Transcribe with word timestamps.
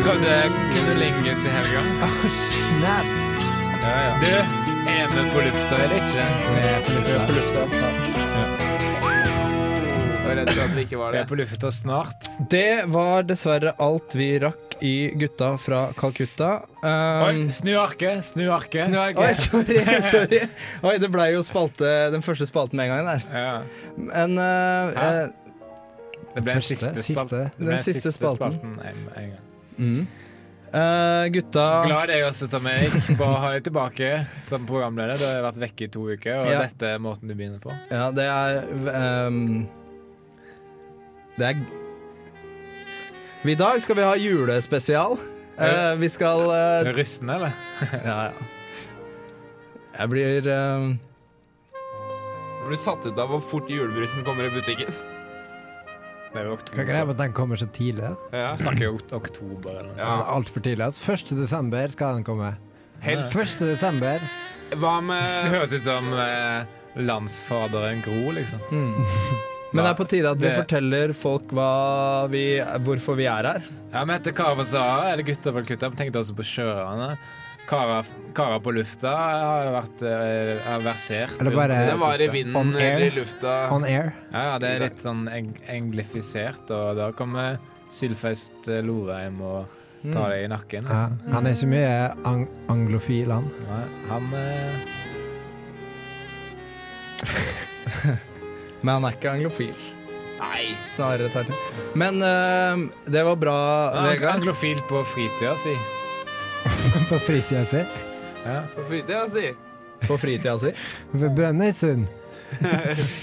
Prøvde 0.00 0.36
kundelingis 0.72 1.44
i 1.46 1.50
helga. 1.52 1.82
Snap! 2.28 3.06
Ja, 3.82 3.92
ja. 4.04 4.14
Du, 4.20 4.26
er 4.90 5.08
vi 5.14 5.24
på 5.34 5.40
lufta 5.44 5.76
eller 5.76 5.96
ikke? 5.96 6.24
Vi 6.54 6.62
er 6.68 6.80
på 6.86 6.94
lufta. 6.96 7.26
på 7.26 7.36
lufta 7.36 7.66
snart. 7.70 8.08
Jeg 10.10 10.24
var 10.26 10.36
redd 10.40 10.50
for 10.50 10.64
at 10.64 10.74
vi 10.76 10.84
ikke 10.86 10.98
var 11.00 11.12
Vi 11.12 11.20
er 11.20 11.28
på 11.30 11.38
lufta 11.40 11.70
snart. 11.74 12.28
Det 12.50 12.82
var 12.92 13.28
dessverre 13.28 13.74
alt 13.78 14.16
vi 14.18 14.32
rakk 14.42 14.69
i 14.82 15.10
Gutta 15.20 15.52
fra 15.60 15.88
Calcutta. 15.98 16.50
Oi, 16.82 17.34
Um, 17.34 17.50
snu 17.52 17.74
arket, 17.80 18.24
snu 18.30 18.46
arket. 18.54 18.94
Oi, 18.96 19.32
sorry, 19.36 19.82
sorry. 20.12 20.40
Oi, 20.82 20.94
det 21.02 21.10
ble 21.12 21.26
jo 21.34 21.42
spalte, 21.44 21.90
den 22.14 22.22
første 22.24 22.46
spalten 22.48 22.80
med 22.80 22.88
en 22.88 22.94
gang 22.96 23.10
der. 23.10 23.26
Ja. 23.34 23.52
Men 23.96 24.38
uh, 24.40 25.04
eh, 25.04 25.20
Det 26.34 26.42
ble 26.46 26.54
den 26.56 26.64
siste, 26.64 26.94
siste. 26.96 27.12
spalten. 27.14 27.50
Den 27.58 27.66
ble 27.68 27.76
den 27.76 27.84
siste 27.84 28.12
spalten. 28.16 28.58
en, 28.80 29.06
en 29.16 29.30
gang. 29.36 29.46
mm. 29.76 30.02
Uh, 30.70 31.24
Gutta 31.34 31.62
Glad 31.82 32.12
jeg 32.14 32.22
også, 32.28 32.46
Tom 32.46 32.66
Erik. 32.70 32.94
Bare 33.18 33.32
å 33.34 33.38
ha 33.42 33.48
deg 33.56 33.64
tilbake 33.66 34.10
som 34.46 34.68
programleder. 34.68 35.18
Du 35.18 35.24
har 35.26 35.40
vært 35.48 35.58
vekke 35.64 35.88
i 35.88 35.90
to 35.90 36.04
uker, 36.12 36.44
og 36.44 36.46
Ja. 36.46 36.60
dette 36.62 36.92
er 36.94 37.00
måten 37.02 37.26
du 37.26 37.34
begynner 37.34 37.58
på. 37.58 37.74
Ja, 37.90 38.04
det 38.14 38.28
er 38.30 38.60
um, 39.26 39.64
Det 41.38 41.48
er 41.48 41.62
I 43.40 43.54
dag 43.56 43.80
skal 43.80 43.96
vi 43.96 44.02
ha 44.04 44.16
julespesial. 44.20 45.14
Uh, 45.60 45.94
vi 46.00 46.08
skal 46.12 46.42
uh, 46.48 46.88
eh, 46.88 47.04
eller? 47.24 47.52
Ja, 48.04 48.16
ja. 48.28 48.48
Jeg 50.00 50.08
blir 50.12 50.46
uh, 50.48 50.86
Blir 52.60 52.72
du 52.72 52.80
satt 52.80 53.04
ut 53.08 53.18
av 53.20 53.32
hvor 53.32 53.40
fort 53.44 53.68
julebrusen 53.68 54.24
kommer 54.24 54.44
i 54.44 54.52
butikken? 54.52 54.92
Det 56.30 56.38
er 56.38 56.46
jo 56.46 56.54
Hva 56.54 56.82
er 56.84 56.88
greia 56.88 57.02
oktober. 57.02 57.06
med 57.08 57.14
at 57.16 57.22
den 57.24 57.32
kommer 57.36 57.60
så 57.60 57.66
tidlig? 57.66 58.12
Ja. 58.32 58.52
Vi 58.54 58.62
snakker 58.62 58.84
jo 58.86 58.92
ok- 58.98 59.14
oktober 59.18 59.70
eller 59.72 59.88
noe. 59.88 59.96
Ja. 59.98 60.10
Ja. 60.20 60.26
Altfor 60.36 60.64
tidlig. 60.64 60.84
Altså. 60.86 61.12
1. 61.12 61.32
desember 61.40 61.96
skal 61.96 62.20
den 62.20 62.24
komme. 62.28 62.52
Helst. 63.00 63.34
1. 63.34 63.56
desember. 63.72 64.20
Hva 64.76 64.98
med 65.00 65.24
Det 65.26 65.50
høres 65.56 65.72
ut 65.74 65.82
som 65.88 66.12
eh, 66.12 66.76
landsfaderen 67.08 68.04
Gro, 68.04 68.36
liksom. 68.36 68.60
mm. 68.70 69.48
Men 69.72 69.84
det 69.84 69.90
er 69.90 69.98
på 69.98 70.08
tide 70.08 70.30
at 70.30 70.38
vi 70.40 70.48
Det- 70.48 70.56
forteller 70.66 71.12
folk 71.14 71.48
hva 71.54 72.28
vi, 72.30 72.58
hvorfor 72.82 73.14
vi 73.16 73.26
er 73.30 73.42
her. 73.46 73.62
Ja, 73.92 74.04
Vi 74.04 74.12
heter 74.12 74.32
Kara 74.34 74.64
Sahara, 74.64 75.12
eller 75.12 75.22
Gutta 75.22 75.52
fra 75.52 75.62
Kutta. 75.62 75.88
Vi 75.90 75.96
tenkte 75.96 76.18
også 76.18 76.34
på 76.34 76.42
sjøørene. 76.42 77.16
Kara, 77.68 78.02
Kara 78.34 78.58
på 78.58 78.72
lufta 78.74 79.12
har 79.14 79.66
vært 79.76 80.02
eh, 80.02 80.58
har 80.66 80.80
versert. 80.80 81.36
Eller 81.40 81.54
bare- 81.54 81.68
rundt 81.76 81.90
Det 81.92 82.00
var 82.00 82.20
i 82.20 82.28
vinden 82.28 82.56
On 82.56 82.74
air. 82.74 82.96
eller 82.96 83.06
i 83.06 83.10
lufta. 83.20 83.70
On 83.70 83.84
air. 83.84 84.12
Ja, 84.32 84.42
ja, 84.52 84.58
det 84.58 84.68
er 84.70 84.80
litt 84.88 84.98
sånn 84.98 85.28
eng 85.32 85.54
englifisert, 85.68 86.68
og 86.70 86.96
da 86.96 87.12
kommer 87.12 87.58
Sylfest 87.90 88.68
eh, 88.68 88.82
Lorheim 88.82 89.40
og 89.40 89.66
Mm. 90.02 90.12
tar 90.14 90.30
deg 90.30 90.44
i 90.44 90.48
nakken. 90.48 90.82
Ja. 90.84 90.88
Liksom. 90.90 91.32
Han 91.32 91.46
er 91.46 91.50
ikke 91.52 91.68
mye 91.68 92.26
ang 92.26 92.48
anglofil, 92.68 93.26
han. 93.30 93.50
Ja, 93.68 93.84
han 94.08 94.34
eh, 94.34 94.72
Men 98.80 98.94
han 98.96 99.08
er 99.10 99.16
ikke 99.18 99.32
anglofil. 99.36 99.74
Nei. 100.40 100.70
Snarere 100.94 101.28
tvert 101.32 101.50
imot. 101.52 101.80
Men 102.00 102.22
eh, 102.24 102.84
det 103.12 103.24
var 103.26 103.36
bra, 103.40 103.56
er 103.92 104.06
Vegard. 104.14 104.38
anglofil 104.38 104.80
på 104.88 105.02
fritida 105.04 105.56
si. 105.60 105.74
På 107.10 107.18
fritida 107.24 107.64
si. 107.68 107.82
Ja. 108.44 108.62
På 108.74 108.84
fritida 108.88 109.26
si. 109.32 109.50
På 110.06 110.16
fritida 110.20 110.58
si. 110.60 110.72
Ved 111.12 111.34
Brønnøysund. 111.36 112.06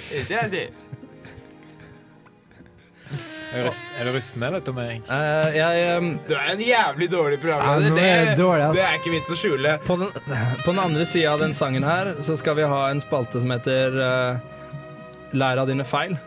Fritida 0.08 0.46
si. 0.50 0.68
Er, 3.56 3.64
du 3.64 4.10
er 4.10 4.12
rusten, 4.12 4.44
eller, 4.44 4.60
Tom 4.62 4.78
Erik? 4.84 5.06
Eh, 5.10 5.56
jeg 5.56 5.98
um, 6.02 6.10
Du 6.28 6.34
er 6.36 6.50
en 6.52 6.60
jævlig 6.62 7.08
dårlig 7.12 7.38
Ja, 7.38 7.42
programleder. 7.46 7.90
nå 7.90 7.96
det, 7.96 8.36
dårlig, 8.38 8.66
det 8.76 8.84
er 8.84 8.98
ikke 9.00 9.14
vits 9.14 9.32
å 9.32 9.38
skjule. 9.40 9.78
på, 9.88 9.96
den, 10.02 10.10
på 10.66 10.74
den 10.74 10.82
andre 10.84 11.06
sida 11.08 11.32
av 11.32 11.40
den 11.46 11.56
sangen 11.56 11.86
her 11.88 12.10
så 12.28 12.36
skal 12.38 12.58
vi 12.60 12.68
ha 12.68 12.82
en 12.92 13.00
spalte 13.02 13.40
som 13.40 13.54
heter 13.56 13.96
eh, 14.04 14.57
Lær 15.34 15.58
av 15.64 15.68
dine 15.68 15.84
feil. 15.88 16.18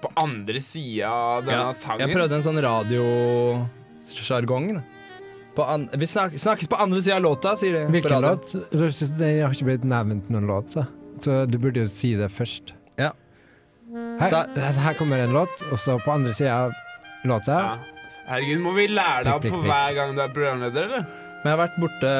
På 0.00 0.08
andre 0.16 0.60
sida 0.64 1.10
av 1.10 1.44
denne 1.44 1.66
Ja, 1.68 1.72
sangen. 1.76 2.00
Jeg 2.06 2.16
prøvde 2.16 2.34
en 2.38 2.46
sånn 2.46 2.62
radiosjargong. 2.64 4.66
På 5.56 5.62
Vi 5.98 6.06
snak 6.06 6.32
snakkes 6.38 6.68
på 6.70 6.76
andre 6.80 7.02
sida 7.02 7.16
av 7.16 7.22
låta, 7.22 7.56
sier 7.56 7.72
de. 7.76 7.84
Hvilken 7.92 8.20
låt? 8.24 8.54
Det 9.18 9.42
har 9.42 9.50
ikke 9.52 9.64
blitt 9.68 9.84
nevnt 9.84 10.30
noen 10.32 10.46
låt, 10.48 10.70
så. 10.72 10.84
så 11.20 11.46
du 11.46 11.58
burde 11.58 11.80
jo 11.84 11.88
si 11.90 12.14
det 12.16 12.30
først. 12.32 12.72
Ja. 12.96 13.10
Her, 13.90 14.46
altså, 14.54 14.80
her 14.80 14.94
kommer 14.94 15.18
en 15.24 15.32
låt, 15.34 15.62
og 15.72 15.78
så 15.82 15.98
på 16.00 16.10
andre 16.14 16.32
sida 16.36 16.52
av 16.66 16.72
låta 17.26 17.52
Ja. 17.58 17.78
Herregud, 18.30 18.60
må 18.62 18.70
vi 18.76 18.84
lære 18.86 19.24
deg 19.26 19.34
opp 19.34 19.46
for 19.50 19.58
hver 19.66 19.90
gang 19.96 20.14
du 20.14 20.20
er 20.22 20.28
programleder, 20.30 20.82
eller? 20.86 21.02
Men 21.42 21.48
jeg 21.50 21.56
har 21.56 21.62
vært 21.66 21.80
borte 21.82 22.10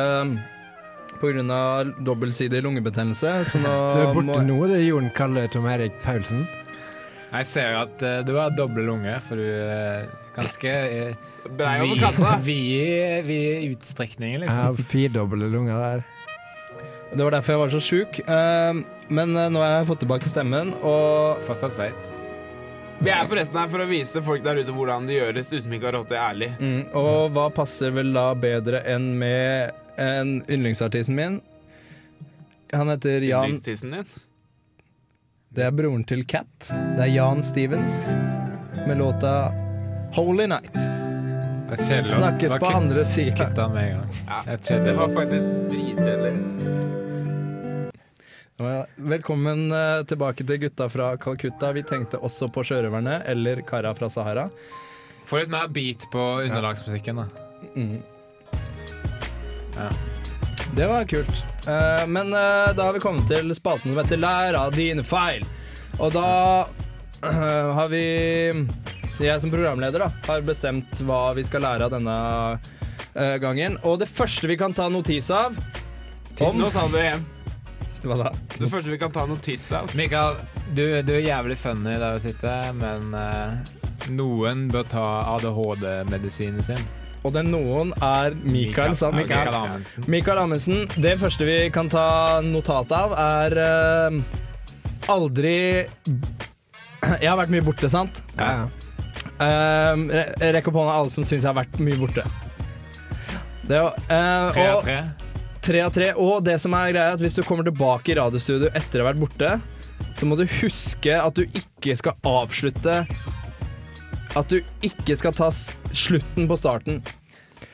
av 1.23 1.91
dobbeltsidig 2.05 2.63
lungebetennelse, 2.65 3.45
så 3.45 3.59
nå 3.65 3.75
Du 3.95 4.01
er 4.03 4.15
borte 4.15 4.27
må 4.27 4.41
nå, 4.47 4.59
det 4.71 4.81
er 4.81 4.87
Jon 4.89 5.11
Kalle 5.17 5.47
Tom 5.53 5.69
Erik 5.71 5.99
Paulsen. 6.05 6.47
Jeg 7.31 7.47
ser 7.47 7.77
at 7.79 8.03
uh, 8.03 8.21
du 8.27 8.35
har 8.39 8.51
doble 8.57 8.83
lunger, 8.83 9.21
for 9.23 9.39
du 9.39 9.45
er 9.47 10.09
ganske 10.35 10.73
uh, 10.91 11.29
Brei 11.57 11.81
over 11.85 12.01
kassa. 12.01 12.39
Vid 12.45 13.71
utstrekninger, 13.71 14.41
Jeg 14.41 14.47
liksom. 14.49 14.65
har 14.65 14.89
firedoble 14.91 15.51
lunger 15.51 15.79
der. 15.79 16.03
Det 17.11 17.25
var 17.25 17.35
derfor 17.35 17.53
jeg 17.53 17.61
var 17.61 17.75
så 17.75 17.83
sjuk. 17.83 18.21
Uh, 18.27 18.81
men 19.11 19.37
uh, 19.37 19.49
nå 19.51 19.63
har 19.63 19.77
jeg 19.79 19.91
fått 19.93 20.03
tilbake 20.05 20.31
stemmen, 20.31 20.75
og 20.83 21.45
Fortsatt 21.47 21.77
feit. 21.79 22.11
Vi 23.01 23.09
er 23.09 23.25
forresten 23.25 23.57
her 23.57 23.69
for 23.73 23.81
å 23.81 23.89
vise 23.89 24.21
folk 24.21 24.43
der 24.45 24.59
ute 24.61 24.73
hvordan 24.77 25.07
det 25.09 25.17
gjøres 25.17 25.47
uten 25.49 25.63
som 25.65 25.73
ikke 25.73 25.89
har 25.89 26.17
ærlig. 26.21 26.51
Mm, 26.61 26.83
og 27.01 27.31
hva 27.33 27.47
passer 27.55 27.95
vel 27.97 28.13
da 28.13 28.27
bedre 28.37 28.83
enn 28.85 29.15
med 29.23 29.73
en 30.01 30.41
yndlingsartisten 30.49 31.15
min? 31.17 31.41
Han 32.73 32.89
heter 32.89 33.21
Jan 33.21 33.45
Yndlingstissen 33.45 33.91
din. 33.91 34.05
Det 35.51 35.65
er 35.67 35.73
broren 35.75 36.05
til 36.07 36.23
Cat. 36.31 36.71
Det 36.71 37.03
er 37.03 37.11
Jan 37.11 37.43
Stevens 37.43 37.97
med 38.87 38.99
låta 38.99 39.51
Holy 40.15 40.47
Night. 40.47 40.75
Det 40.75 41.79
er 41.79 41.83
kjedelig. 41.89 42.13
Snakkes 42.15 42.55
på 42.63 42.67
andre 42.67 43.05
sida. 43.05 43.35
Kutta 43.37 43.69
med 43.69 43.89
en 43.89 43.99
gang. 43.99 44.15
Ja, 44.27 44.57
Det 44.57 44.79
det 44.85 44.95
var 44.95 45.09
faktisk 45.15 45.45
dritkjedelig. 45.71 46.33
Velkommen 48.97 49.73
eh, 49.73 50.05
tilbake 50.05 50.45
til 50.45 50.59
gutta 50.61 50.89
fra 50.93 51.17
Calcutta. 51.17 51.73
Vi 51.73 51.83
tenkte 51.83 52.19
også 52.21 52.51
på 52.53 52.65
Sjørøverne 52.65 53.23
eller 53.27 53.63
Kara 53.67 53.95
fra 53.97 54.11
Sahara. 54.11 54.49
Få 55.27 55.41
litt 55.41 55.51
mer 55.51 55.69
beat 55.73 56.05
på 56.13 56.25
underlagsmusikken, 56.45 57.23
da. 57.23 57.29
Mm. 57.75 58.01
Ja. 59.77 59.91
Det 60.77 60.87
var 60.87 61.05
kult. 61.11 61.45
Eh, 61.67 62.07
men 62.07 62.33
eh, 62.35 62.71
da 62.77 62.85
har 62.89 62.93
vi 62.93 63.03
kommet 63.03 63.29
til 63.31 63.55
spalten 63.57 63.91
som 63.91 63.99
heter 64.03 64.21
Lær 64.21 64.59
av 64.61 64.77
dine 64.77 65.05
feil. 65.07 65.45
Og 65.99 66.13
da 66.15 66.29
eh, 67.27 67.73
har 67.77 67.89
vi 67.93 68.05
Jeg 69.21 69.41
som 69.43 69.51
programleder 69.53 70.07
da 70.07 70.13
har 70.29 70.45
bestemt 70.47 71.03
hva 71.05 71.35
vi 71.37 71.45
skal 71.45 71.65
lære 71.67 71.89
av 71.89 71.93
denne 71.97 72.15
eh, 73.15 73.37
gangen. 73.43 73.77
Og 73.85 73.99
det 74.01 74.09
første 74.09 74.49
vi 74.49 74.57
kan 74.61 74.73
ta 74.77 74.89
notis 74.89 75.31
av 75.35 75.59
om 76.41 76.57
Nå 76.57 76.71
sa 76.73 76.87
du 76.89 76.95
det 76.97 77.03
igjen. 77.05 77.27
Hva 78.07 78.17
da? 78.17 78.31
Det 78.55 78.71
første 78.73 78.89
vi 78.89 78.97
kan 79.01 79.13
ta 79.13 79.27
notis 79.29 79.67
av. 79.77 79.91
Mikael, 79.99 80.39
du, 80.73 80.87
du 81.05 81.13
er 81.19 81.27
jævlig 81.27 81.59
funny 81.61 81.99
der 82.01 82.17
du 82.17 82.23
sitter, 82.25 82.71
men 82.79 83.13
eh, 83.13 83.59
noen 84.09 84.71
bør 84.73 84.87
ta 84.89 85.05
ADHD-medisinen 85.35 86.65
sin. 86.65 86.81
Og 87.21 87.35
den 87.35 87.51
noen 87.53 87.91
er 88.01 88.35
Mikael, 88.41 88.95
sant? 88.97 89.19
Mikael 89.19 89.53
Amundsen. 89.53 90.07
Mikael 90.09 90.41
Amundsen. 90.41 90.85
Det 90.97 91.19
første 91.21 91.49
vi 91.49 91.57
kan 91.73 91.91
ta 91.93 92.41
notat 92.45 92.93
av, 92.97 93.13
er 93.13 93.57
uh, 93.61 94.39
aldri 95.13 95.57
Jeg 97.23 97.29
har 97.29 97.37
vært 97.41 97.53
mye 97.53 97.65
borte, 97.65 97.91
sant? 97.93 98.23
Ja. 98.39 98.69
Uh, 99.41 100.09
rekk 100.53 100.71
opp 100.71 100.81
hånda 100.81 100.97
alle 101.01 101.13
som 101.13 101.25
syns 101.25 101.43
jeg 101.45 101.51
har 101.51 101.59
vært 101.61 101.77
mye 101.83 102.01
borte. 102.01 102.25
Det 103.71 103.79
var, 103.79 103.95
eh, 104.11 104.53
Tre 104.53 104.67
av 104.67 104.81
tre. 104.83 104.97
tre 105.63 105.81
av 105.85 105.93
tre. 105.95 106.09
Og 106.19 106.41
det 106.45 106.57
som 106.61 106.75
er 106.75 106.91
greia, 106.91 107.11
er 107.13 107.19
at 107.19 107.23
hvis 107.23 107.37
du 107.39 107.45
kommer 107.47 107.69
tilbake 107.69 108.11
i 108.11 108.17
radiostudio 108.19 108.73
etter 108.75 109.01
å 109.01 109.05
ha 109.05 109.13
vært 109.13 109.21
borte, 109.23 109.51
så 110.19 110.27
må 110.27 110.37
du 110.37 110.43
huske 110.59 111.15
at 111.15 111.37
du 111.37 111.45
ikke 111.47 111.95
skal 112.01 112.17
avslutte 112.27 113.05
At 114.39 114.51
du 114.51 114.61
ikke 114.87 115.17
skal 115.19 115.35
ta 115.35 115.49
slutten 115.51 116.47
på 116.51 116.59
starten. 116.59 117.03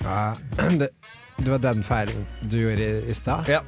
Ja. 0.00 0.34
Det, 0.80 0.88
det 1.36 1.52
var 1.52 1.60
den 1.60 1.82
feilen 1.84 2.22
du 2.48 2.56
gjorde 2.56 2.80
i, 2.80 3.10
i 3.12 3.14
stad? 3.14 3.48
Ja. 3.50 3.60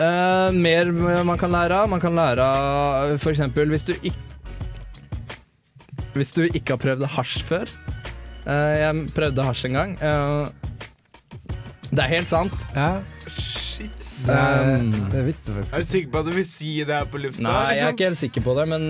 Uh, 0.00 0.48
mer 0.56 0.88
man 1.28 1.38
kan 1.38 1.52
lære 1.52 1.82
av. 1.82 1.90
Man 1.92 2.00
kan 2.00 2.16
lære 2.16 2.42
av 2.42 3.12
for 3.20 3.34
eksempel 3.34 3.68
hvis 3.70 3.84
du 3.84 3.92
ikke 4.00 4.16
Hvis 6.16 6.32
du 6.36 6.42
ikke 6.44 6.74
har 6.74 6.80
prøvd 6.80 7.04
hasj 7.18 7.42
før. 7.44 7.68
Uh, 8.46 8.72
jeg 8.80 9.04
prøvde 9.16 9.44
hasj 9.44 9.68
en 9.68 9.76
gang. 9.76 9.94
Uh, 10.00 10.48
det 11.92 12.00
er 12.06 12.14
helt 12.16 12.32
sant. 12.32 12.64
Ja. 12.76 12.94
Det, 13.28 13.90
Um, 14.22 14.92
det 15.10 15.24
visste 15.26 15.50
jeg 15.50 15.64
Er 15.74 15.82
du 15.82 15.86
sikker 15.88 16.10
på 16.12 16.20
at 16.20 16.26
du 16.28 16.36
vil 16.36 16.44
si 16.46 16.68
det 16.86 16.94
her 16.94 17.08
på 17.10 17.18
lufta? 17.18 17.42
Nei, 17.42 17.50
jeg 17.50 17.58
er 17.58 17.72
liksom? 17.72 17.96
ikke 17.96 18.06
helt 18.06 18.20
sikker 18.20 18.44
på 18.46 18.52
det, 18.54 18.66
men 18.70 18.84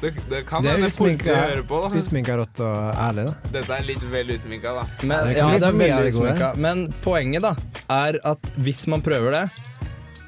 det, 0.00 0.10
det 0.30 0.40
kan 0.46 0.62
Det 0.64 0.70
er 0.72 0.78
hende 0.80 0.90
politiet 0.96 1.36
hører 1.36 1.62
på. 1.68 1.78
da 1.84 1.98
Usminka 2.00 2.36
rått 2.40 2.60
og 2.60 2.96
ærlig, 3.00 3.24
da. 3.28 3.34
Dette 3.58 3.76
er 3.78 3.86
litt 3.88 4.02
vel 4.12 4.32
usminka, 4.34 4.72
da. 4.76 4.84
Men, 5.02 5.28
Det 5.28 5.36
er 5.36 5.38
ja, 5.38 5.58
det 5.58 5.68
er 5.68 5.78
veldig 5.78 6.12
usminka. 6.14 6.48
Men 6.66 6.82
poenget 7.04 7.42
da 7.46 7.54
er 7.94 8.18
at 8.24 8.50
hvis 8.66 8.86
man 8.92 9.00
prøver 9.04 9.30
det 9.38 9.44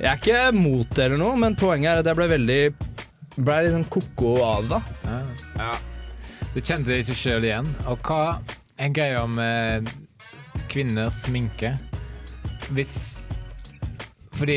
Jeg 0.01 0.09
er 0.13 0.17
ikke 0.21 0.41
mot 0.57 0.89
det 0.97 1.05
eller 1.09 1.21
noe, 1.21 1.37
men 1.41 1.57
poenget 1.57 1.91
er 1.93 1.99
at 2.05 2.07
jeg 2.13 2.17
ble 2.19 2.29
veldig 2.37 2.61
Ble 3.37 3.59
litt 3.67 3.75
sånn 3.77 3.89
ko-ko 3.93 4.31
av 4.45 4.63
det. 4.65 4.69
da. 4.71 4.81
Ja. 5.05 5.21
Ja. 5.61 5.75
Du 6.55 6.61
kjente 6.65 6.89
deg 6.89 7.03
ikke 7.05 7.17
sjøl 7.21 7.45
igjen. 7.45 7.67
Og 7.87 7.99
hva 8.09 8.39
er 8.81 8.89
greia 8.97 9.27
med 9.29 9.91
kvinners 10.73 11.19
sminke? 11.27 11.75
Hvis 12.73 13.19
Fordi 14.37 14.57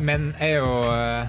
menn 0.00 0.30
er 0.42 0.56
jo 0.58 0.70
eh, 0.88 1.28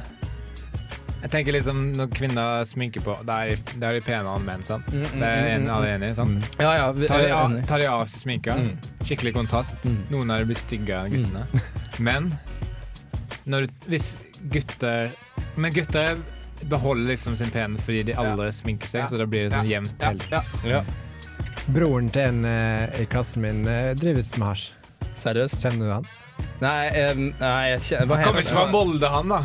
Jeg 1.26 1.32
tenker 1.34 1.56
liksom 1.56 1.80
når 1.98 2.10
kvinner 2.14 2.66
sminker 2.70 3.02
på, 3.02 3.16
da 3.26 3.40
er 3.42 3.56
de, 3.58 3.80
da 3.82 3.88
er 3.90 3.96
de 3.98 4.02
penere 4.06 4.36
enn 4.38 4.44
menn. 4.46 4.62
sant? 4.64 4.86
Mm, 4.94 5.02
mm, 5.02 5.16
Det 5.24 5.30
er 5.30 5.48
en, 5.56 5.64
mm, 5.66 5.72
alle 5.74 5.88
enige 5.96 6.12
i, 6.12 6.18
sant? 6.20 6.50
Ja, 6.62 6.74
ja, 6.78 6.92
vi, 6.94 7.08
Tar 7.10 7.24
de, 7.24 7.32
av, 7.34 7.56
tar 7.72 7.82
de 7.82 7.88
av 7.90 8.04
seg 8.06 8.22
sminka, 8.28 8.58
Mm. 8.60 8.76
skikkelig 9.10 9.34
kontrast. 9.34 9.76
Mm. 9.90 9.98
Noen 10.12 10.32
av 10.36 10.44
dem 10.44 10.52
blir 10.52 10.60
styggere 10.60 11.08
enn 11.08 11.16
guttene. 11.16 11.64
Men 12.08 12.30
når 13.50 13.68
hvis 13.90 14.12
gutter 14.54 15.12
Men 15.58 15.74
gutter 15.74 16.18
beholder 16.70 17.10
liksom 17.16 17.36
sin 17.36 17.50
penhet 17.50 17.82
fordi 17.82 18.04
de 18.12 18.14
aldri 18.14 18.52
sminker 18.54 18.88
seg, 18.88 19.02
Ja. 19.02 19.08
så 19.08 19.18
da 19.18 19.26
blir 19.26 19.48
det 19.50 19.52
sånn 19.58 19.68
Ja. 19.68 19.80
jevnt 19.80 20.02
Ja, 20.02 20.08
helt. 20.14 20.30
ja. 20.32 20.44
Ja, 20.64 20.84
Broren 21.74 22.12
til 22.14 22.22
en 22.22 22.46
uh, 22.46 23.02
i 23.02 23.06
klassen 23.10 23.42
min 23.42 23.68
uh, 23.68 23.94
drives 23.98 24.30
med 24.38 24.48
hasj. 24.48 24.70
seriøst. 25.24 25.58
Kjenner 25.66 25.86
du 25.90 25.92
han? 25.92 26.06
Nei, 26.62 27.10
um, 27.10 27.34
nei 27.40 27.70
jeg 27.72 27.80
kjenner 27.90 28.16
Han 28.16 28.24
kommer 28.30 28.42
ikke 28.46 28.54
fra 28.54 28.66
Molde, 28.72 29.10
han, 29.10 29.28
da. 29.34 29.40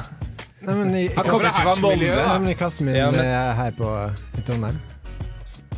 Nei, 0.60 0.74
men 0.76 0.94
i, 0.94 1.06
Han 1.16 1.24
kommer 1.24 1.48
ikke 1.48 1.62
fra 1.64 1.74
Molde. 1.80 2.08
Nei, 2.14 2.38
men 2.38 2.50
i 2.52 2.54
klassen 2.58 2.84
min 2.86 2.96
Ja, 2.98 3.10
men- 3.10 3.20
eh, 3.24 3.54
her 3.56 3.70
på 3.78 3.90
i 4.38 4.42
Trondheim. 4.44 4.78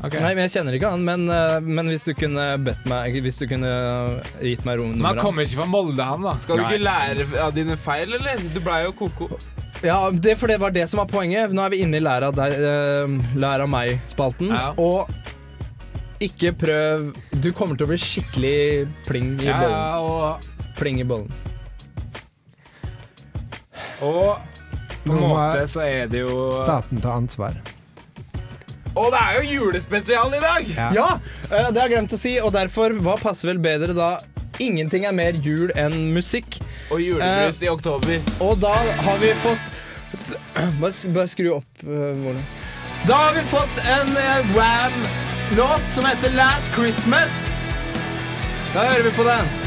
Nei, 0.02 0.34
men 0.34 0.38
Jeg 0.42 0.50
kjenner 0.56 0.74
ikke 0.74 0.90
han, 0.90 1.04
men, 1.06 1.28
eh, 1.30 1.60
men 1.62 1.86
hvis 1.86 2.02
du 2.02 2.12
kunne 2.18 2.58
bedt 2.58 2.84
meg 2.90 3.14
Hvis 3.22 3.36
du 3.38 3.46
kunne 3.46 3.70
gitt 4.42 4.64
meg 4.66 4.80
Men 4.82 5.04
han 5.04 5.18
kommer 5.20 5.44
ikke 5.46 5.60
fra 5.60 5.66
Molde, 5.70 6.02
han, 6.02 6.22
da. 6.26 6.36
Skal 6.42 6.56
du 6.58 6.64
ikke 6.64 6.82
lære 6.82 7.28
av 7.38 7.54
dine 7.54 7.76
feil, 7.78 8.12
eller? 8.18 8.36
Du 8.52 8.58
blei 8.60 8.82
jo 8.84 8.92
koko. 8.92 9.28
Ja, 9.82 10.10
det, 10.10 10.36
for 10.38 10.46
det 10.50 10.58
var 10.62 10.70
det 10.70 10.88
som 10.90 10.98
var 10.98 11.06
poenget. 11.10 11.52
Nå 11.54 11.62
er 11.64 11.70
vi 11.70 11.82
inne 11.82 11.96
i 11.98 12.02
lær 12.02 12.22
av, 12.22 12.34
deg, 12.34 12.52
eh, 12.52 13.38
lær 13.38 13.62
av 13.62 13.68
meg-spalten. 13.70 14.50
Ja. 14.50 14.72
Og 14.78 15.08
ikke 16.22 16.52
prøv 16.54 17.14
Du 17.40 17.52
kommer 17.52 17.76
til 17.78 17.86
å 17.86 17.90
bli 17.90 17.98
skikkelig 17.98 18.88
pling 19.06 19.40
i 19.40 19.46
Ja, 19.46 19.58
bollen. 19.58 20.02
og, 20.02 20.44
Pling 20.78 21.00
i 21.00 21.04
bollen. 21.04 21.30
og 24.02 24.38
på 25.04 25.12
en 25.12 25.22
måte 25.32 25.64
så 25.70 25.84
er 25.86 26.10
det 26.10 26.24
jo 26.24 26.50
Staten 26.62 27.00
tar 27.02 27.18
ansvar. 27.22 27.56
Og 28.92 29.08
det 29.12 29.20
er 29.22 29.38
jo 29.38 29.54
julespesial 29.56 30.34
i 30.36 30.40
dag! 30.42 30.68
Ja. 30.76 30.88
Ja, 30.92 31.08
eh, 31.48 31.70
det 31.72 31.80
har 31.80 31.88
jeg 31.88 31.94
glemt 31.94 32.12
å 32.12 32.20
si, 32.20 32.34
og 32.44 32.52
derfor 32.52 32.92
hva 33.00 33.16
passer 33.20 33.48
vel 33.52 33.62
bedre 33.62 33.96
da? 33.96 34.10
Ingenting 34.60 35.06
er 35.08 35.14
mer 35.16 35.38
jul 35.40 35.72
enn 35.80 36.12
musikk. 36.12 36.60
Og 36.92 37.00
julebrus 37.00 37.62
i 37.64 37.70
oktober. 37.72 38.20
Og 38.44 38.60
da 38.62 38.74
har 39.06 39.22
vi 39.22 39.32
fått 39.42 39.70
Bare, 40.82 40.92
bare 41.16 41.30
skru 41.32 41.46
opp 41.54 41.84
uh. 41.88 42.34
Da 43.08 43.16
har 43.16 43.32
vi 43.38 43.46
fått 43.48 43.80
en 43.88 44.12
uh, 44.12 44.52
Wam-låt 44.52 45.88
som 45.96 46.04
heter 46.04 46.36
Last 46.36 46.76
Christmas. 46.76 47.48
Da 48.74 48.84
hører 48.92 49.08
vi 49.08 49.16
på 49.16 49.24
den. 49.26 49.61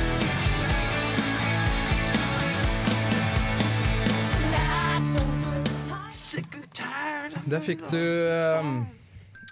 Der 7.46 7.62
fikk 7.62 7.84
du 7.92 8.02
uh, 8.02 8.66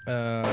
uh, 0.10 0.46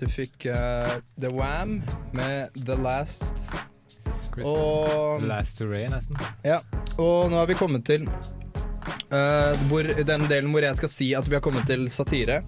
Du 0.00 0.06
fikk 0.08 0.46
uh, 0.48 0.94
The 1.20 1.28
Wam 1.28 1.82
med 2.16 2.48
The 2.56 2.76
Last 2.78 3.52
Og 4.44 5.20
Last 5.26 5.58
to 5.58 5.66
Ray, 5.68 5.88
nesten. 5.92 6.16
ja, 6.46 6.60
og 6.96 7.28
nå 7.30 7.36
har 7.40 7.48
vi 7.50 7.56
kommet 7.58 7.84
til 7.88 8.04
eh, 8.06 9.62
hvor, 9.68 9.82
den 9.82 10.26
delen 10.30 10.52
hvor 10.54 10.62
jeg 10.62 10.78
skal 10.78 10.92
si 10.92 11.08
at 11.18 11.26
vi 11.26 11.34
har 11.34 11.42
kommet 11.42 11.66
til 11.66 11.88
satire. 11.90 12.42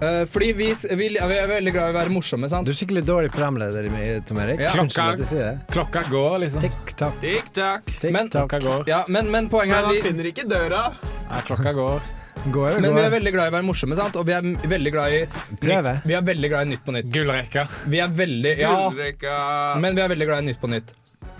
Eh, 0.00 0.24
fordi 0.28 0.52
vi, 0.58 0.68
vi, 0.96 1.08
vi 1.14 1.36
er 1.38 1.48
veldig 1.48 1.72
glad 1.74 1.92
i 1.92 1.94
å 1.94 1.96
være 1.96 2.12
morsomme, 2.12 2.48
sant? 2.50 2.66
Du 2.66 2.72
er 2.72 2.78
skikkelig 2.78 3.04
dårlig 3.06 3.30
programleder, 3.34 3.88
Tom 4.28 4.40
Erik. 4.42 4.60
Ja. 4.64 4.72
Unnskyld 4.80 5.14
at 5.14 5.22
jeg 5.22 5.30
sier 5.30 5.46
det. 5.46 5.54
Klokka 5.74 6.02
går, 6.10 6.36
liksom. 6.44 6.64
Tikk-takk, 6.64 7.22
Tikk-takk. 7.22 7.94
Men-. 8.14 8.32
Klokka 8.34 8.60
går. 8.64 8.84
Ja, 8.90 9.04
men, 9.08 9.30
men 9.32 9.48
poenget 9.52 9.76
Men 9.76 9.84
er 9.84 9.88
han 9.88 9.96
vi, 9.96 10.02
finner 10.08 10.30
ikke 10.32 10.46
døra. 10.50 10.82
Ja, 11.30 11.40
klokka 11.46 11.72
går. 11.76 12.12
Går 12.50 12.74
det, 12.74 12.80
men 12.82 12.90
vi 12.90 12.98
går 12.98 13.06
er 13.06 13.12
veldig 13.14 13.30
glad 13.36 13.46
i 13.46 13.52
å 13.52 13.54
være 13.54 13.66
morsomme, 13.68 13.96
sant? 13.96 14.16
Og 14.18 14.26
vi 14.26 14.34
er 14.34 14.42
veldig 14.74 14.92
glad 14.92 15.14
i 15.14 15.20
Prøve. 15.62 15.92
Vi 16.04 16.16
er 16.18 16.24
veldig 16.26 16.50
glad 16.50 16.66
i 16.66 16.72
Nytt 16.74 16.82
på 16.84 16.94
Nytt. 16.96 17.12
Gullrekka. 17.14 17.66
Vi 17.92 18.00
er 18.02 18.10
veldig 18.18 18.54
Ja, 18.58 18.74
Gullrekka. 18.90 19.36
men 19.80 19.94
vi 19.96 20.02
er 20.02 20.10
veldig 20.12 20.26
glad 20.32 20.42
i 20.42 20.48
Nytt 20.50 20.60
på 20.60 20.70
Nytt. 20.72 20.90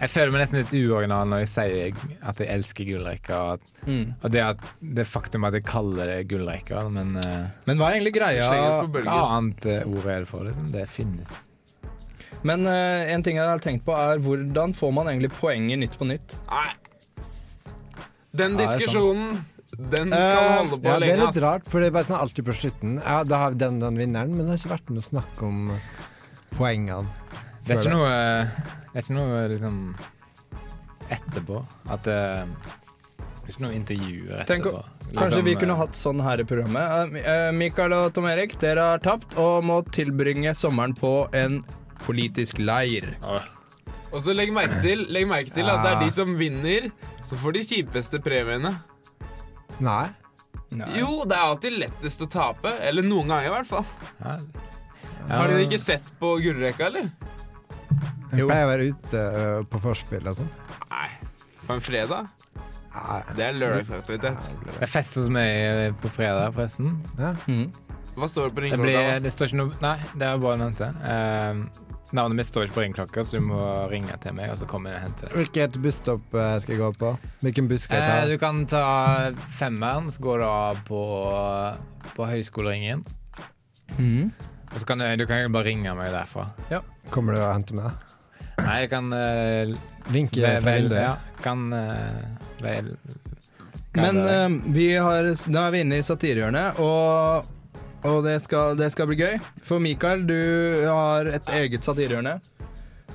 Jeg 0.01 0.11
føler 0.11 0.33
meg 0.35 0.41
nesten 0.43 0.59
litt 0.59 0.73
uoriginal 0.75 1.29
når 1.31 1.45
jeg 1.45 1.51
sier 1.53 2.01
at 2.27 2.41
jeg 2.43 2.51
elsker 2.51 2.89
gullreker. 2.89 3.55
Og, 3.55 3.73
Mm. 3.87 4.15
og 4.23 4.31
det, 4.35 4.41
at, 4.43 4.61
det 4.81 5.07
faktum 5.07 5.45
at 5.45 5.55
jeg 5.55 5.65
kaller 5.69 6.09
det 6.11 6.29
gullreker, 6.29 6.89
men 6.91 7.17
uh, 7.21 7.47
Men 7.69 7.79
hva 7.79 7.91
er 7.91 7.99
egentlig 7.99 8.15
greia? 8.17 8.49
Hva 8.91 9.19
annet 9.39 9.67
uh, 9.71 9.83
ord 9.93 10.07
er 10.09 10.25
det 10.25 10.29
for? 10.31 10.45
Liksom? 10.49 10.71
Det 10.75 10.85
finnes. 10.91 11.31
Men 12.45 12.67
uh, 12.67 13.07
en 13.15 13.23
ting 13.25 13.39
jeg 13.39 13.47
har 13.49 13.63
tenkt 13.63 13.85
på, 13.87 13.95
er 13.97 14.21
hvordan 14.25 14.75
får 14.77 14.93
man 14.99 15.09
egentlig 15.13 15.31
poenget 15.39 15.79
Nytt 15.85 15.99
på 16.01 16.09
Nytt? 16.11 16.37
Nei. 16.51 16.69
Den 18.35 18.57
diskusjonen, 18.59 19.45
den 19.79 20.11
kan 20.11 20.59
holde 20.59 20.75
på 20.75 20.81
Ja, 20.83 20.83
det 20.83 20.95
er 20.95 21.03
lenge, 21.05 21.27
litt 21.31 21.43
rart, 21.45 21.69
for 21.71 21.79
det 21.81 21.87
er 21.89 21.95
bare 21.95 22.09
sånn 22.09 22.19
alltid 22.19 22.49
på 22.49 22.57
slutten. 22.59 22.97
Ja, 22.99 23.21
da 23.23 23.45
har 23.45 23.55
vi 23.55 23.61
den, 23.63 23.79
den 23.83 24.01
vinneren, 24.01 24.35
men 24.35 24.43
det 24.49 24.57
har 24.57 24.59
ikke 24.65 24.75
vært 24.75 24.91
noe 24.97 25.07
snakk 25.07 25.45
om 25.47 25.69
poengene. 26.59 27.07
Det 27.65 27.77
er 27.77 27.85
ikke 27.85 27.95
noe, 27.95 28.17
det 28.95 29.01
er 29.01 29.03
ikke 29.09 29.17
noe 29.19 29.39
liksom 29.51 29.79
etterpå. 31.13 31.61
At 31.91 32.07
eh, 32.09 32.45
Det 33.45 33.51
er 33.51 33.53
ikke 33.53 33.65
noe 33.67 33.75
intervjuer 33.77 34.45
Tenk 34.49 34.65
etterpå. 34.71 34.81
å- 34.81 35.19
Kanskje 35.19 35.43
vi 35.45 35.55
kunne 35.61 35.77
hatt 35.77 35.93
sånn 35.99 36.23
her 36.25 36.41
i 36.41 36.45
programmet. 36.49 37.19
Eh, 37.21 37.51
Mikael 37.55 37.93
og 37.93 38.13
Tom 38.17 38.25
Erik, 38.31 38.57
dere 38.59 38.81
har 38.95 38.99
tapt 39.05 39.37
og 39.39 39.63
må 39.67 39.83
tilbringe 39.93 40.55
sommeren 40.57 40.95
på 40.97 41.29
en 41.37 41.61
politisk 42.07 42.59
leir. 42.65 43.11
Og 44.15 44.23
så 44.23 44.35
legg 44.35 44.51
merke 44.55 44.81
til, 44.83 45.05
legg 45.13 45.27
merke 45.29 45.53
til 45.55 45.69
at 45.69 45.83
det 45.85 45.93
er 45.93 46.01
de 46.05 46.11
som 46.15 46.35
vinner, 46.39 46.89
som 47.23 47.39
får 47.39 47.53
de 47.59 47.63
kjipeste 47.69 48.21
premiene. 48.23 48.77
Nei. 49.83 50.09
Jo, 50.97 51.25
det 51.29 51.37
er 51.37 51.45
alltid 51.45 51.79
lettest 51.85 52.23
å 52.25 52.29
tape. 52.31 52.73
Eller 52.81 53.03
noen 53.07 53.29
ganger, 53.29 53.47
i 53.51 53.55
hvert 53.55 53.67
fall. 53.71 53.85
ja. 54.25 54.39
Har 55.29 55.49
dere 55.49 55.65
ikke 55.69 55.79
sett 55.81 56.05
på 56.21 56.35
gullrekka, 56.43 56.87
eller? 56.91 57.07
Jeg 58.35 58.41
Jo. 58.43 58.49
pleier 58.51 58.67
å 58.67 58.71
være 58.73 58.89
ute 58.91 59.21
uh, 59.35 59.61
på 59.71 59.81
forspill 59.85 60.27
og 60.31 60.37
sånn. 60.41 60.51
Nei. 60.91 61.09
På 61.65 61.77
en 61.77 61.85
fredag? 61.85 62.27
Nei. 62.95 63.21
Det 63.37 63.45
er 63.47 63.57
lørdagsaktivitet. 63.59 64.51
Det 64.67 64.83
er 64.87 64.91
fest 64.91 65.17
hos 65.19 65.31
meg 65.33 65.49
eh, 65.51 65.89
på 66.03 66.11
fredag, 66.15 66.53
forresten. 66.55 66.93
Ja. 67.19 67.33
Mm. 67.51 67.69
Hva 68.15 68.29
står 68.31 68.51
det 68.51 68.55
på 68.55 68.61
Det, 68.61 68.69
ringeklokka? 68.69 69.17
det 69.25 69.33
står 69.35 69.49
ikke 69.51 69.59
noe 69.59 69.81
Nei, 69.83 69.97
det 70.15 70.29
er 70.29 70.43
bare 70.45 70.61
nevnt 70.61 70.83
det. 70.83 70.91
Uh, 71.03 71.89
navnet 72.15 72.39
mitt 72.39 72.51
står 72.51 72.69
ikke 72.69 72.77
på 72.77 72.85
ringeklokka, 72.85 73.25
så 73.27 73.41
du 73.41 73.49
må 73.49 73.63
ringe 73.91 74.15
til 74.23 74.37
meg, 74.39 74.53
og 74.55 74.61
så 74.61 74.69
kommer 74.71 74.93
jeg 74.95 75.01
og 75.01 75.07
henter 75.09 75.31
det. 75.33 75.41
Hvilket 75.41 75.79
busstopp 75.83 76.29
skal 76.31 76.75
jeg 76.75 76.79
gå 76.83 76.91
på? 77.01 77.13
Hvilken 77.43 77.71
buss 77.71 77.89
skal 77.89 78.03
jeg 78.03 78.07
ta? 78.07 78.21
ta? 78.21 78.31
du 78.31 78.39
kan 78.39 78.63
ta 78.71 78.85
femmeren, 79.59 80.11
så 80.15 80.23
går 80.23 80.45
du 80.45 80.47
av 80.47 80.83
på, 80.87 81.01
på 82.15 82.29
Høyskoleringen. 82.31 83.03
Mm. 83.99 84.31
Og 84.75 84.81
så 84.83 84.87
kan 84.91 84.99
du, 84.99 85.07
du 85.17 85.27
kan 85.31 85.45
jo 85.45 85.53
bare 85.55 85.71
ringe 85.71 85.95
meg 85.95 86.11
derfra. 86.11 86.49
Ja. 86.73 86.81
Kommer 87.15 87.37
du 87.37 87.41
og 87.45 87.53
henter 87.53 87.79
meg? 87.79 88.15
Nei, 88.59 88.79
jeg 88.85 88.91
kan 88.91 89.11
uh, 89.15 89.75
Vinke 90.15 90.43
fra 90.43 90.75
vinduet? 90.75 91.01
ja, 91.03 91.15
kan 91.43 91.65
uh, 91.75 92.61
vel 92.63 92.93
Men 93.95 94.19
eh, 94.27 94.57
vi 94.75 94.87
har, 94.99 95.29
da 95.47 95.67
er 95.69 95.75
vi 95.75 95.83
inne 95.85 96.01
i 96.01 96.07
satirehjørnet, 96.07 96.81
og, 96.83 97.47
og 98.03 98.17
det, 98.27 98.41
skal, 98.43 98.75
det 98.79 98.89
skal 98.91 99.07
bli 99.07 99.19
gøy. 99.21 99.37
For 99.63 99.83
Mikael, 99.83 100.25
du 100.27 100.35
har 100.89 101.31
et 101.31 101.53
eget 101.55 101.87
satirehjørne. 101.87 102.41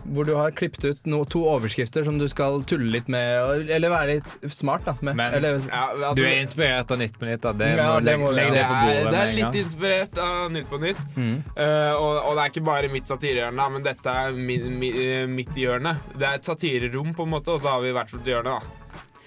Hvor 0.05 0.25
du 0.25 0.31
har 0.35 0.51
klippet 0.51 0.83
ut 0.85 1.05
no, 1.11 1.23
to 1.25 1.41
overskrifter 1.45 2.05
som 2.07 2.17
du 2.19 2.27
skal 2.31 2.61
tulle 2.69 2.89
litt 2.91 3.07
med, 3.11 3.67
eller 3.69 3.89
være 3.93 4.15
litt 4.19 4.53
smart 4.55 4.85
da, 4.85 4.93
med. 5.01 5.15
Men- 5.19 5.33
eller, 5.33 5.59
Ja, 5.67 5.83
altså, 5.93 6.15
Du 6.15 6.23
er 6.25 6.39
inspirert 6.41 6.91
av 6.91 6.97
Nytt 7.01 7.19
på 7.19 7.25
Nytt, 7.27 7.41
da. 7.41 7.51
Det 7.53 7.67
Ja, 7.77 7.87
må, 7.99 8.05
det 8.05 8.15
må- 8.19 8.31
legge 8.33 8.51
det 8.51 8.63
det 8.63 8.63
er, 8.63 9.11
det 9.11 9.19
er 9.19 9.33
litt 9.33 9.43
gang. 9.45 9.55
inspirert 9.63 10.17
av 10.17 10.51
Nytt 10.51 10.69
på 10.69 10.79
Nytt. 10.81 11.03
mm. 11.15 11.43
Uh, 11.57 11.93
og, 11.99 12.15
og 12.25 12.35
det 12.35 12.43
er 12.45 12.49
ikke 12.53 12.65
bare 12.65 12.89
mitt 12.89 13.07
satirehjørne, 13.07 13.69
men 13.71 13.83
dette 13.83 14.07
er 14.09 14.31
mi, 14.31 14.57
mi, 14.57 14.89
eh, 14.89 15.25
mitt 15.27 15.53
hjørne. 15.55 15.95
Det 16.17 16.27
er 16.27 16.33
et 16.39 16.45
satirerom, 16.45 17.13
på 17.15 17.23
en 17.23 17.29
måte, 17.29 17.49
og 17.53 17.61
så 17.61 17.75
har 17.75 17.81
vi 17.81 17.91
hvert 17.91 18.11
vårt 18.13 18.25
hjørne. 18.25 18.43
da 18.59 18.61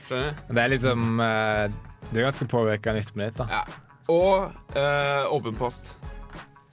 Skjønner 0.09 0.31
du? 0.49 0.55
Det 0.55 0.62
er 0.64 0.69
liksom 0.69 1.21
uh, 1.21 1.69
Du 2.12 2.19
er 2.21 2.25
ganske 2.31 2.49
påvirka 2.50 2.91
av 2.91 2.97
Nytt 2.97 3.12
på 3.14 3.19
Nytt, 3.23 3.37
da. 3.37 3.47
Ja. 3.50 3.62
Og 4.09 4.52
uh, 4.76 5.33
Åpen 5.33 5.55
post. 5.57 5.97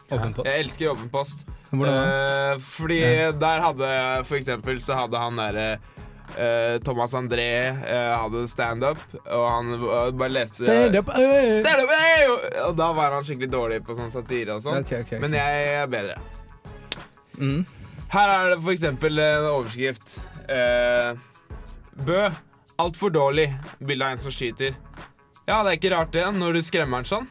Åpen 0.09 0.33
post. 0.33 0.45
Jeg 0.49 0.65
elsker 0.65 0.91
Åpen 0.93 1.09
post. 1.13 1.45
Eh, 1.69 2.53
fordi 2.65 2.99
der 3.37 3.61
hadde 3.61 3.89
For 4.25 4.39
eksempel 4.39 4.79
så 4.81 4.95
hadde 4.97 5.19
han 5.21 5.37
derre 5.37 5.65
eh, 6.33 6.79
Thomas 6.85 7.13
André 7.13 7.45
eh, 7.69 8.13
hadde 8.17 8.41
standup, 8.49 9.01
og 9.29 9.45
han 9.45 9.73
eh, 9.77 10.09
bare 10.17 10.33
leste 10.33 10.65
Stand 10.65 10.97
up! 10.97 11.11
øh. 11.13 11.51
Stand 11.53 11.85
up! 11.85 11.93
Og 12.67 12.75
da 12.77 12.89
var 12.97 13.13
han 13.17 13.27
skikkelig 13.27 13.51
dårlig 13.53 13.79
på 13.85 13.97
sånn 13.97 14.09
satire 14.13 14.57
og 14.57 14.65
sånn. 14.65 14.81
okay, 14.81 15.03
okay, 15.03 15.17
okay. 15.17 15.21
Men 15.21 15.37
jeg 15.37 15.67
er 15.77 15.89
bedre. 15.91 16.17
Mm. 17.39 17.61
Her 18.09 18.33
er 18.33 18.53
det 18.55 18.61
for 18.65 18.73
eksempel 18.73 19.21
en 19.21 19.49
overskrift. 19.53 20.17
Eh, 20.49 21.13
Bø. 22.05 22.23
Altfor 22.79 23.11
dårlig. 23.13 23.49
Bilde 23.83 24.05
av 24.07 24.15
en 24.15 24.21
som 24.23 24.33
skyter. 24.33 24.73
Ja, 25.49 25.61
det 25.65 25.71
er 25.71 25.77
ikke 25.77 25.91
rart 25.93 26.13
det, 26.15 26.25
når 26.37 26.57
du 26.57 26.61
skremmer 26.65 27.01
han 27.01 27.07
sånn. 27.09 27.29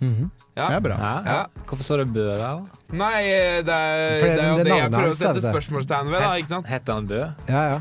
Mhm. 0.00 0.30
Ja. 0.56 0.68
Det 0.68 0.76
er 0.76 0.80
bra. 0.80 0.96
Ja. 0.98 1.22
Ja. 1.24 1.46
Hvorfor 1.68 1.82
står 1.86 1.96
det 2.04 2.12
Bø 2.12 2.24
der? 2.26 2.38
da? 2.38 2.50
Nei, 2.92 3.22
det 3.22 3.32
er, 3.32 3.62
det 3.64 3.70
det- 3.70 4.38
er 4.44 4.48
jo 4.48 4.56
det 4.56 4.64
det 4.64 4.76
jeg 4.78 4.90
prøver 4.90 5.10
å 5.10 5.18
sette 5.20 5.42
spørsmålstegn 5.46 6.10
ved, 6.10 6.20
da, 6.20 6.32
ikke 6.42 6.48
sant? 6.48 6.66
Heter 6.66 6.94
han 6.94 7.06
Bø? 7.06 7.20
Ja, 7.48 7.62
ja. 7.70 7.80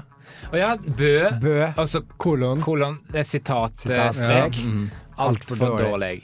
Og 0.52 0.58
ja, 0.60 0.76
Bø. 0.78 1.14
Bø, 1.42 1.58
altså 1.78 2.02
kolon. 2.18 2.62
kolon, 2.62 3.00
det 3.12 3.20
er 3.20 3.24
sitat, 3.28 3.78
Sitat, 3.78 3.98
eh, 3.98 4.12
strek. 4.12 4.56
Mm. 4.66 4.90
Altfor 5.18 5.62
alt 5.66 5.82
dårlig. 5.84 6.24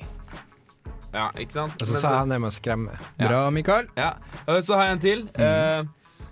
Ja, 1.14 1.30
ikke 1.42 1.52
sant? 1.54 1.74
Og 1.82 1.88
så 1.90 2.00
sa 2.00 2.18
han 2.20 2.30
det 2.30 2.38
med 2.42 2.52
å 2.52 2.54
skremme. 2.54 2.92
Ja. 3.18 3.28
Bra, 3.28 3.50
Mikael. 3.50 3.88
Ja, 3.98 4.14
og 4.48 4.62
Så 4.64 4.76
har 4.78 4.84
jeg 4.90 4.92
en 4.94 5.00
til. 5.00 5.30
Eh, 5.36 5.84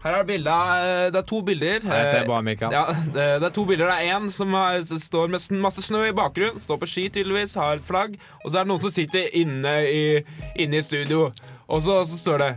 her 0.04 0.14
er 0.14 0.22
det 0.22 0.28
bilde 0.30 0.54
av 0.54 0.84
eh, 0.84 1.08
Det 1.14 1.20
er 1.22 1.26
to 1.30 1.42
bilder. 1.48 1.80
Dette 1.86 2.20
er 2.22 2.28
bare 2.30 2.46
Mikael. 2.46 2.76
Ja, 2.76 2.84
det, 3.16 3.26
det 3.42 3.48
er 3.50 3.56
to 3.56 3.66
bilder. 3.70 3.90
Det 3.92 3.98
er 4.06 4.18
en 4.18 4.30
som 4.34 4.54
har, 4.58 4.84
står 4.84 5.32
med 5.34 5.58
masse 5.64 5.82
snø 5.86 6.04
i 6.08 6.14
bakgrunnen. 6.18 6.62
Står 6.64 6.80
på 6.84 6.90
ski, 6.90 7.08
tydeligvis. 7.10 7.56
Har 7.60 7.80
et 7.80 7.88
flagg. 7.88 8.16
Og 8.44 8.52
så 8.52 8.60
er 8.60 8.68
det 8.68 8.72
noen 8.74 8.84
som 8.86 8.94
sitter 8.94 9.28
inne 9.38 9.74
i, 9.90 10.06
inne 10.64 10.80
i 10.80 10.86
studio. 10.86 11.32
Og 11.68 11.84
så, 11.84 12.00
så 12.08 12.20
står 12.22 12.44
det 12.44 12.52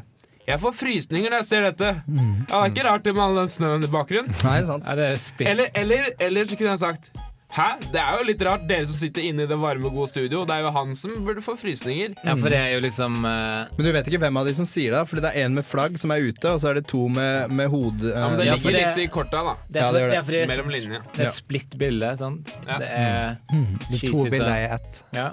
Jeg 0.50 0.60
får 0.62 0.76
frysninger 0.76 1.30
når 1.32 1.42
jeg 1.42 1.50
ser 1.50 1.66
dette. 1.70 1.90
Ja, 2.04 2.28
Det 2.44 2.60
er 2.60 2.70
ikke 2.74 2.86
rart 2.90 3.04
det 3.08 3.16
med 3.16 3.24
all 3.24 3.40
den 3.42 3.50
snøen 3.56 3.84
i 3.86 3.90
bakgrunnen. 3.90 4.36
Nei, 4.44 4.60
sant. 4.68 4.86
Ja, 4.86 4.96
det 4.98 5.10
er. 5.14 5.26
Eller, 5.54 5.74
eller, 5.74 6.12
eller 6.28 6.48
så 6.50 6.58
kunne 6.60 6.76
jeg 6.76 6.84
sagt 6.84 7.12
Hæ? 7.50 7.64
Det 7.90 7.98
er 7.98 8.18
jo 8.20 8.26
litt 8.28 8.42
rart, 8.46 8.62
dere 8.70 8.86
som 8.86 9.00
sitter 9.00 9.24
inne 9.26 9.42
i 9.42 9.48
det 9.50 9.56
varme, 9.58 9.90
gode 9.90 10.06
studio. 10.12 10.44
Det 10.46 10.54
er 10.54 10.60
jo 10.62 10.70
han 10.76 10.92
som 10.94 11.16
burde 11.26 11.42
få 11.42 11.56
frysninger. 11.58 12.12
Ja, 12.22 12.36
for 12.38 12.52
det 12.52 12.60
er 12.60 12.68
jo 12.76 12.82
liksom 12.84 13.16
uh... 13.26 13.66
Men 13.74 13.88
du 13.88 13.90
vet 13.96 14.06
ikke 14.12 14.20
hvem 14.22 14.38
av 14.38 14.46
de 14.46 14.54
som 14.54 14.68
sier 14.70 14.94
det, 14.94 15.00
Fordi 15.10 15.24
det 15.26 15.32
er 15.34 15.48
en 15.48 15.56
med 15.58 15.66
flagg 15.66 15.98
som 15.98 16.14
er 16.14 16.22
ute, 16.30 16.46
og 16.54 16.62
så 16.62 16.70
er 16.70 16.78
det 16.78 16.86
to 16.92 17.08
med, 17.10 17.50
med 17.50 17.66
hode... 17.74 18.12
Ja, 18.14 18.28
men 18.30 18.38
det 18.38 18.46
Ja, 18.46 18.54
ligger 18.54 18.76
det- 18.78 18.86
litt 18.86 19.02
i 19.02 19.10
korta, 19.10 19.42
da. 19.50 19.56
Det 19.66 19.82
er, 19.82 19.84
Ja, 19.84 19.90
det 19.92 20.00
gjør 20.04 20.14
det 20.14 20.22
det. 20.30 20.46
Mellom 20.54 20.70
linjene. 20.76 21.02
det 21.18 21.26
er 21.26 21.34
splitt 21.40 21.74
bilde. 21.82 22.12
Sant? 22.22 22.54
Ja. 22.68 22.78
Det 22.78 22.90
er 22.94 23.36
Det 23.50 23.58
er 23.58 23.90
to 23.90 23.98
skisitter. 23.98 24.30
bilder 24.38 24.54
i 24.54 24.70
ett. 24.78 25.02
Ja. 25.18 25.28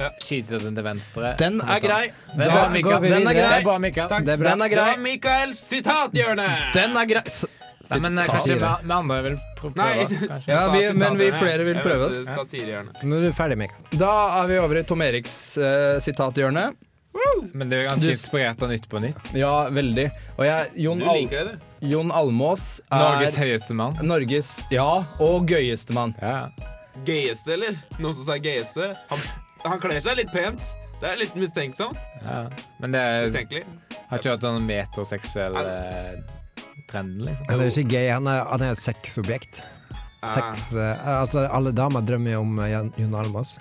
Ja. 0.00 0.08
Skisitteren 0.18 0.74
til 0.74 0.84
venstre. 0.86 1.34
Den 1.38 1.60
er 1.62 1.80
grei. 1.84 2.04
Det 2.32 2.46
Da 2.48 2.68
går 2.82 3.02
vi 3.04 3.10
Den 3.12 3.26
er 3.28 3.34
grei. 3.36 3.48
Det 3.48 3.58
er 3.60 3.66
bra, 3.70 3.78
Mikael. 3.78 4.08
Takk. 4.08 4.24
Det 4.26 4.32
er 4.34 4.40
bra. 4.40 4.54
Den 4.56 4.62
er 4.66 5.18
grei. 5.22 5.52
sitathjørne! 5.52 6.46
Den 6.74 6.96
er 6.96 7.10
grei. 7.14 7.22
Nei, 7.92 8.00
men 8.06 8.18
eh, 8.22 8.28
kanskje 8.30 8.56
vi, 8.58 8.92
andre 8.96 9.18
vil 9.26 9.36
prøve, 9.58 9.74
Nei. 9.78 10.06
kanskje. 10.06 10.48
Ja, 10.52 10.62
vi, 10.72 10.80
men 10.98 11.18
vi 11.20 11.28
flere 11.36 11.66
vil 11.68 11.80
prøve 11.84 12.08
oss. 12.10 12.22
Satirehjørne. 12.28 12.96
Nå 13.04 13.18
er 13.20 13.26
du 13.28 13.36
ferdig, 13.36 13.58
Mikael. 13.62 13.92
Da 14.00 14.12
er 14.40 14.48
vi 14.50 14.58
over 14.62 14.80
i 14.80 14.84
Tom 14.88 15.04
Eriks 15.06 15.36
eh, 15.60 15.98
sitathjørne. 16.04 16.70
Men 17.52 17.68
det 17.68 17.76
er 17.76 17.82
jo 17.82 17.88
ganske 17.90 18.10
inspirert 18.14 18.62
av 18.64 18.70
Nytt 18.70 18.86
på 18.88 19.00
Nytt. 19.02 19.32
Ja, 19.36 19.52
veldig. 19.74 20.04
Og 20.38 20.44
jeg, 20.46 20.68
Jon, 20.84 21.00
Du 21.02 21.08
Al 21.10 21.18
liker 21.20 21.48
det, 21.48 21.54
du. 21.58 21.88
Jon 21.92 22.12
Almås 22.14 22.66
er 22.88 23.02
Norges 23.02 23.36
høyeste 23.40 23.76
mann. 23.76 23.96
Norges 24.06 24.52
Ja, 24.72 24.86
og 25.22 25.50
gøyeste 25.50 25.92
mann. 25.96 26.14
Ja. 26.22 26.48
Gayeste, 27.06 27.54
eller? 27.56 27.76
Noen 27.98 28.14
som 28.16 28.26
sa 28.28 28.36
gayeste? 28.40 28.92
Han, 29.10 29.24
han 29.66 29.80
kler 29.82 30.00
seg 30.04 30.20
litt 30.22 30.32
pent. 30.32 30.62
Det 31.02 31.10
er 31.10 31.18
litt 31.18 31.34
mistenksomt. 31.34 31.98
ja. 32.22 32.44
Men 32.78 32.94
det 32.94 33.00
er, 33.02 33.24
Mistenkelig. 33.26 33.64
har 34.10 34.20
ikke 34.22 34.34
vært 34.36 34.44
sånn 34.46 34.66
metoseksuelle 34.68 35.62
eh, 35.66 36.20
trend, 36.92 37.18
liksom. 37.26 37.48
Han 37.50 37.64
er 37.66 37.72
ikke 37.72 37.88
gay, 37.96 38.06
han 38.12 38.30
er, 38.30 38.44
han 38.52 38.66
er 38.68 38.78
sexobjekt. 38.78 39.62
Ah. 40.22 40.28
Sex 40.36 40.68
eh, 40.78 41.08
Altså, 41.18 41.48
alle 41.50 41.72
damer 41.74 42.04
drømmer 42.06 42.36
jo 42.36 42.44
om 42.44 42.58
eh, 42.62 42.70
Jon 42.76 42.92
Jon 43.00 43.14
Almaas. 43.24 43.56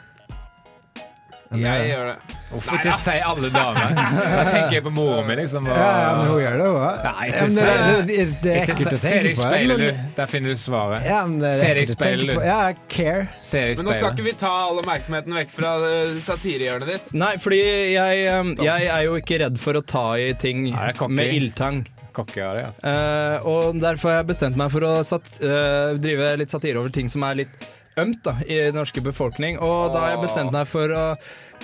Jeg 1.52 1.60
det. 1.68 1.88
gjør 1.90 2.06
det. 2.08 2.36
Hvorfor 2.48 2.78
ikke 2.78 2.92
si 2.96 3.14
alle 3.28 3.50
damer. 3.52 3.90
Da 3.92 4.44
tenker 4.54 4.76
jeg 4.78 4.84
på 4.86 4.92
mora 4.96 5.18
mi, 5.28 5.36
liksom. 5.36 5.66
Og, 5.68 5.74
Ja, 5.76 5.88
ja, 6.00 6.12
men 6.16 6.30
hun 6.32 6.38
gjør 6.40 6.54
det 6.62 6.68
òg. 6.70 7.02
Nei, 7.08 7.26
ikke 7.28 7.42
det, 7.42 7.56
det. 7.58 7.66
det, 7.66 8.06
det, 8.08 8.28
det 8.46 8.54
er 8.54 8.62
Ikke 8.62 8.76
ekkelt 8.78 8.80
å 8.80 8.86
se 8.86 8.94
deg 8.94 9.04
tenke 9.04 9.26
i 9.28 9.34
på. 9.36 9.42
speilet, 9.50 9.82
men- 9.82 10.00
du. 10.00 10.14
Der 10.22 10.30
finner 10.32 10.56
du 10.56 10.62
svaret. 10.64 11.08
Ja, 11.12 11.18
men 11.28 11.42
det 11.44 11.50
er 11.52 11.60
Se 11.60 11.68
deg 11.68 11.76
i 11.76 11.84
ekkelt 11.84 11.92
å 11.92 12.04
tenke 12.06 12.22
speilet, 12.22 12.36
på. 12.38 12.46
du. 12.46 12.48
Ja, 12.48 12.62
care. 12.96 13.26
Se 13.50 13.64
deg 13.66 13.74
i 13.74 13.76
Men 13.82 13.90
nå 13.90 13.98
skal 13.98 14.08
ikke 14.08 14.16
speilet. 14.16 14.32
vi 14.32 14.40
ta 14.46 14.54
all 14.70 14.80
oppmerksomheten 14.86 15.38
vekk 15.42 15.52
fra 15.58 15.74
uh, 15.84 16.16
satirehjørnet 16.30 16.94
ditt. 16.94 17.12
Nei, 17.26 17.34
fordi 17.44 17.60
jeg, 17.98 18.24
eh, 18.32 18.54
jeg 18.70 18.88
er 18.96 19.04
jo 19.10 19.20
ikke 19.20 19.42
redd 19.44 19.60
for 19.60 19.82
å 19.82 19.84
ta 19.84 20.06
i 20.24 20.32
ting 20.40 20.64
Nei, 20.70 20.72
det 20.72 20.94
er 20.96 21.00
cocky. 21.04 21.18
med 21.20 21.36
ildtang. 21.36 21.84
Kokke 22.16 22.44
av 22.46 22.58
det, 22.58 22.64
altså. 22.70 22.82
Uh, 22.88 23.52
og 23.52 23.82
derfor 23.82 24.12
har 24.12 24.22
jeg 24.22 24.32
bestemt 24.34 24.60
meg 24.60 24.72
for 24.74 24.88
å 24.88 24.96
sat 25.08 25.28
uh, 25.44 25.94
drive 26.02 26.34
litt 26.42 26.54
satire 26.54 26.82
over 26.82 26.92
ting 26.94 27.12
som 27.12 27.24
er 27.28 27.44
litt 27.44 27.70
ømt 28.00 28.22
da, 28.26 28.36
i 28.48 28.58
den 28.68 28.78
norske 28.80 29.04
befolkning. 29.04 29.60
Og 29.60 29.94
da 29.94 30.06
har 30.06 30.14
jeg 30.16 30.24
bestemt 30.26 30.54
meg 30.56 30.70
for 30.70 30.94
å 30.96 31.04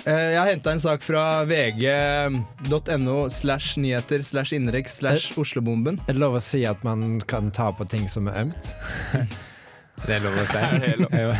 eh, 0.04 0.28
Jeg 0.34 0.38
har 0.38 0.50
henta 0.50 0.74
en 0.74 0.82
sak 0.82 1.04
fra 1.04 1.24
vg.no 1.48 3.18
slash 3.32 3.78
nyheter 3.80 4.24
slash 4.26 4.56
innenriks 4.56 4.98
slash 5.00 5.38
Oslobomben. 5.40 6.00
Er 6.06 6.18
det 6.18 6.22
lov 6.22 6.38
å 6.38 6.44
si 6.44 6.64
at 6.68 6.84
man 6.86 7.22
kan 7.28 7.52
ta 7.54 7.70
på 7.72 7.88
ting 7.88 8.08
som 8.12 8.28
er 8.30 8.44
ømt? 8.46 8.72
Det 10.06 10.14
er 10.14 10.22
lov 10.22 10.36
å 10.38 10.44
si. 10.46 10.54
Det 10.54 10.62
er 10.62 10.84
helt 10.84 11.08
lov. 11.10 11.32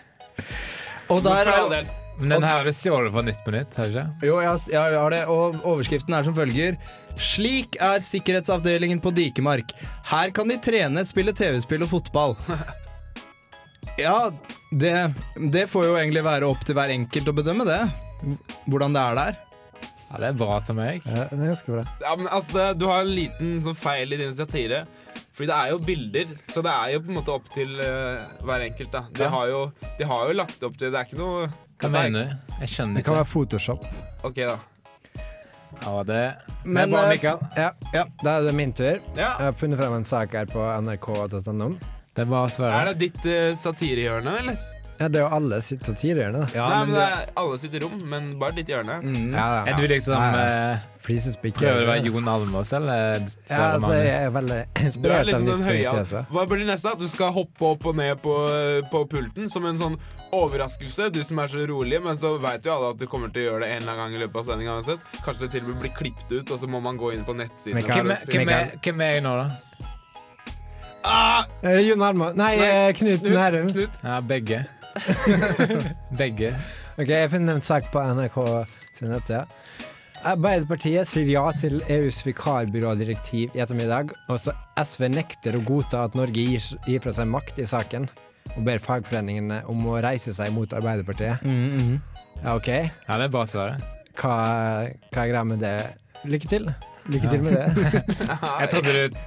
Og 1.12 1.20
der 1.26 1.52
er. 1.52 2.03
Men 2.18 2.28
den 2.36 2.44
her 2.46 2.60
har 2.60 2.64
du 2.68 2.72
stjålet 2.72 3.10
fra 3.12 3.22
Nytt 3.26 3.40
på 3.44 3.50
Nytt, 3.54 3.74
har 3.76 3.88
du 3.90 3.96
ikke? 3.96 4.04
jo, 4.28 4.36
jeg, 4.40 4.48
har- 4.52 4.70
jeg 4.76 4.98
har 5.00 5.10
det, 5.10 5.22
og 5.26 5.56
overskriften 5.66 6.14
er 6.14 6.22
som 6.28 6.34
følger. 6.36 6.76
Slik 7.18 7.76
er 7.82 7.98
sikkerhetsavdelingen 8.02 9.00
på 9.02 9.10
Dikemark. 9.14 9.72
Her 10.10 10.30
kan 10.34 10.48
de 10.50 10.56
trene, 10.62 11.02
spille 11.06 11.34
TV-spill 11.34 11.82
og 11.86 11.90
fotball. 11.96 12.36
Ja, 14.00 14.30
det, 14.74 14.90
det 15.52 15.68
får 15.70 15.84
jo 15.86 15.92
egentlig 16.00 16.24
være 16.26 16.48
opp 16.50 16.64
til 16.66 16.74
hver 16.74 16.90
enkelt 16.90 17.28
å 17.30 17.34
bedømme 17.36 17.66
det. 17.68 17.76
Hvordan 18.66 18.96
det 18.96 19.02
er 19.04 19.18
der. 19.20 19.36
Ja, 20.08 20.18
det 20.22 20.28
er 20.32 20.38
bra 20.40 20.56
til 20.66 20.78
meg. 20.78 21.04
Ja, 21.06 21.26
det 21.30 21.36
er 21.38 21.50
ganske 21.52 21.74
bra. 21.76 21.84
Ja, 22.02 22.14
men 22.18 22.26
altså, 22.32 22.56
det, 22.56 22.64
du 22.80 22.88
har 22.90 23.04
en 23.04 23.12
liten 23.14 23.52
sånn 23.62 23.78
feil 23.78 24.14
i 24.16 24.18
din 24.18 24.34
satire. 24.38 24.80
Fordi 25.34 25.46
det 25.50 25.58
er 25.60 25.70
jo 25.74 25.78
bilder, 25.82 26.34
så 26.50 26.62
det 26.62 26.72
er 26.74 26.92
jo 26.94 27.04
på 27.04 27.10
en 27.12 27.16
måte 27.20 27.32
opp 27.34 27.46
til 27.54 27.70
uh, 27.78 28.24
hver 28.46 28.66
enkelt. 28.68 28.90
da 28.94 29.04
De, 29.14 29.22
Ja. 29.26 29.30
har 29.36 29.48
jo, 29.52 29.62
de 29.98 30.10
har 30.10 30.26
jo 30.30 30.36
lagt 30.42 30.66
opp 30.66 30.76
til 30.78 30.90
Det 30.94 30.98
er 31.00 31.08
ikke 31.08 31.18
noe 31.22 31.46
Hva 31.84 31.92
det 31.92 32.00
er- 32.00 32.10
mener 32.10 32.24
du? 32.24 32.54
Jeg 32.60 32.68
skjønner 32.68 32.94
Det 32.94 33.04
kan 33.04 33.14
ikke. 33.14 33.24
være 33.24 33.32
Photoshop. 33.32 33.84
Ok, 34.24 34.34
da. 34.36 34.56
Ja, 35.84 36.02
det, 36.02 36.34
Men, 36.64 36.90
Men, 36.90 36.94
er 36.94 37.02
eh, 37.04 37.08
Mikael. 37.10 37.38
Ja, 37.56 37.70
Ja. 37.92 38.04
Da 38.22 38.38
er 38.38 38.42
det 38.46 38.54
min 38.54 38.72
tur. 38.72 39.00
Ja. 39.16 39.34
Jeg 39.38 39.44
har 39.44 39.52
funnet 39.52 39.78
frem 39.78 39.92
en 39.96 40.04
sak 40.04 40.32
her 40.32 40.46
på 40.46 40.62
nrk.no. 40.80 41.74
Det 42.14 42.28
bra 42.28 42.44
Er 42.46 42.92
det 42.94 42.98
ditt 42.98 43.26
uh, 43.26 43.56
satirehjørne, 43.58 44.38
eller? 44.38 44.56
Ja, 45.00 45.08
det 45.10 45.18
er 45.18 45.24
jo 45.24 45.30
alle 45.34 45.56
sitt 45.64 45.82
satirehjørne, 45.86 46.44
da. 46.44 46.48
Ja, 46.54 46.64
Nei, 46.70 46.80
men 46.86 46.94
det 46.94 47.04
er 47.04 47.30
alle 47.42 47.56
sitt 47.58 47.72
rom, 47.82 47.94
men 48.10 48.28
bare 48.38 48.54
ditt 48.54 48.68
hjørne. 48.70 49.00
Mm. 49.02 49.32
Ja, 49.34 49.46
ja, 49.56 49.62
Er 49.72 49.78
du 49.80 49.88
liksom 49.90 50.14
eh, 50.38 50.84
Flisespikker. 51.04 51.58
Prøver 51.66 51.80
du 51.82 51.84
å 51.84 51.88
være 51.90 52.04
Jon 52.08 52.28
Almaas 52.30 52.70
eller 52.78 53.00
Ja, 53.50 53.74
altså, 53.74 53.90
jeg 53.98 54.06
Magnus? 54.06 54.14
er 54.20 54.30
veldig 54.36 54.60
Du 54.74 54.80
er 54.80 54.86
inspirert 54.86 55.26
liksom 55.28 55.48
den 55.50 55.64
høye 55.66 55.80
Nytt. 55.80 55.98
altså. 56.04 56.22
Hva 56.30 56.44
blir 56.48 56.62
det 56.62 56.68
neste? 56.70 56.92
At 56.94 57.02
du 57.02 57.08
skal 57.10 57.34
hoppe 57.36 57.66
opp 57.74 57.88
og 57.90 57.98
ned 57.98 58.22
på, 58.24 58.36
på 58.94 59.02
pulten 59.10 59.50
som 59.52 59.66
en 59.68 59.82
sånn 59.82 59.98
overraskelse? 60.32 61.10
Du 61.12 61.20
som 61.26 61.42
er 61.42 61.50
så 61.52 61.66
rolig, 61.68 61.98
men 62.06 62.16
så 62.22 62.36
veit 62.40 62.64
jo 62.64 62.72
alle 62.76 62.94
at 62.94 63.02
du 63.02 63.06
kommer 63.10 63.34
til 63.34 63.44
å 63.44 63.50
gjøre 63.50 63.66
det 63.66 63.74
en 63.74 63.82
eller 63.82 63.92
annen 63.98 64.04
gang 64.06 64.16
i 64.16 64.22
løpet 64.24 64.40
av 64.40 64.48
sendinga 64.52 64.78
uansett. 64.78 65.12
Kanskje 65.26 65.48
det 65.48 65.50
til 65.58 65.66
og 65.66 65.74
med 65.74 65.82
blir 65.84 65.94
klippet 65.98 66.32
ut, 66.38 66.54
og 66.54 66.62
så 66.62 66.70
må 66.70 66.80
man 66.86 66.96
gå 67.02 67.12
inn 67.18 67.26
på 67.26 67.34
nettsiden. 67.36 67.76
Mikael, 67.82 68.06
Hvem 68.06 68.14
er, 68.14 68.24
hvem, 68.30 68.54
er, 68.54 68.74
hvem 68.86 69.04
er 69.04 69.12
jeg 69.18 69.26
nå, 69.26 69.34
da? 69.42 69.84
Ah! 71.04 71.44
Eh, 71.60 71.82
Jon 71.84 72.00
Almaas 72.00 72.32
Nei, 72.38 72.54
Nei, 72.56 72.68
eh, 72.70 72.94
Knut 72.96 73.20
Knut, 73.20 73.34
Nærum. 73.36 73.66
Knut. 73.74 73.98
Ja, 74.06 74.20
begge. 74.24 74.62
begge. 76.20 76.54
Ok, 76.98 77.10
Jeg 77.10 77.30
finner 77.32 77.58
en 77.58 77.64
sak 77.64 77.90
på 77.92 78.02
NRK 78.14 78.38
sin 78.94 79.10
nettside. 79.12 79.46
Arbeiderpartiet 80.24 81.08
sier 81.08 81.28
ja 81.28 81.42
til 81.60 81.82
EUs 81.92 82.22
vikarbyrådirektiv 82.24 83.52
i 83.52 83.60
ettermiddag. 83.60 84.14
Også 84.32 84.54
SV 84.80 85.10
nekter 85.12 85.58
å 85.58 85.64
godta 85.66 86.06
at 86.06 86.16
Norge 86.16 86.46
gir, 86.46 87.00
fra 87.04 87.12
seg 87.12 87.28
makt 87.28 87.60
i 87.60 87.66
saken, 87.68 88.08
og 88.54 88.62
ber 88.64 88.80
fagforeningene 88.80 89.60
om 89.68 89.84
å 89.90 89.98
reise 90.04 90.32
seg 90.32 90.54
mot 90.56 90.72
Arbeiderpartiet. 90.76 91.44
Mm, 91.44 91.76
mm. 91.76 92.24
Ja, 92.40 92.56
OK. 92.56 92.70
Ja, 92.72 93.18
det 93.18 93.28
er 93.28 93.36
bra 93.36 93.44
svaret. 93.48 93.84
Hva, 94.14 94.34
hva 95.12 95.26
er 95.26 95.30
greia 95.34 95.44
med 95.44 95.60
det? 95.64 95.76
Lykke 96.24 96.48
til. 96.48 96.72
Lykke 97.12 97.28
til 97.34 97.44
med 97.44 97.58
det. 97.58 98.04
Jeg 98.62 98.72
trodde 98.72 98.96
du 98.96 99.22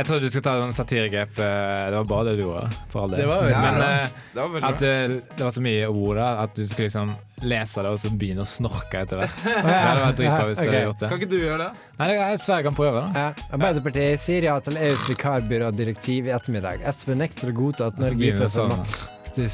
jeg 0.00 0.06
trodde 0.08 0.24
du 0.24 0.32
skulle 0.32 0.46
ta 0.46 0.54
en 0.64 0.72
satiregrep. 0.72 1.38
eh, 1.38 1.90
Det 1.90 1.96
var 1.98 2.06
bra 2.08 2.20
det 2.24 2.36
du 2.38 2.42
gjorde. 2.46 2.68
For 2.92 3.02
all 3.04 3.10
del. 3.12 3.20
Det 3.20 3.26
var 3.28 3.42
veldig 3.44 3.60
Men 3.60 3.74
bra. 3.80 3.88
eh, 3.90 4.14
Det 4.32 4.40
var 4.40 4.48
veldig 4.54 4.70
at 4.70 4.78
du, 4.80 5.20
det 5.36 5.44
var 5.44 5.50
så 5.56 5.64
mye 5.66 5.88
ord 5.90 6.16
der 6.16 6.40
at 6.44 6.54
du 6.56 6.62
skulle 6.66 6.86
liksom 6.88 7.12
lese 7.40 7.82
det 7.84 7.90
og 7.90 7.98
så 8.00 8.10
begynne 8.20 8.44
å 8.44 8.48
snorke 8.48 9.02
etter 9.04 9.20
hvert. 9.20 9.36
Det 9.44 9.76
hadde 9.76 10.02
vært 10.04 10.18
dritbra 10.20 10.46
hvis 10.48 10.58
du 10.58 10.64
okay. 10.64 10.72
hadde 10.72 10.82
gjort 10.88 11.02
det. 11.04 11.10
Kan 11.12 11.20
ikke 11.20 11.30
du 11.30 11.38
gjøre 11.40 11.60
det? 11.62 11.70
Nei, 12.00 12.08
det 12.10 12.18
er 12.24 12.42
Sverre 12.44 12.66
kan 12.68 12.76
prøve, 12.76 13.04
da. 13.04 13.24
Ja, 13.24 13.48
Arbeiderpartiet 13.56 14.24
sier 14.24 14.48
ja 14.48 14.56
til 14.64 14.80
EUs 14.80 15.06
vikarbyrådirektiv 15.08 16.28
i 16.30 16.34
ettermiddag. 16.36 16.84
SV 16.90 17.14
nekter 17.20 17.52
å 17.52 17.56
godta 17.60 17.90
at 17.92 18.00
Norge 18.00 18.20
gir 18.24 18.40
det 18.40 18.48
seg 18.48 18.70
sånn. 18.70 18.76
makt 18.76 19.40
i 19.40 19.48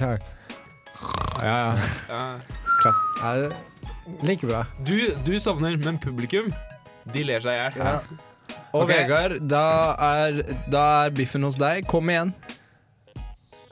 ja. 1.44 1.76
Ja. 2.08 2.22
Klass. 2.82 3.02
Ja, 3.22 3.50
Like 4.22 4.46
bra. 4.46 4.62
Du, 4.86 4.94
du 5.26 5.34
sovner, 5.42 5.74
men 5.82 5.98
publikum, 5.98 6.52
de 7.12 7.24
ler 7.26 7.42
seg 7.42 7.56
i 7.56 7.58
hjel. 7.58 7.82
Ja. 7.82 7.98
Og 8.76 8.84
Ok. 8.84 8.90
Vegard, 8.92 9.36
da 9.48 9.64
er, 10.10 10.40
da 10.70 10.84
er 11.06 11.14
biffen 11.16 11.42
hos 11.46 11.56
deg. 11.60 11.86
Kom 11.90 12.08
igjen. 12.12 12.32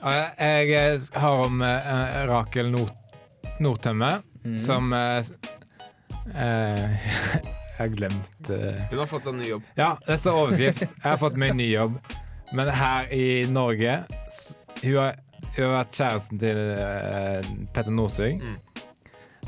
Jeg, 0.04 0.70
eh, 0.74 1.00
har 1.20 1.44
om 1.46 1.62
eh, 1.64 2.26
Rakel 2.28 2.70
Nord 2.74 2.92
Nordtømme, 3.60 4.22
Mm. 4.44 4.58
som 4.60 4.90
eh, 4.92 5.24
eh, 6.36 6.90
Jeg 7.74 7.78
har 7.78 7.88
glemt 7.94 8.50
eh. 8.52 8.82
Hun 8.90 8.98
har 9.00 9.06
fått 9.08 9.26
en 9.30 9.38
ny 9.40 9.46
jobb. 9.48 9.62
Ja, 9.78 9.94
det 10.06 10.18
står 10.20 10.36
overskrift. 10.42 10.82
Jeg 10.84 11.06
har 11.08 11.16
fått 11.18 11.38
meg 11.40 11.54
ny 11.56 11.70
jobb. 11.72 11.96
Men 12.52 12.68
her 12.68 13.08
i 13.10 13.46
Norge 13.50 13.94
s- 14.28 14.52
Hun 14.82 14.98
har, 15.00 15.16
hun 15.56 15.64
har 15.64 15.72
vært 15.78 15.96
kjæresten 15.96 16.38
til 16.42 16.60
eh, 16.76 17.48
Petter 17.72 17.90
Northug. 17.96 18.36
Mm. 18.44 18.58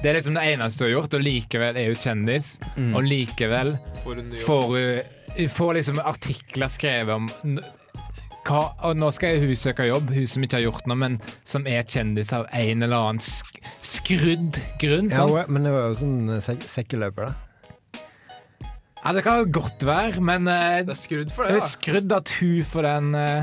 Det 0.01 0.09
er 0.11 0.17
liksom 0.19 0.35
det 0.41 0.47
eneste 0.55 0.85
hun 0.85 0.91
har 0.91 0.97
gjort, 1.03 1.15
og 1.21 1.23
likevel 1.29 1.77
er 1.81 1.87
hun 1.93 2.01
kjendis. 2.01 2.49
Mm. 2.77 2.91
Og 2.97 3.07
likevel 3.07 3.75
Får 4.03 4.15
hun 4.23 4.31
ny 4.33 4.37
jobb. 4.41 4.47
får 4.49 4.67
hun 4.73 5.13
Hun 5.37 5.49
får 5.53 5.75
liksom 5.81 5.99
artikler 6.01 6.71
skrevet 6.73 7.13
om 7.15 7.27
hva, 8.47 8.61
og 8.87 8.95
nå 8.97 9.09
skal 9.11 9.41
hun 9.43 9.57
søke 9.59 9.89
jobb, 9.89 10.13
hun 10.15 10.27
som 10.31 10.45
ikke 10.47 10.61
har 10.61 10.65
gjort 10.69 10.87
noe, 10.87 10.97
men 11.01 11.17
som 11.45 11.67
er 11.67 11.83
kjendis 11.83 12.31
av 12.37 12.45
en 12.55 12.85
eller 12.87 12.97
annen 13.09 13.19
sk 13.25 13.59
skrudd 13.83 14.61
grunn. 14.81 15.11
Ja, 15.11 15.25
sant? 15.25 15.33
hun- 15.35 15.51
men 15.57 15.67
det 15.67 15.73
var 15.75 15.89
jo 15.91 15.97
sånn 15.99 16.31
eh, 16.37 16.41
sek 16.45 16.63
sekkeløper, 16.71 17.27
da. 17.27 17.35
Ja, 19.05 19.13
det 19.15 19.23
kan 19.23 19.51
godt 19.55 19.85
være, 19.87 20.21
men 20.21 20.49
uh, 20.51 20.81
Det 20.83 20.91
er 20.95 20.99
skrudd 20.99 21.31
for 21.35 21.47
det 21.47 21.61
da. 21.61 21.67
skrudd 21.71 22.13
at 22.17 22.31
hun 22.41 22.65
får 22.67 22.83
den 22.89 23.13
Hva 23.15 23.37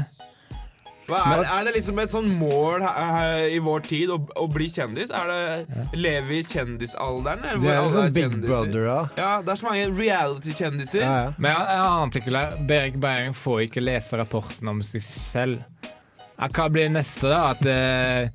er, 1.09 1.43
er 1.43 1.65
det 1.67 1.73
liksom 1.75 1.99
et 1.99 2.13
sånn 2.13 2.29
mål 2.39 2.85
i 3.51 3.57
vår 3.63 3.83
tid 3.87 4.11
å, 4.13 4.19
å 4.39 4.45
bli 4.51 4.69
kjendis? 4.71 5.11
Er 5.13 5.31
det, 5.31 5.39
ja. 5.67 5.85
Leve 5.99 6.37
i 6.37 6.43
kjendisalderen? 6.47 7.43
eller 7.43 7.63
Det 7.63 7.71
er 7.73 7.81
liksom 7.81 7.95
sånn 7.97 8.15
Big 8.15 8.27
kjendiser? 8.27 8.47
Brother, 8.51 8.87
da. 8.87 8.99
Ja, 9.19 9.31
det 9.43 9.53
er 9.53 9.59
så 9.59 9.67
mange 9.67 9.89
reality-kjendiser. 9.97 11.03
Ja, 11.03 11.17
ja. 11.25 11.33
Men 11.37 11.51
jeg 11.51 11.59
har 11.59 11.73
en 11.73 11.83
annen 11.89 12.13
artikkel 12.13 12.39
her. 12.39 12.55
Berit 12.69 13.01
Behring 13.03 13.35
får 13.37 13.65
ikke 13.67 13.83
lese 13.83 14.21
rapporten 14.21 14.71
om 14.71 14.79
seg 14.85 15.03
selv. 15.03 15.91
Hva 16.43 16.69
blir 16.71 16.89
neste, 16.91 17.29
da? 17.31 17.41
At 17.53 17.67
uh, 17.67 18.31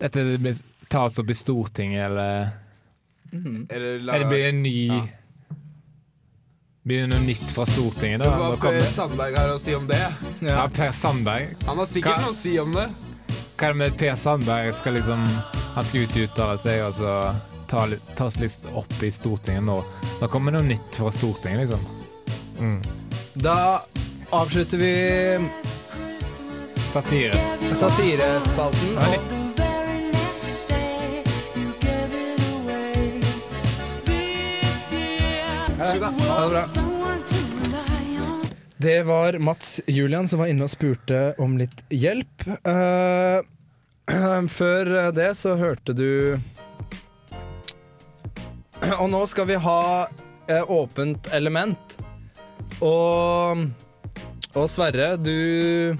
dette 0.00 0.56
tas 0.88 1.20
opp 1.20 1.30
i 1.30 1.36
Stortinget, 1.36 2.06
eller 2.08 2.50
Eller 3.68 3.98
la, 4.00 4.14
Eller 4.16 4.28
blir 4.30 4.38
det 4.46 4.52
en 4.54 4.62
ny 4.64 4.76
Ja. 4.88 5.02
Det 6.88 7.02
noe 7.10 7.20
nytt 7.20 7.50
fra 7.52 7.66
Stortinget, 7.68 8.22
da? 8.22 8.30
Hva 8.54 8.56
Per 8.72 8.86
Sandberg 8.94 9.34
har 9.36 9.50
å 9.52 9.58
si 9.60 9.74
om 9.76 9.86
det? 9.90 9.98
ja, 10.40 10.62
Per 10.72 10.92
Sandberg. 10.96 11.50
Han 11.66 11.76
har 11.82 11.86
sikkert 11.90 12.14
Hva- 12.16 12.22
noe 12.24 12.32
å 12.32 12.38
si 12.38 12.54
om 12.62 12.72
det. 12.72 12.86
Hva 13.58 13.68
er 13.68 13.72
det 13.74 13.78
med 13.82 13.98
Per 14.00 14.14
Sandberg? 14.16 14.72
Skal 14.78 14.94
liksom, 14.96 15.26
han 15.74 15.84
skal 15.84 16.00
ut 16.06 16.16
og 16.16 16.22
uttale 16.30 16.56
seg, 16.62 16.80
og 16.86 16.94
så 16.96 17.34
ta, 17.68 17.84
litt- 17.92 18.14
tas 18.16 18.38
litt 18.40 18.64
opp 18.72 19.02
i 19.04 19.10
Stortinget 19.12 19.62
nå. 19.68 19.84
Nå 20.22 20.28
kommer 20.32 20.52
noe 20.56 20.62
nytt 20.64 20.96
fra 20.96 21.10
Stortinget, 21.12 21.66
liksom. 21.66 21.84
Mm. 22.58 22.80
Da 23.36 23.58
avslutter 24.32 24.78
vi 24.80 24.94
Satire. 26.88 27.36
satirespalten. 27.76 28.96
Og 28.96 29.37
Ja, 35.78 35.92
det 35.92 35.98
var 35.98 36.50
bra. 36.50 36.64
Det 38.76 39.02
var 39.02 39.38
Mats 39.38 39.80
Julian 39.86 40.28
som 40.28 40.38
var 40.38 40.46
inne 40.50 40.66
og 40.66 40.70
spurte 40.72 41.34
om 41.38 41.54
litt 41.58 41.84
hjelp. 41.94 42.46
Uh, 42.66 43.42
før 44.58 45.12
det 45.14 45.32
så 45.38 45.54
hørte 45.58 45.94
du 45.94 46.38
Og 49.02 49.06
nå 49.10 49.22
skal 49.30 49.46
vi 49.50 49.58
ha 49.58 49.82
eh, 50.48 50.70
åpent 50.70 51.30
element. 51.34 51.98
Og, 52.82 53.64
og 54.54 54.66
Sverre, 54.70 55.16
du 55.18 55.94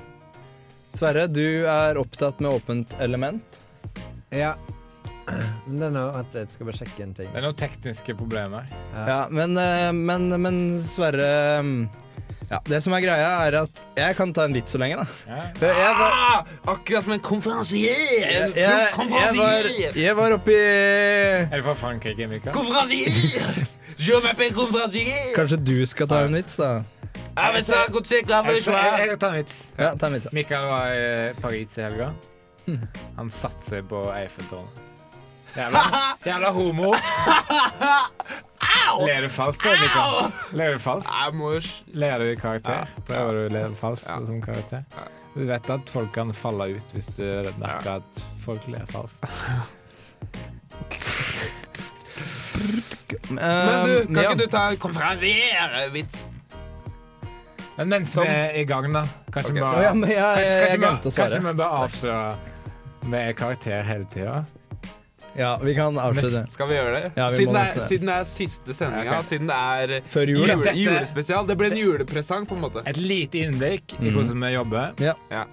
Sverre, 0.94 1.26
du 1.30 1.66
er 1.70 1.98
opptatt 2.00 2.42
med 2.42 2.50
åpent 2.58 2.94
element. 2.98 3.62
Ja. 4.34 4.56
Men 5.66 5.76
det 5.80 5.86
er 5.88 5.94
noe, 5.94 6.10
vent 6.16 6.34
litt, 6.38 6.52
skal 6.56 6.68
bare 6.70 6.78
sjekke 6.80 7.02
en 7.04 7.14
ting. 7.16 7.30
Det 7.32 7.40
er 7.40 7.44
noen 7.46 7.56
tekniske 7.58 8.14
problemer. 8.18 8.68
Ja, 8.94 9.18
men, 9.30 9.56
eh, 9.60 9.88
men, 9.92 10.28
men 10.40 10.60
Sverre 10.84 11.28
mm, 11.62 11.88
ja, 12.48 12.58
Det 12.64 12.78
som 12.84 12.94
er 12.96 13.02
greia, 13.04 13.30
er 13.44 13.56
at 13.60 13.80
jeg 13.98 14.16
kan 14.16 14.30
ta 14.32 14.46
en 14.48 14.54
vits 14.56 14.72
så 14.72 14.80
lenge, 14.80 14.96
da. 15.02 15.06
Ja. 15.28 15.40
For 15.58 15.66
Jeg 15.82 15.96
var, 15.98 16.14
Ah, 16.18 16.52
akkurat 16.72 17.04
som 17.04 17.12
en 17.18 17.20
konferansier! 17.20 17.92
jeg, 17.92 18.22
En 18.24 18.54
jeg, 18.54 18.54
jeg 18.62 18.70
var, 18.78 18.94
konferansier! 18.96 19.98
jeg 20.00 20.16
var 20.16 20.36
oppi 20.38 20.56
Er 20.56 21.52
det 21.58 21.64
fra 21.66 21.74
Frankrike, 21.76 22.28
Mikael? 22.30 22.54
Konferansier! 22.56 23.66
Je 23.98 24.14
m'appelle 24.24 24.54
konferansier! 24.56 25.34
Kanskje 25.36 25.58
du 25.60 25.74
skal 25.90 26.08
ta 26.08 26.22
en 26.28 26.38
vits, 26.38 26.56
da? 26.56 26.72
Avec 27.38 27.62
ça, 27.68 27.84
côté 27.92 28.16
Jeg, 28.22 28.26
grave 28.26 28.50
jeg, 28.56 28.64
jeg 29.12 29.18
tar 29.20 29.30
en 29.30 29.36
vits. 29.42 29.58
Ja, 29.78 29.92
ta 29.94 30.06
en 30.08 30.14
vits. 30.16 30.24
da. 30.24 30.30
Mikael 30.34 30.64
var 30.66 30.90
i 30.90 31.32
Paris 31.42 31.76
i 31.78 31.84
helga. 31.84 32.08
Han 33.16 33.30
satte 33.30 33.62
seg 33.64 33.86
på 33.90 34.00
Eiffeltårnet. 34.12 34.80
Jævla, 35.56 35.82
jævla 36.26 36.50
homo. 36.52 36.92
Ler 39.06 39.20
du 39.22 39.28
falskt, 39.28 39.64
da, 39.64 39.70
Mikael? 39.80 40.32
Ler 40.58 40.72
du 40.72 40.78
falskt? 40.82 41.10
Jeg 41.24 41.34
må 41.38 41.52
jo 41.54 41.60
s- 41.60 41.82
Ler 41.94 42.18
du 42.18 42.24
i 42.30 42.34
karakter? 42.34 42.86
Prøver 43.06 43.32
du 43.32 43.40
å 43.48 43.52
le 43.52 43.74
falskt 43.76 44.08
Ja. 44.08 44.18
som 44.26 44.40
karakter? 44.42 44.84
Ja. 44.96 45.06
Du 45.34 45.44
vet 45.46 45.70
at 45.70 45.90
folk 45.90 46.12
kan 46.12 46.32
falle 46.34 46.70
ut 46.76 46.94
hvis 46.94 47.06
du 47.16 47.52
merker 47.60 47.96
at 48.00 48.22
folk 48.44 48.66
ler 48.68 48.86
falskt. 48.90 49.24
Men 53.30 53.86
du, 53.86 54.06
kan 54.06 54.16
Um, 54.16 54.16
ja. 54.16 54.30
ikke 54.30 54.38
du 54.38 54.46
ta 54.50 54.68
en 54.72 54.76
konferansiervits? 54.76 56.26
Men 57.78 57.88
mens 57.88 58.14
vi 58.16 58.24
er 58.26 58.50
i 58.58 58.64
gang, 58.66 58.88
da 58.94 59.04
Kanskje 59.32 59.52
vi 59.54 59.60
bare 59.60 59.82
ja, 59.84 59.92
men 59.94 60.10
jeg, 60.10 60.18
Kanskje, 60.18 60.42
jeg, 60.42 60.68
kanskje, 60.68 60.78
glemte 60.82 61.06
å 61.06 61.10
vi- 61.12 61.20
kanskje 61.22 61.42
vi 61.44 61.52
bør 61.60 61.76
avsløre 61.84 62.36
med 63.04 63.36
karakter 63.36 63.82
hele 63.86 64.04
tida? 64.10 64.44
Ja, 65.38 65.56
vi 65.62 65.74
kan 65.74 65.94
avslutte. 66.02 66.44
Skal 66.50 66.68
vi 66.68 66.74
gjøre 66.74 66.94
det? 66.96 67.12
Ja, 67.16 67.28
vi 67.28 67.34
siden, 67.38 67.52
må 67.52 67.58
det 67.58 67.76
er, 67.76 67.86
siden 67.88 68.06
det 68.10 68.14
er 68.16 68.24
siste 68.24 68.74
sendinga, 68.74 69.18
Ok. 69.18 69.24
siden 69.28 69.46
det 69.46 69.56
er 69.56 70.00
Før 70.10 70.26
jul. 70.26 70.40
jule, 70.42 70.56
Dette- 70.64 70.74
julespesial. 70.76 71.46
Det 71.46 71.56
ble 71.60 71.66
en 71.70 71.76
julepresang, 71.78 72.46
på 72.48 72.56
en 72.58 72.60
måte. 72.66 72.82
Et 72.86 72.96
lite 72.96 73.38
innblikk 73.46 73.94
i 74.00 74.10
Mhm. 74.10 74.14
hvordan 74.16 74.40
vi 74.46 74.52
jobber. 74.54 74.92
Ja. 75.00 75.14
Ja. 75.30 75.44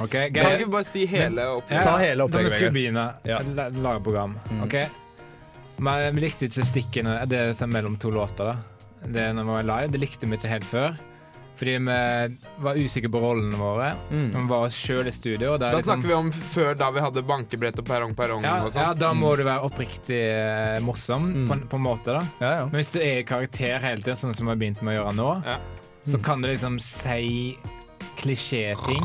Okay, 0.00 0.28
Kan 0.30 0.58
ikke 0.60 0.70
bare 0.70 0.84
si 0.84 1.06
hele 1.06 1.42
opplegget? 1.42 1.70
Ja, 1.70 1.80
Ta 1.90 1.96
hele 1.98 2.16
Da 2.18 2.24
opplegget, 2.24 2.44
vi 2.44 2.50
skulle 2.50 2.72
begynne 2.72 3.14
Ja. 3.24 3.38
la- 3.54 3.68
lage 3.68 4.02
program. 4.04 4.38
Mm. 4.50 4.62
OK? 4.62 4.88
Men 5.78 6.14
vi 6.14 6.20
likte 6.20 6.46
ikke 6.48 6.64
stikkene 6.64 7.26
Det 7.28 7.56
som 7.56 7.70
er 7.74 7.82
mellom 7.82 7.96
to 7.98 8.10
låter. 8.10 8.36
da 8.44 8.56
Det 9.06 9.34
når 9.34 9.42
vi 9.44 9.50
var 9.50 9.62
live, 9.62 9.88
det 9.90 10.00
likte 10.00 10.26
vi 10.28 10.36
ikke 10.36 10.48
helt 10.48 10.64
før. 10.64 10.96
Fordi 11.56 11.74
vi 11.78 12.36
var 12.64 12.74
usikre 12.80 13.10
på 13.12 13.20
rollene 13.22 13.58
våre. 13.60 13.90
Mm. 14.10 14.30
Vi 14.34 14.42
var 14.50 14.64
oss 14.66 14.74
sjøl 14.74 15.06
i 15.06 15.12
studio. 15.12 15.58
Da 15.60 15.68
liksom, 15.74 16.00
snakker 16.00 16.08
vi 16.08 16.14
om 16.16 16.30
før 16.32 16.74
da 16.80 16.88
vi 16.90 17.00
hadde 17.04 17.22
bankebrett 17.28 17.78
og 17.78 17.86
perrong 17.86 18.14
perrong 18.18 18.42
ja, 18.42 18.54
og 18.64 18.74
ja, 18.74 18.88
da 18.98 19.12
må 19.14 19.34
du 19.36 19.44
være 19.44 19.62
oppriktig 19.68 20.18
eh, 20.32 20.80
morsom, 20.80 21.28
Mm. 21.32 21.48
på, 21.48 21.58
på 21.68 21.76
en 21.76 21.82
måte. 21.86 22.04
da 22.16 22.24
Ja, 22.40 22.52
ja. 22.60 22.64
Men 22.66 22.80
hvis 22.80 22.90
du 22.92 22.98
er 23.00 23.20
i 23.20 23.22
karakter 23.28 23.78
hele 23.84 24.00
tiden, 24.02 24.16
sånn 24.16 24.34
som 24.34 24.46
vi 24.46 24.50
har 24.54 24.56
begynt 24.64 24.82
med 24.82 24.96
å 24.96 25.02
gjøre 25.02 25.14
nå, 25.20 25.30
Ja. 25.46 25.58
så 26.04 26.16
Mm. 26.18 26.24
kan 26.24 26.42
du 26.42 26.48
liksom 26.48 26.80
si 26.80 27.58
klisjéting 28.16 29.04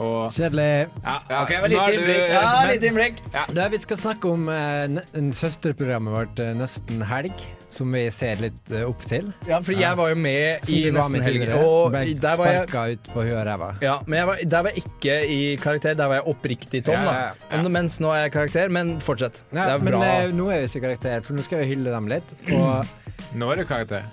og 0.00 0.32
Kjedelig. 0.34 0.88
Ja, 1.04 1.14
Ja, 1.30 1.42
OK, 1.44 1.52
var 1.62 1.72
litt 1.72 1.94
innblikk. 1.94 2.26
Ja, 2.32 2.42
litt 2.70 2.84
innblikk. 2.88 3.22
Da 3.56 3.68
vi 3.72 3.78
skal 3.82 3.98
snakke 4.00 4.30
om 4.32 4.48
uh, 4.50 5.30
søsterprogrammet 5.36 6.14
vårt 6.14 6.40
uh, 6.42 6.50
Nesten 6.58 7.02
helg, 7.06 7.44
som 7.70 7.92
vi 7.94 8.02
ser 8.10 8.40
litt 8.42 8.72
uh, 8.74 8.82
opp 8.88 9.04
til. 9.06 9.28
Ja, 9.46 9.60
fordi 9.62 9.80
jeg 9.84 9.98
var 10.00 10.10
jo 10.10 10.16
med 10.18 10.64
Som 10.66 10.74
i 10.80 10.90
Nesten 10.96 11.26
helg. 11.26 11.44
Og 11.60 11.92
Ble 11.94 12.02
der 12.24 12.40
var 12.40 12.50
jeg 12.50 12.64
sparka 12.66 12.84
ut 12.96 13.12
på 13.14 13.26
huet 13.28 13.36
og 13.36 13.44
ræva. 13.50 13.70
ja, 13.84 13.96
men 14.06 14.18
jeg 14.22 14.30
var, 14.32 14.42
der 14.56 14.66
var 14.66 14.74
jeg 14.74 14.84
ikke 14.86 15.18
i 15.36 15.38
karakter, 15.62 15.94
der 16.00 16.10
var 16.10 16.20
jeg 16.20 16.26
oppriktig 16.34 16.82
Tom. 16.88 16.98
Ja, 16.98 17.04
da 17.06 17.14
ja, 17.54 17.62
Men, 17.62 17.72
Mens 17.80 18.00
nå 18.02 18.10
er 18.16 18.24
jeg 18.26 18.34
karakter, 18.38 18.72
men 18.80 18.96
fortsett. 19.04 19.44
Det 19.52 19.62
er 19.66 19.78
men 19.78 19.94
bra. 19.94 20.02
eh, 20.24 20.34
nå 20.34 20.48
er 20.50 20.64
vi 20.64 20.70
ikke 20.72 20.82
i 20.82 20.86
karakter, 20.88 21.22
for 21.26 21.38
nå 21.38 21.46
skal 21.46 21.62
vi 21.62 21.70
hylle 21.74 21.94
dem 21.94 22.10
litt. 22.10 22.34
Og 22.56 22.96
Nå 23.38 23.46
er 23.52 23.60
du 23.60 23.64
karakter. 23.68 24.08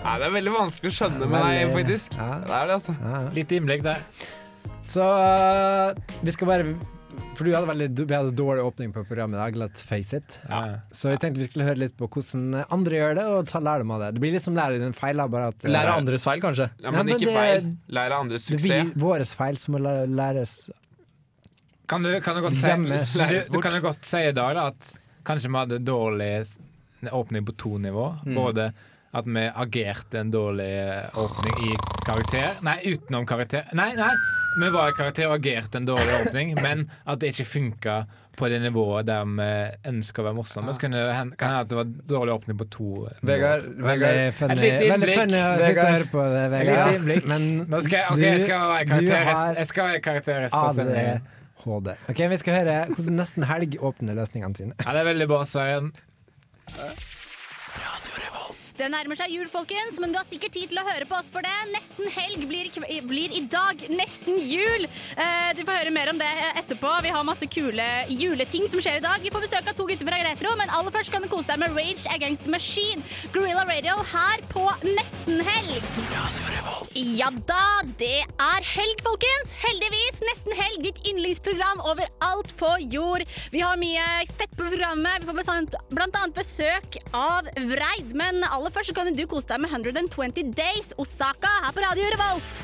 Nei, 0.00 0.12
det 0.20 0.26
er 0.28 0.32
veldig 0.34 0.52
vanskelig 0.54 0.90
å 0.92 0.94
skjønne 0.96 1.26
med 1.28 1.42
deg, 1.42 1.72
faktisk. 1.74 2.14
Ja. 2.20 2.26
Det 2.44 2.54
er 2.58 2.68
det, 2.70 2.74
altså. 2.76 2.94
ja. 3.00 3.20
Litt 3.36 3.54
innblikk 3.56 3.82
der. 3.86 4.04
Så 4.86 5.04
eh, 5.04 5.94
vi 6.24 6.32
skal 6.34 6.48
bare 6.48 6.64
For 7.36 7.44
du 7.46 7.52
hadde 7.54 7.68
veldig 7.68 7.88
vi 8.08 8.14
hadde 8.16 8.32
dårlig 8.36 8.62
åpning 8.64 8.92
på 8.94 9.02
programmet 9.08 9.38
i 9.38 9.40
dag, 9.42 9.56
let's 9.62 9.84
face 9.86 10.16
it. 10.16 10.38
Ja. 10.48 10.80
Så 10.92 11.12
jeg 11.12 11.20
tenkte 11.22 11.40
vi 11.40 11.48
skulle 11.48 11.66
høre 11.68 11.80
litt 11.82 11.94
på 11.98 12.08
hvordan 12.08 12.64
andre 12.70 12.98
gjør 13.00 13.14
det, 13.18 13.24
og 13.32 13.48
ta 13.48 13.60
lærdom 13.64 13.92
av 13.96 14.02
det. 14.04 14.10
Det 14.16 14.22
blir 14.24 14.34
litt 14.36 14.44
som 14.44 14.56
lære 14.58 14.80
din 14.82 14.92
feil, 14.96 15.22
bare 15.32 15.50
at 15.54 15.64
eh, 15.64 15.72
Lære 15.72 15.94
andres 16.02 16.24
feil, 16.26 16.42
kanskje. 16.44 16.68
Ja, 16.80 16.90
Nei, 16.90 16.96
men 16.98 17.06
men 17.06 17.14
ikke 17.16 17.30
det- 17.30 17.36
feil. 17.40 17.70
Lære 18.00 18.18
andres 18.24 18.46
Det 18.50 18.58
blir 18.60 18.76
suksess. 18.84 19.00
våre 19.04 19.28
feil 19.42 19.56
som 19.64 19.76
må 19.76 19.82
læres 19.84 20.56
Kan 21.90 22.02
du, 22.06 22.10
kan 22.20 22.36
du 22.36 22.42
godt 22.44 22.54
si 22.60 22.70
du, 22.70 23.38
du 23.56 23.60
kan 23.64 23.72
jo 23.74 23.80
godt 23.88 24.04
si 24.06 24.20
i 24.28 24.32
dag 24.36 24.54
da, 24.54 24.66
at 24.70 24.92
kanskje 25.26 25.48
vi 25.50 25.58
hadde 25.58 25.78
dårlig 25.84 26.32
åpning 27.10 27.46
på 27.48 27.56
to 27.56 27.78
nivå. 27.78 28.04
Mm. 28.26 28.34
Både 28.36 28.72
at 29.12 29.26
vi 29.26 29.42
agerte 29.48 30.20
en 30.20 30.30
dårlig 30.30 30.70
åpning 31.18 31.56
i 31.66 31.74
karakter. 32.06 32.52
Nei, 32.62 32.76
utenom 32.92 33.24
karakter. 33.26 33.66
Nei, 33.74 33.88
nei, 33.98 34.12
vi 34.60 34.68
var 34.70 34.92
i 34.92 34.94
karakter 34.94 35.26
og 35.26 35.34
agerte 35.40 35.80
en 35.80 35.88
dårlig 35.88 36.12
åpning, 36.20 36.52
men 36.66 36.84
at 37.10 37.18
det 37.22 37.32
ikke 37.34 37.48
funka 37.50 37.96
på 38.38 38.48
det 38.48 38.60
nivået 38.62 39.08
der 39.10 39.26
vi 39.26 39.48
ønsker 39.90 40.22
å 40.22 40.28
være 40.28 40.38
morsomme. 40.38 40.72
Så 40.72 40.84
kan 40.84 40.94
det 40.94 41.02
hende 41.12 41.34
at 41.58 41.68
det 41.72 41.76
var 41.80 41.90
dårlig 42.14 42.36
åpning 42.38 42.60
på 42.62 42.68
to 42.72 42.92
Vegard, 43.26 43.66
Vegard 43.82 44.22
funny, 44.38 44.54
Et 44.54 44.62
lite 44.62 44.86
innblikk. 44.94 45.20
Vegard. 45.60 46.06
på 46.14 46.24
det, 46.30 46.46
Et 46.46 46.54
lite 46.54 46.70
Vegard. 46.70 46.94
innblikk. 47.00 47.28
Men 47.34 47.46
Nå 47.66 47.82
skal 47.84 47.98
jeg, 47.98 48.24
jeg 48.30 48.46
skal 48.46 48.64
være 48.70 50.00
en 50.00 50.06
karakter 50.06 50.42
resten. 50.46 50.94
ADHD. 51.60 51.92
Ok, 52.08 52.22
Vi 52.32 52.36
skal 52.40 52.54
høre 52.62 52.76
hvordan 52.94 53.18
Nesten 53.20 53.44
Helg 53.50 53.76
åpner 53.84 54.16
løsningene 54.16 54.56
sine. 54.56 54.78
Ja, 54.80 54.94
det 54.96 55.02
er 55.02 55.10
veldig 55.12 55.28
bra, 55.34 55.42
Sverre. 55.44 55.90
Det 58.80 58.86
nærmer 58.88 59.18
seg 59.18 59.28
jul, 59.34 59.48
folkens, 59.52 59.98
men 60.00 60.08
du 60.08 60.16
har 60.16 60.24
sikkert 60.24 60.54
tid 60.56 60.70
til 60.70 60.78
å 60.80 60.84
høre 60.86 61.04
på 61.04 61.18
oss 61.18 61.26
for 61.28 61.44
det. 61.44 61.52
Nesten 61.74 62.08
helg 62.14 62.46
blir, 62.48 62.70
blir 63.04 63.34
i 63.36 63.42
dag 63.52 63.82
nesten 63.92 64.38
jul. 64.40 64.86
Eh, 65.20 65.50
du 65.58 65.60
får 65.66 65.82
høre 65.82 65.92
mer 65.92 66.08
om 66.14 66.16
det 66.16 66.28
etterpå. 66.62 66.94
Vi 67.04 67.12
har 67.12 67.26
masse 67.28 67.44
kule 67.52 67.88
juleting 68.08 68.64
som 68.72 68.80
skjer 68.80 69.02
i 69.02 69.04
dag. 69.04 69.20
Vi 69.20 69.32
får 69.34 69.44
besøk 69.44 69.68
av 69.68 69.76
to 69.76 69.84
gutter 69.90 70.08
fra 70.08 70.22
Retro, 70.24 70.54
men 70.56 70.72
aller 70.72 70.96
først 70.96 71.12
kan 71.12 71.20
du 71.20 71.28
kose 71.28 71.50
deg 71.50 71.60
med 71.60 71.76
Rage 71.76 72.08
Against 72.08 72.48
the 72.48 72.54
Machine. 72.56 73.04
Gorilla 73.36 73.66
Radio 73.68 74.00
her 74.14 74.48
på 74.48 74.64
Nesten 74.88 75.44
helg. 75.44 75.84
Ja 76.96 77.28
da, 77.46 77.84
det 78.00 78.24
er 78.26 78.64
helg, 78.66 79.04
folkens. 79.04 79.52
Heldigvis. 79.60 80.24
Nesten 80.26 80.56
helg, 80.58 80.80
ditt 80.88 81.04
yndlingsprogram 81.06 81.84
overalt 81.84 82.50
på 82.58 82.72
jord. 82.90 83.22
Vi 83.52 83.62
har 83.62 83.78
mye 83.78 84.06
fett 84.32 84.56
på 84.56 84.66
programmet. 84.66 85.22
Vi 85.22 85.30
får 85.30 85.70
blant 85.92 86.18
annet 86.18 86.34
besøk 86.34 86.98
av 87.14 87.46
Vreid. 87.70 88.16
Men 88.18 88.42
aller 88.48 88.69
først 88.74 88.90
så 88.90 88.96
kan 88.96 89.10
du 89.14 89.24
kose 89.30 89.48
deg 89.50 89.62
med 89.62 89.72
120 89.72 90.54
Days 90.56 90.92
Osaka 91.00 91.50
her 91.64 91.74
på 91.74 91.82
Radio 91.84 92.08
Revolt. 92.14 92.60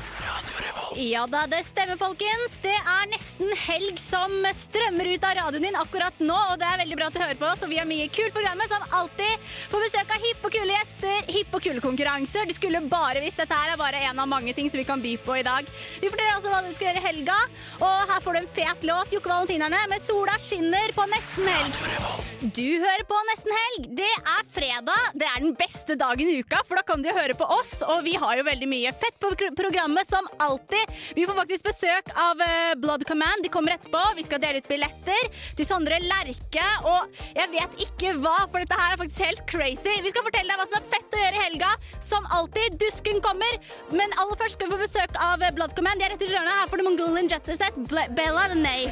Ja 0.97 1.25
da, 1.29 1.43
det 1.49 1.59
stemmer, 1.67 1.97
folkens. 1.99 2.57
Det 2.63 2.73
er 2.73 3.09
nesten 3.11 3.51
helg 3.67 3.99
som 4.01 4.31
strømmer 4.55 5.09
ut 5.13 5.27
av 5.27 5.35
radioen 5.37 5.67
din 5.67 5.77
akkurat 5.79 6.21
nå, 6.23 6.37
og 6.51 6.57
det 6.61 6.67
er 6.67 6.81
veldig 6.83 6.97
bra 6.99 7.09
at 7.09 7.17
du 7.17 7.21
hører 7.21 7.39
på 7.39 7.49
oss, 7.49 7.63
og 7.65 7.71
vi 7.71 7.79
har 7.81 7.89
mye 7.89 8.07
kult 8.13 8.33
programmet 8.35 8.71
som 8.71 8.97
alltid. 8.99 9.47
Får 9.71 9.85
besøk 9.85 10.15
av 10.15 10.25
hippe 10.25 10.49
og 10.49 10.55
kule 10.57 10.77
gjester, 10.77 11.31
hippe 11.35 11.59
og 11.59 11.67
kule 11.67 11.83
konkurranser. 11.83 12.47
Du 12.49 12.55
skulle 12.57 12.81
bare 12.89 13.23
visst 13.23 13.41
dette 13.41 13.59
her 13.59 13.75
er 13.75 13.81
bare 13.81 14.01
en 14.09 14.23
av 14.23 14.31
mange 14.31 14.55
ting 14.57 14.71
som 14.71 14.81
vi 14.81 14.87
kan 14.87 15.03
by 15.03 15.13
på 15.23 15.37
i 15.41 15.45
dag. 15.47 15.69
Vi 16.01 16.09
forteller 16.09 16.37
altså 16.37 16.53
hva 16.53 16.63
du 16.65 16.71
skal 16.73 16.91
gjøre 16.91 17.03
i 17.03 17.07
helga, 17.09 17.37
og 17.81 18.13
her 18.13 18.23
får 18.23 18.37
du 18.37 18.41
en 18.43 18.51
fet 18.57 18.89
låt, 18.89 19.13
Jokke 19.13 19.33
Valentinerne, 19.33 19.83
med 19.91 20.03
Sola 20.03 20.39
skinner 20.41 20.95
på 20.97 21.07
nesten 21.13 21.51
helg. 21.51 22.27
Du 22.37 22.61
hører 22.61 23.01
på 23.09 23.17
Nesten 23.31 23.53
helg. 23.55 23.87
Det 23.97 24.09
er 24.13 24.43
fredag. 24.53 25.07
Det 25.17 25.25
er 25.25 25.41
den 25.41 25.55
beste 25.57 25.95
dagen 25.99 26.29
i 26.29 26.37
uka, 26.41 26.61
for 26.67 26.79
da 26.79 26.83
kan 26.87 27.03
de 27.03 27.13
høre 27.15 27.35
på 27.37 27.47
oss. 27.57 27.79
Og 27.87 28.03
vi 28.05 28.15
har 28.19 28.37
jo 28.39 28.45
veldig 28.47 28.69
mye 28.69 28.93
fett 28.95 29.17
på 29.21 29.31
programmet, 29.57 30.07
som 30.07 30.27
alltid. 30.43 30.93
Vi 31.17 31.25
får 31.27 31.37
faktisk 31.41 31.67
besøk 31.67 32.11
av 32.21 32.41
eh, 32.45 32.73
Blood 32.81 33.05
Command. 33.09 33.43
De 33.45 33.51
kommer 33.53 33.75
etterpå. 33.75 34.01
Vi 34.17 34.25
skal 34.27 34.41
dele 34.43 34.61
ut 34.61 34.69
billetter 34.69 35.29
til 35.57 35.67
Sondre 35.67 35.99
Lerche. 36.03 36.67
Og 36.89 37.21
jeg 37.37 37.51
vet 37.55 37.81
ikke 37.87 38.15
hva, 38.21 38.35
for 38.51 38.63
dette 38.63 38.79
her 38.79 38.95
er 38.95 39.01
faktisk 39.01 39.25
helt 39.25 39.45
crazy. 39.49 39.97
Vi 40.05 40.13
skal 40.13 40.25
fortelle 40.27 40.53
deg 40.53 40.61
hva 40.61 40.69
som 40.69 40.79
er 40.79 40.89
fett 40.93 41.17
å 41.17 41.23
gjøre 41.23 41.41
i 41.41 41.45
helga. 41.47 41.73
Som 42.11 42.27
alltid. 42.37 42.77
Dusken 42.81 43.21
kommer. 43.25 43.59
Men 43.91 44.13
aller 44.21 44.39
først 44.39 44.57
skal 44.59 44.69
vi 44.69 44.77
få 44.77 44.83
besøk 44.85 45.21
av 45.31 45.43
eh, 45.43 45.53
Blood 45.57 45.75
Command. 45.77 46.01
De 46.01 46.07
er 46.09 46.15
rett 46.15 46.25
i 46.25 46.31
hjørnet. 46.31 46.61
Her 46.61 46.71
får 46.71 46.81
du 46.83 46.87
Mongolian 46.89 47.31
Jetterset, 47.31 47.81
Bella 48.17 48.47
Nei. 48.57 48.87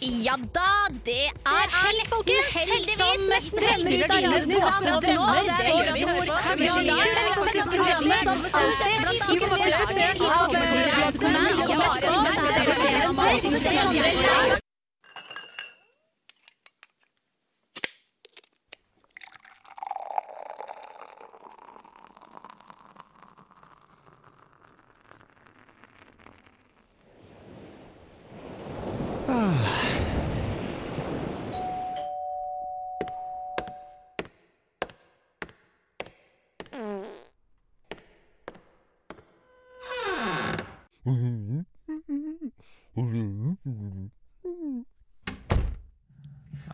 Ja 0.00 0.36
da, 0.54 0.88
det 1.04 1.26
er 1.28 1.72
helg, 1.74 2.04
folkens. 2.08 2.52
Heldigvis. 2.54 3.26
Nesten 3.28 3.60
strømmer 3.60 3.96
ut 4.00 4.14
av 4.14 4.86
radioen 4.86 5.18
nå. 5.18 5.59
Det 5.60 5.72
gjør 5.78 5.92
vi. 5.92 6.02
Vi 6.58 6.66
har 6.68 7.34
faktisk 7.34 7.68
programmet 7.76 8.20
som 8.24 8.38
alltid. 8.60 8.92
Vi 9.28 9.36
får 9.40 9.58
besøk 9.66 10.20
av 10.20 10.48
Blood 10.50 11.20
Command. 11.20 11.80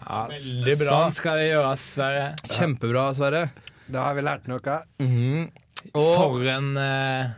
Ja, 0.07 0.27
Veldig 0.31 0.77
bra. 0.79 0.89
Sånn 0.93 1.15
skal 1.17 1.41
det 1.41 1.49
gjøres, 1.51 1.87
Sverre. 1.97 2.27
Kjempebra, 2.53 3.09
Sverre. 3.19 3.45
Da 3.91 4.05
har 4.09 4.15
vi 4.19 4.23
lært 4.27 4.47
noe. 4.51 4.77
Mhm. 5.03 5.49
Og 5.95 6.15
For 6.17 6.47
en 6.51 6.77
eh, 6.83 7.35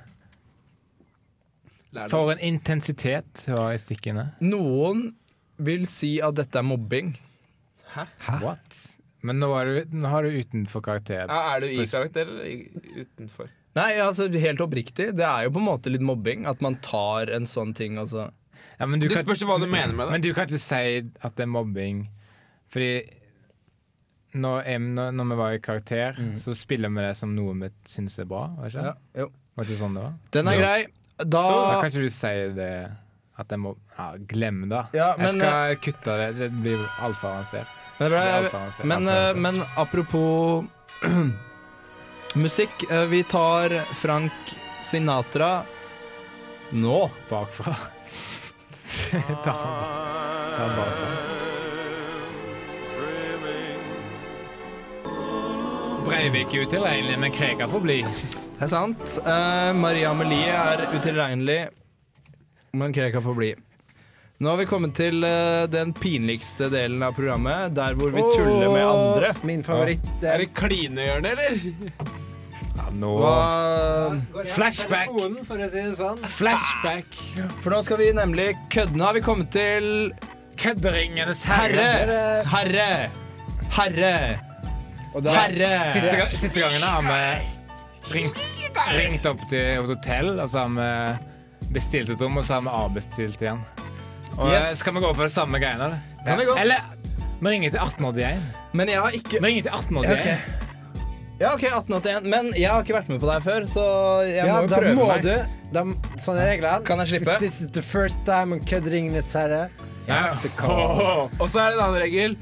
For 2.09 2.31
en 2.33 2.38
intensitet 2.44 3.44
du 3.46 3.54
har 3.57 3.72
i 3.74 3.81
stikkene. 3.81 4.31
noen 4.40 5.14
vil 5.59 5.87
si 5.90 6.20
at 6.22 6.37
dette 6.38 6.61
er 6.61 6.62
mobbing. 6.62 7.16
What? 8.42 8.76
Men 9.26 9.40
nå, 9.42 9.48
er 9.59 9.64
du, 9.66 9.96
nå 9.98 10.09
har 10.12 10.22
du 10.22 10.31
utenfor 10.37 10.85
karakter. 10.85 11.24
Ja, 11.26 11.57
er 11.57 11.64
du 11.64 11.66
i 11.66 11.87
karakter 11.88 12.28
eller 12.28 13.02
utenfor? 13.02 13.48
Nei, 13.78 13.92
altså 14.02 14.28
helt 14.33 14.61
oppriktig. 14.62 15.11
Det 15.18 15.24
er 15.26 15.46
jo 15.48 15.50
på 15.57 15.61
en 15.62 15.66
måte 15.66 15.90
litt 15.90 16.04
mobbing. 16.04 16.46
At 16.50 16.62
man 16.64 16.76
tar 16.85 17.31
en 17.35 17.46
sånn 17.48 17.74
ting 17.76 17.98
og 17.98 18.09
så 18.12 18.28
Ja, 18.78 18.87
men, 18.87 19.00
du 19.00 19.09
du 19.09 19.16
spørs 19.16 19.42
hva 19.42 19.59
du 19.59 19.66
mener 19.66 19.90
med 19.92 20.07
det. 20.07 20.12
men 20.12 20.22
du 20.22 20.31
kan 20.35 20.46
ikke 20.46 20.61
si 20.62 21.02
at 21.24 21.35
det 21.35 21.42
er 21.48 21.50
mobbing. 21.50 22.04
Fordi 22.68 22.90
når, 24.38 24.62
jeg, 24.68 24.81
når, 24.85 25.11
når 25.16 25.28
vi 25.33 25.37
var 25.40 25.57
i 25.57 25.61
karakter, 25.64 26.18
så 26.37 26.52
spiller 26.57 26.92
vi 26.92 27.00
det 27.07 27.14
som 27.16 27.31
noe 27.37 27.54
vi 27.62 27.70
syns 27.88 28.18
er 28.20 28.26
bra. 28.28 28.42
Var 28.59 28.68
ikke, 28.72 28.85
ja, 28.90 28.94
jo. 29.24 29.28
var 29.57 29.64
ikke 29.68 29.78
sånn 29.81 29.96
det 29.96 30.02
var? 30.04 30.16
Den 30.37 30.48
er 30.52 30.59
Jo. 30.59 30.64
grei. 30.64 30.81
Da 31.18 31.24
Da 31.42 31.78
kan 31.81 31.88
ikke 31.90 32.04
du 32.04 32.12
si 32.14 32.35
det 32.54 32.72
at 33.38 33.50
jeg 33.54 33.59
må. 33.62 33.72
Ja, 33.98 34.09
glem 34.31 34.61
det. 34.70 34.83
Ja, 34.94 35.09
men, 35.18 35.26
jeg 35.26 35.40
skal 35.40 35.76
kutte 35.83 36.14
det. 36.20 36.28
Det 36.38 36.48
blir 36.62 36.85
altfor 37.02 37.33
avansert. 37.33 37.72
Men, 37.98 38.12
avansert. 38.18 38.85
men, 38.87 39.09
eh, 39.09 39.14
avansert. 39.14 39.40
men 39.42 39.62
apropos 39.76 40.64
musikk. 42.44 42.85
eh, 42.90 43.07
Vi 43.11 43.22
tar 43.24 43.70
Frank 43.94 44.33
Sinatra 44.85 45.64
nå. 46.70 47.11
bakfra. 47.31 47.74
ta, 49.44 49.54
ta 49.54 50.64
bakfra. 50.76 50.97
Breivik 56.04 56.52
er 56.54 56.66
utilregnelig, 56.66 57.16
men 57.20 57.32
Krekar 57.34 57.70
får 57.70 57.82
bli. 57.84 57.96
Det 58.58 58.66
er 58.66 58.70
sant. 58.70 59.16
Uh, 59.26 59.70
Maria 59.78 60.12
Amelie 60.12 60.52
er 60.54 60.84
utilregnelig, 60.94 61.58
men 62.78 62.94
Krekar 62.94 63.24
får 63.24 63.37
bli. 63.38 63.50
Nå 64.38 64.52
har 64.52 64.61
vi 64.61 64.68
kommet 64.70 64.94
til 64.94 65.24
uh, 65.26 65.66
den 65.70 65.90
pinligste 65.96 66.68
delen 66.70 67.02
av 67.02 67.16
programmet, 67.16 67.74
der 67.76 67.98
hvor 67.98 68.14
vi 68.14 68.22
tuller 68.22 68.70
med 68.70 68.87
andre. 68.87 69.34
Min 69.48 69.64
favoritt 69.66 70.06
Er 70.22 70.37
er 70.37 70.44
det 70.44 70.52
klinehjørnet, 70.58 71.30
eller? 71.34 72.16
Ja, 72.78 72.88
nå 72.94 73.12
Hva 73.18 74.44
Flashback. 74.54 75.11
for 75.48 75.58
å 75.58 75.70
si 75.72 75.82
det 75.82 75.96
sånn. 75.98 76.22
Flashback. 76.38 77.22
For 77.64 77.74
nå 77.74 77.82
skal 77.87 77.98
vi 78.04 78.12
nemlig 78.14 78.52
kødde. 78.70 78.94
Nå 78.94 79.11
har 79.11 79.18
vi 79.18 79.24
kommet 79.26 79.50
til 79.54 80.12
Kødderingenes 80.58 81.44
Herre! 81.46 81.88
herre. 82.02 82.44
Herre! 82.54 82.92
Herre! 83.74 84.47
Og 85.14 85.23
da, 85.25 85.33
Herre! 85.33 85.71
Siste, 85.92 86.16
ga- 86.21 86.29
siste 86.37 86.61
gangen 86.61 86.83
har 86.85 87.03
vi 87.07 88.14
ringt, 88.14 88.38
ringt 88.97 89.27
opp 89.27 89.40
til 89.51 89.59
et 89.73 89.88
hotell, 89.92 90.35
og 90.40 90.49
så 90.53 90.64
har 90.66 90.75
vi 90.77 91.73
bestilt 91.75 92.11
et 92.14 92.21
rom, 92.25 92.37
og 92.40 92.44
så 92.47 92.59
har 92.59 92.66
vi 92.66 92.75
avbestilt 92.83 93.42
igjen. 93.42 93.62
Og 94.38 94.53
Yes. 94.53 94.79
Skal 94.79 94.94
vi 94.94 95.01
gå 95.03 95.11
for 95.14 95.27
det 95.27 95.33
samme 95.35 95.59
greiene, 95.59 95.88
eller? 95.88 95.99
Kan 96.27 96.38
vi 96.38 96.44
gå. 96.47 96.55
Eller 96.61 96.85
vi 97.40 97.49
ringer 97.55 97.71
til 97.75 97.81
1881. 97.81 98.40
Men 98.79 98.88
jeg 98.92 99.01
har 99.03 99.11
ikke 99.16 99.40
Vi 99.40 99.47
ringer 99.47 99.62
til 99.66 99.73
1881. 99.73 100.38
Ok. 100.38 100.64
Ja, 101.40 101.53
OK, 101.55 101.62
1881. 101.71 102.27
Men 102.31 102.53
jeg 102.59 102.71
har 102.71 102.83
ikke 102.83 102.94
vært 102.97 103.09
med 103.12 103.21
på 103.23 103.27
det 103.29 103.35
her 103.38 103.44
før, 103.47 103.66
så 103.71 103.85
jeg 104.27 104.40
ja, 104.47 104.53
må 104.55 104.62
jo 104.64 104.71
da 104.73 104.79
prøve 104.83 104.94
må 104.99 105.07
meg. 105.07 105.23
du 105.23 105.35
da, 105.75 105.83
Sånn 106.18 106.38
er 106.40 106.49
reglene. 106.55 106.85
Kan 106.88 106.99
jeg 107.05 107.12
slippe? 107.12 107.35
If 107.37 107.42
this 107.44 107.61
is 107.62 107.71
the 107.77 107.83
first 107.83 108.18
time 108.27 108.53
on 108.57 108.61
this, 109.14 109.33
herre, 109.33 109.68
you 110.07 110.14
have 110.14 110.40
to 110.42 110.49
call. 110.57 111.31
Og 111.38 111.47
så 111.51 111.61
er 111.61 111.71
det 111.71 111.79
en 111.79 111.85
annen 111.85 112.03
regel. 112.03 112.37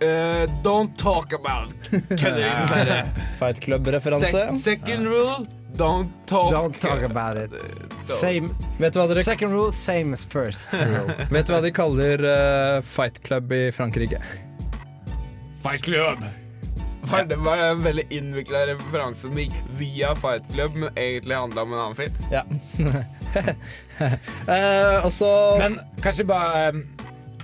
Eh, 0.00 0.46
don't 0.62 0.96
talk 0.98 1.32
about 1.32 1.72
herre. 2.20 3.06
Fight 3.38 3.60
Club-referanse. 3.60 4.26
Se 4.26 4.58
second 4.58 5.06
rule, 5.06 5.46
don't 5.76 6.10
talk 6.26 6.52
Don't 6.52 6.80
talk 6.80 7.02
about 7.02 7.36
it. 7.36 7.50
Same, 8.04 8.54
Vet 8.78 8.94
du 8.94 9.00
hva 9.00 9.08
dere 9.08 9.24
second 9.24 9.52
rule, 9.52 9.72
same 9.72 10.12
as 10.12 10.24
first 10.24 10.72
rule. 10.72 11.14
Vet 11.30 11.46
du 11.46 11.54
hva 11.54 11.60
de 11.64 11.72
kaller 11.74 12.24
uh, 12.26 12.80
Fight 12.82 13.22
Club 13.26 13.52
i 13.52 13.68
Frankrike? 13.72 14.22
Fight 15.62 15.82
Club. 15.82 16.24
Var 17.04 17.24
det, 17.24 17.36
var 17.36 17.56
en 17.56 17.82
veldig 17.82 18.06
innvikla 18.10 18.66
referanse 18.66 19.26
som 19.26 19.38
gikk 19.38 19.52
via 19.76 20.14
Fight 20.16 20.46
Club, 20.52 20.76
men 20.76 20.88
egentlig 20.96 21.36
handla 21.36 21.62
om 21.62 21.72
en 21.72 21.78
annen 21.78 21.96
film? 21.96 22.12
Ja. 22.32 22.44
uh, 24.48 25.06
også 25.06 25.28
Men 25.58 25.80
kanskje 26.02 26.24
bare 26.24 26.68
eh, 26.68 26.74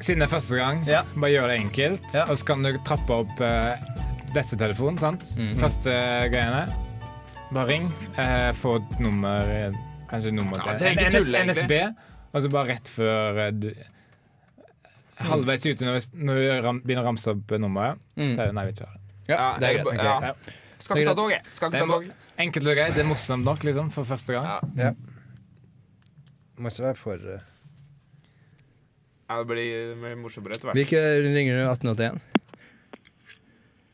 Siden 0.00 0.22
det 0.22 0.26
er 0.28 0.32
første 0.32 0.56
gang, 0.56 0.84
Ja. 0.88 1.02
bare 1.14 1.30
gjør 1.34 1.48
det 1.52 1.56
enkelt. 1.60 2.06
Ja. 2.14 2.24
Og 2.30 2.38
så 2.40 2.44
kan 2.48 2.62
du 2.64 2.78
trappe 2.84 3.12
opp 3.12 3.40
uh, 3.40 3.76
telefonen, 4.56 4.98
sant? 4.98 5.26
Mhm. 5.36 5.56
Første 5.60 5.90
greiene. 6.32 6.62
Bare 7.52 7.66
ring. 7.68 7.88
eh, 8.16 8.52
få 8.54 8.76
et 8.78 9.00
nummer 9.00 9.48
eh, 9.50 9.72
Kanskje 10.10 10.30
nummer 10.32 10.56
Ja, 10.56 10.76
til 10.78 10.78
det 10.78 10.86
er 10.86 10.90
ikke 11.10 11.10
tull, 11.18 11.34
egentlig. 11.34 11.64
NSB. 11.64 11.96
Og 12.32 12.42
så 12.42 12.50
bare 12.50 12.68
rett 12.72 12.88
før 12.88 13.38
eh, 13.46 13.50
du 13.50 13.72
Halvveis 15.20 15.66
ute 15.66 15.84
når, 15.84 15.98
når 16.14 16.38
du 16.40 16.46
ram, 16.64 16.78
begynner 16.80 17.02
å 17.04 17.08
ramse 17.10 17.28
opp 17.34 17.50
nummeret, 17.60 17.98
Mm. 18.16 18.34
så 18.36 18.40
er 18.42 18.46
det 18.46 18.54
nei, 18.56 18.64
vi 18.66 18.72
ikke 18.72 18.86
har 18.86 18.94
det. 18.94 19.02
Ja, 19.28 19.56
det 19.58 19.68
er 19.68 19.74
greit. 19.74 19.86
ok. 19.86 20.04
ja. 20.04 20.32
Skal 20.80 20.96
ikke 21.02 21.10
ta 21.10 21.14
toget. 21.20 21.50
Skal 21.52 21.68
ikke 21.70 21.82
ta 21.82 21.90
toget. 21.92 22.12
Enkelt 22.40 22.70
og 22.72 22.76
greit. 22.78 22.94
Det 22.96 23.02
er 23.04 23.08
morsomt 23.10 23.44
nok, 23.44 23.64
liksom, 23.68 23.90
for 23.92 24.04
første 24.08 24.32
gang. 24.32 24.70
Ja. 24.80 24.92
Må 26.58 26.68
ikke 26.72 26.86
være 26.86 26.96
for 26.96 27.12
uh, 27.34 27.49
Ja, 29.30 29.36
det 29.38 29.46
blir 29.46 29.92
mer 29.94 30.16
morsommere 30.18 30.56
etter 30.56 30.66
hvert. 30.66 30.74
Hvilke 30.80 31.00
ringer 31.22 31.54
du 31.54 31.60
1881? 31.62 32.16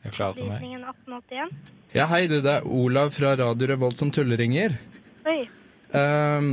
Jeg 0.01 0.09
er 0.09 0.15
klar 0.15 0.31
til 0.33 0.47
meg. 0.47 0.55
Opplysningen 0.57 0.87
1881. 0.87 1.75
Ja, 1.93 2.07
hei 2.09 2.23
du, 2.31 2.39
det 2.41 2.55
er 2.55 2.65
Olav 2.65 3.11
fra 3.13 3.35
Radio 3.37 3.67
Revolt 3.69 4.01
som 4.01 4.09
tulleringer. 4.13 4.73
Oi. 5.29 5.43
Um, 5.93 6.49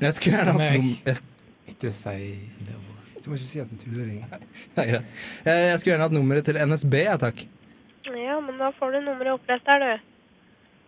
jeg 0.00 0.14
skulle 0.14 0.36
gjerne 0.36 0.54
hatt 0.54 0.62
nummer. 0.62 0.94
Jeg, 1.10 1.18
Ikke 1.74 1.90
si 1.96 2.14
det. 2.68 2.78
Du 3.20 3.28
må 3.32 3.36
ikke 3.36 3.48
si 3.48 3.60
at 3.60 3.72
du 3.74 3.76
tulleringer. 3.82 4.30
det 4.30 4.84
er 4.84 4.88
greit. 4.94 5.18
jeg, 5.50 5.66
jeg 5.66 5.80
skulle 5.82 5.92
gjerne 5.96 6.06
hatt 6.06 6.14
nummeret 6.20 6.46
til 6.46 6.60
NSB, 6.70 6.94
ja 7.10 7.18
takk. 7.20 7.42
Ja, 8.06 8.38
men 8.46 8.62
da 8.62 8.70
får 8.78 8.94
du 8.94 9.00
nummeret 9.10 9.34
opplest 9.40 9.66
her, 9.74 9.82
du. 9.82 10.06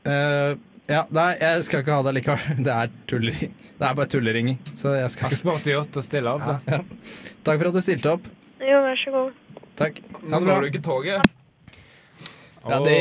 Uh, 0.06 0.54
ja, 0.90 1.04
nei, 1.14 1.28
jeg 1.40 1.64
skal 1.68 1.82
ikke 1.84 1.94
ha 1.98 2.02
det 2.08 2.14
likevel. 2.18 2.56
Det 2.66 2.72
er 2.74 2.90
tullering. 3.10 3.52
Det 3.78 3.86
er 3.88 3.94
bare 3.98 4.10
tulleringing. 4.10 4.58
Så 4.78 4.94
jeg 4.98 5.10
skal 5.14 5.28
ikke 5.28 5.36
ikke 5.36 5.42
spurt 5.42 5.68
gjort 5.70 5.96
og 6.00 6.04
stille 6.06 6.32
opp, 6.32 6.46
da. 6.68 6.80
Takk 7.46 7.58
for 7.62 7.68
at 7.70 7.76
du 7.78 7.82
stilte 7.84 8.12
opp. 8.16 8.26
Jo, 8.62 8.82
vær 8.84 8.98
så 9.02 9.14
god. 9.14 9.38
Takk. 9.78 10.02
Nå 10.22 10.30
Ha 10.34 10.38
det 10.38 10.46
bra. 10.46 10.54
går 10.54 10.60
du 10.60 10.70
ikke 10.72 10.84
toget. 10.84 11.30
Ja, 12.62 12.78
det, 12.84 12.98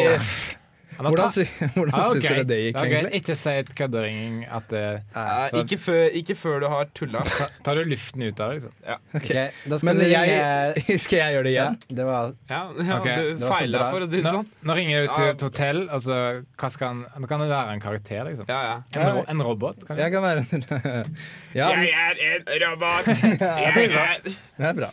hvordan 1.08 1.34
sy 1.34 1.46
hvordan 1.76 1.92
Ja, 1.96 2.06
syns 2.12 2.26
dere 2.26 2.46
det 2.50 2.60
gikk, 2.62 2.78
okay. 2.78 2.92
egentlig? 2.92 3.22
Ikke 3.22 3.36
si 3.40 3.56
et 3.62 3.72
køddering 3.78 4.38
at 4.60 4.68
det 4.72 4.84
uh, 5.16 5.60
ikke, 5.62 5.80
før, 5.82 6.02
ikke 6.22 6.38
før 6.40 6.64
du 6.64 6.68
har 6.72 6.92
tulla. 6.98 7.24
ta, 7.28 7.48
Tar 7.66 7.82
du 7.82 7.92
luften 7.92 8.26
ut 8.26 8.42
av 8.44 8.54
det, 8.54 8.60
liksom? 8.60 8.76
Ok, 9.18 9.32
da 9.32 9.80
skal 9.82 9.90
Men 9.90 10.00
du 10.00 10.06
ringe 10.06 10.24
jeg, 10.30 11.00
skal 11.06 11.22
jeg 11.22 11.36
gjøre 11.38 11.48
det 11.50 11.56
ja, 11.56 11.68
igjen? 11.68 11.98
det 12.02 12.08
var 12.10 12.34
Ja, 12.52 12.62
ja 12.92 13.00
du 13.06 13.46
feila, 13.46 13.86
for 13.92 14.06
å 14.06 14.10
si 14.10 14.16
det 14.18 14.24
Nå, 14.28 14.36
sånn. 14.40 14.50
nå 14.70 14.78
ringer 14.78 15.06
du 15.06 15.14
til 15.16 15.28
et 15.34 15.46
hotell, 15.48 15.84
og 15.90 16.06
så 16.06 16.20
hva 16.62 16.72
skal 16.74 16.94
han 16.94 17.04
Nå 17.22 17.30
kan 17.30 17.44
det 17.44 17.50
være 17.52 17.76
en 17.76 17.84
karakter, 17.84 18.24
liksom. 18.30 18.50
Ja, 18.52 18.62
ja. 18.68 18.78
En, 18.96 19.08
ro, 19.18 19.26
en 19.34 19.46
robot. 19.46 19.86
Kan? 19.88 20.00
Jeg 20.00 20.14
kan 20.14 20.26
være 20.26 20.46
en 20.52 20.66
Ja, 21.60 21.72
Jeg 21.76 21.92
er 21.92 22.20
en 22.22 22.68
robot. 22.68 23.08
Jeg 23.12 23.72
er 23.72 24.32
det 24.58 24.68
er 24.68 24.74
bra. 24.74 24.90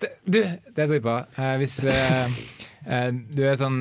Det, 0.00 0.08
du, 0.26 0.38
det 0.76 0.82
er 0.82 0.86
dritbra. 0.90 1.24
Uh, 1.38 1.56
hvis 1.60 1.78
uh, 1.86 2.30
uh, 2.86 3.10
du 3.36 3.44
er 3.46 3.58
sånn 3.60 3.80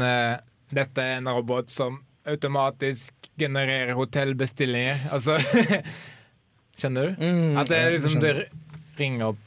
Dette 0.73 1.03
er 1.03 1.19
en 1.21 1.29
robot 1.31 1.71
som 1.71 2.01
automatisk 2.29 3.29
genererer 3.39 3.93
hotellbestillinger. 3.97 5.07
Altså 5.15 5.37
Skjønner 6.79 7.11
du? 7.11 7.21
Mm, 7.21 7.57
At 7.61 7.69
det 7.69 7.79
er 7.79 7.91
liksom 7.93 8.15
Du 8.23 8.29
ringer 8.97 9.33
opp 9.33 9.41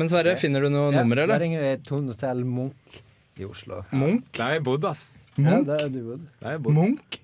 Men 0.00 0.10
Sverre, 0.12 0.34
finner 0.40 0.64
du 0.64 0.70
noe 0.72 0.90
ja, 0.92 1.00
nummer, 1.00 1.22
eller? 1.22 1.36
Der 1.36 1.44
ringer 1.44 1.64
vi 1.64 1.70
Tone 1.88 2.12
Hotell 2.12 2.44
Munch 2.48 3.00
i 3.40 3.46
Oslo. 3.48 3.80
Munch? 3.96 4.28
Der 4.36 4.44
har 4.44 4.56
jeg 4.58 4.64
bodd, 4.66 4.84
ass. 4.88 5.04
Ja, 5.36 5.58
Munch? 5.60 5.66
bodd. 6.06 6.26
Der 6.40 6.50
har. 6.50 6.58
Munch? 6.76 7.20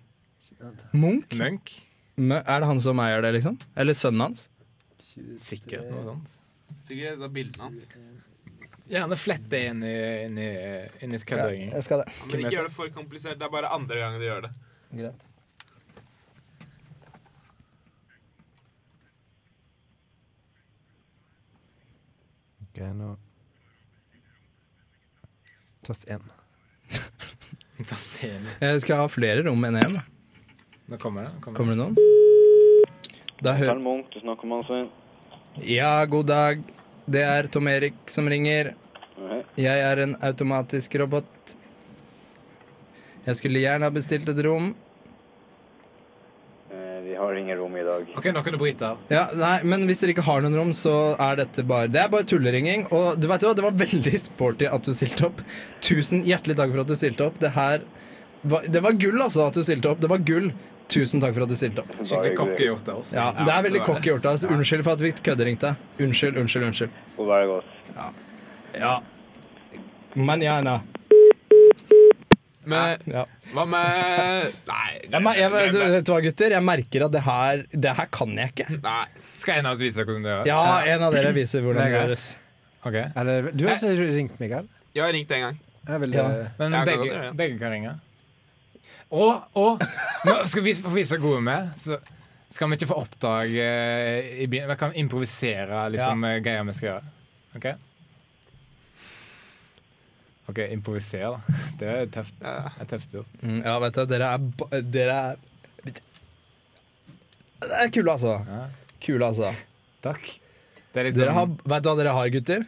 Munch? 0.96 1.36
Munch. 1.36 1.74
Er 2.16 2.62
det 2.62 2.68
han 2.70 2.80
som 2.80 3.00
eier 3.04 3.24
det, 3.24 3.34
liksom? 3.36 3.58
Eller 3.76 3.96
sønnen 3.96 4.24
hans? 4.24 4.46
Sikkert 5.40 5.88
noe 5.90 6.04
sånt. 6.10 6.32
Sikkert 6.88 7.20
det 7.20 7.28
er 7.28 7.34
bildene 7.34 7.68
hans. 7.68 7.84
Gjerne 8.86 9.16
flett 9.18 9.46
det 9.50 9.62
inn 9.72 9.80
i, 9.82 9.94
inn 10.26 10.36
i, 10.38 10.50
inn 11.02 11.14
i 11.14 11.18
jeg 11.18 11.22
skal 11.24 12.02
det. 12.04 12.12
Men 12.28 12.42
ikke 12.44 12.52
gjør 12.54 12.68
det 12.68 12.74
for 12.76 12.92
komplisert. 12.94 13.38
Det 13.40 13.46
er 13.48 13.50
bare 13.50 13.72
andre 13.74 13.98
gangen 13.98 14.22
du 14.22 14.26
gjør 14.28 14.46
det. 14.46 14.52
Greit. 14.96 15.24
Ok, 22.66 22.82
nå 22.94 23.14
Tast 25.86 26.08
én. 26.10 26.22
Tast 27.90 28.16
én. 28.26 28.46
Jeg 28.58 28.80
skal 28.82 29.04
ha 29.04 29.10
flere 29.10 29.44
rom 29.46 29.62
enn 29.68 29.78
én. 29.78 29.98
Nå 30.90 30.98
kommer 31.02 31.28
det. 31.28 31.34
Kommer 31.44 31.58
Kommer 31.58 31.76
det 31.76 31.82
noen? 31.82 32.16
Da 33.42 33.52
hører 33.54 33.78
Munch, 33.82 34.08
du 34.14 34.18
snakker 34.22 34.50
med 34.50 34.66
Svein. 34.66 34.88
Ja, 35.62 36.04
god 36.10 36.26
dag. 36.30 36.64
Det 37.06 37.22
er 37.22 37.46
Tom 37.52 37.68
Erik 37.70 37.94
som 38.10 38.26
ringer. 38.30 38.72
Jeg 39.56 39.80
er 39.90 40.02
en 40.02 40.16
automatisk 40.26 40.96
robot. 41.00 41.54
Jeg 43.26 43.38
skulle 43.38 43.62
gjerne 43.62 43.86
ha 43.88 43.94
bestilt 43.94 44.28
et 44.30 44.42
rom. 44.46 44.72
Eh, 46.70 47.00
Vi 47.06 47.14
har 47.14 47.34
ingen 47.38 47.58
rom 47.58 47.76
i 47.78 47.82
dag. 47.86 48.06
OK, 48.18 48.26
nå 48.34 48.42
kan 48.44 48.52
du 48.52 48.58
bryte 48.60 48.86
av. 48.90 48.98
Ja, 49.10 49.24
nei, 49.34 49.60
Men 49.64 49.86
hvis 49.86 50.02
dere 50.02 50.14
ikke 50.14 50.26
har 50.26 50.42
noen 50.44 50.58
rom, 50.58 50.72
så 50.76 51.16
er 51.18 51.36
dette 51.42 51.62
bare 51.66 51.88
Det 51.88 52.00
er 52.02 52.08
bare 52.12 52.26
tulleringing. 52.28 52.86
Og 52.92 53.18
du 53.20 53.26
vet 53.30 53.42
jo, 53.42 53.54
det 53.54 53.64
var 53.64 53.72
veldig 53.86 54.18
sporty 54.20 54.66
at 54.70 54.82
du 54.86 54.92
stilte 54.94 55.26
opp. 55.30 55.42
Tusen 55.80 56.22
hjertelig 56.26 56.56
takk 56.58 56.74
for 56.74 56.82
at 56.84 56.90
du 56.90 56.96
stilte 56.98 57.26
opp. 57.30 57.38
Det 57.42 57.54
her 57.56 57.82
var, 58.44 58.62
Det 58.68 58.82
var 58.82 58.92
gull, 58.98 59.22
altså, 59.22 59.46
at 59.48 59.54
du 59.54 59.62
stilte 59.62 59.90
opp. 59.90 60.00
Det 60.02 60.10
var 60.10 60.18
gull. 60.18 60.52
Tusen 60.88 61.20
takk 61.20 61.34
for 61.34 61.42
at 61.42 61.48
du 61.50 61.56
stilte 61.58 61.82
opp. 61.82 61.90
Skikkelig 61.98 62.36
cocky 62.38 62.66
gjort 62.68 62.88
av 62.92 62.98
oss. 63.00 63.12
Ja, 63.16 63.32
Det 63.32 63.52
er 63.52 63.62
veldig 63.66 63.80
cocky 63.84 64.10
gjort 64.12 64.26
av 64.26 64.34
oss. 64.38 64.44
Unnskyld 64.44 64.84
for 64.86 64.92
at 64.92 65.00
vi 65.02 65.10
kødderingte. 65.12 65.72
Unnskyld, 65.98 66.36
unnskyld, 66.38 66.64
unnskyld. 66.68 66.90
God 67.16 67.26
være 67.32 67.46
godt. 67.46 67.64
Ja. 68.78 69.00
Manjana. 70.14 70.82
Men 72.66 72.98
Ja. 73.06 73.24
hva 73.54 73.64
med 73.68 74.52
Nei. 74.66 75.00
Jeg, 75.10 75.22
mer- 75.22 75.36
jeg, 75.38 75.50
du, 75.72 75.78
vet 75.78 76.04
du 76.06 76.12
hva, 76.12 76.20
gutter? 76.24 76.50
Jeg 76.50 76.62
merker 76.66 77.04
at 77.06 77.12
det 77.14 77.22
her 77.22 77.62
Det 77.70 77.92
her 77.96 78.06
kan 78.10 78.32
jeg 78.36 78.50
ikke. 78.54 78.82
Nei. 78.82 79.04
Skal 79.36 79.58
en 79.60 79.66
av 79.66 79.72
oss 79.76 79.80
vise 79.84 79.94
deg 80.00 80.06
hvordan 80.08 80.22
det 80.26 80.32
gjøres? 80.32 80.46
Ja, 80.50 80.94
en 80.94 81.02
av 81.06 81.12
dere 81.14 81.32
viser 81.36 81.62
hvordan 81.62 81.82
det 81.84 81.92
Vegard. 81.92 82.08
gjøres. 82.08 82.26
Ok. 82.86 82.96
Eller 83.16 83.50
du 83.52 83.66
har 83.66 83.76
også 83.76 83.92
ringt, 83.98 84.40
Mikael. 84.40 84.66
Jeg 84.94 85.04
har 85.04 85.12
ringt 85.14 85.30
en 85.30 85.40
gang. 85.46 85.60
Jeg 85.86 86.00
vil, 86.00 86.10
Ja. 86.12 86.22
eh, 86.26 86.46
Men 86.58 86.72
Jeg 86.72 86.78
kan 86.78 86.86
begge, 86.86 86.98
godt 86.98 87.10
gjøre 87.12 87.22
det. 87.30 87.36
begge 87.36 87.58
kan 87.58 87.70
ringe. 87.72 88.00
Og, 89.16 89.56
og 89.56 89.82
nå 90.28 90.36
skal 90.50 90.64
vi 90.66 90.74
få 90.76 90.92
vise 90.92 91.16
gode 91.22 91.40
er, 91.52 91.70
så 91.80 91.96
skal 92.52 92.68
vi 92.70 92.76
ikke 92.78 92.88
få 92.90 92.98
oppdrag 93.00 93.52
eh, 93.58 94.30
i 94.44 94.46
begynnelsen. 94.46 94.74
Vi 94.74 94.80
kan 94.82 94.96
improvisere 95.02 95.86
liksom, 95.94 96.24
ja. 96.28 96.40
greier 96.44 96.66
vi 96.68 96.74
skal 96.76 96.88
gjøre. 96.90 97.12
OK? 97.56 97.68
OK, 100.52 100.60
improvisere, 100.76 101.32
da. 101.34 101.58
Det 101.80 101.90
er 101.92 102.10
tøft. 102.14 102.36
Det 102.40 102.54
er 102.84 102.90
tøft 102.92 103.16
gjort. 103.18 103.32
Mm, 103.42 103.60
ja, 103.64 103.76
vet 103.82 103.96
du, 103.98 104.02
dere 104.12 104.28
er 104.36 104.44
ba- 104.60 104.82
Dere 104.96 105.16
er 105.32 105.42
Det 107.66 107.72
er 107.80 107.90
kule, 107.94 108.12
altså. 108.14 108.36
Ja. 108.46 108.62
Kule, 109.02 109.26
altså. 109.32 109.50
Takk. 110.04 110.28
Det 110.92 111.02
er 111.02 111.08
liksom 111.08 111.24
Dere 111.24 111.34
har, 111.36 111.50
vet 111.72 111.84
du 111.84 111.90
hva 111.90 111.96
dere 111.98 112.14
har, 112.16 112.30
gutter? 112.36 112.66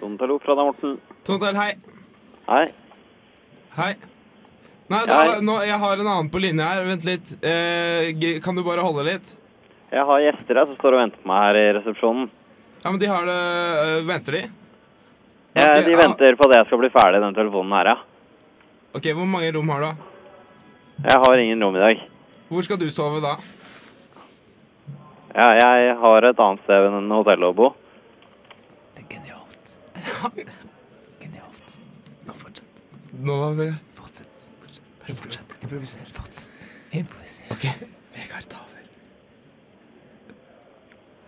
Tontello 0.00 0.38
fra 0.42 0.54
deg, 0.56 0.66
Morten. 0.68 0.96
Tontel, 1.26 1.56
hei. 1.56 1.72
Hei. 2.50 2.66
Hei. 3.76 3.92
Nei, 4.92 5.00
da, 5.08 5.16
Hei. 5.18 5.40
nå, 5.42 5.56
jeg 5.66 5.78
har 5.82 5.98
en 5.98 6.10
annen 6.12 6.28
på 6.30 6.40
linje 6.42 6.66
her. 6.66 6.84
Vent 6.86 7.06
litt. 7.06 7.32
Eh, 7.42 8.38
kan 8.44 8.58
du 8.58 8.62
bare 8.66 8.84
holde 8.86 9.06
litt? 9.08 9.32
Jeg 9.90 10.04
har 10.06 10.22
gjester 10.22 10.60
her 10.60 10.68
som 10.68 10.76
står 10.78 10.96
og 10.96 11.02
venter 11.04 11.22
på 11.22 11.30
meg 11.30 11.42
her 11.48 11.58
i 11.60 11.64
resepsjonen. 11.78 12.28
Ja, 12.86 12.90
men 12.90 13.00
de 13.00 13.06
har 13.06 13.26
det 13.26 13.32
øh, 13.98 14.08
Venter 14.08 14.32
de? 14.32 14.40
Ja, 15.58 15.80
de 15.82 15.94
venter 15.98 16.36
på 16.38 16.46
at 16.46 16.52
jeg 16.56 16.66
skal 16.68 16.78
bli 16.78 16.90
ferdig 16.94 17.18
den 17.18 17.34
telefonen 17.34 17.72
her, 17.74 17.88
ja. 17.90 17.96
Ok, 18.94 19.08
Hvor 19.18 19.26
mange 19.26 19.48
rom 19.56 19.72
har 19.74 19.80
du? 19.82 20.04
Jeg 21.08 21.18
har 21.24 21.38
ingen 21.42 21.64
rom 21.64 21.76
i 21.76 21.80
dag. 21.82 22.04
Hvor 22.48 22.62
skal 22.62 22.78
du 22.78 22.86
sove 22.94 23.18
da? 23.24 23.32
Ja, 25.34 25.48
jeg 25.58 25.96
har 25.98 26.28
et 26.30 26.44
annet 26.46 26.62
sted 26.62 26.86
enn 26.92 27.10
hotellet 27.10 27.50
å 27.50 27.56
bo. 27.58 27.72
Nå 32.22 32.38
fortsett. 32.38 32.86
Nå 33.18 33.40
har 33.42 33.58
vi 33.58 33.72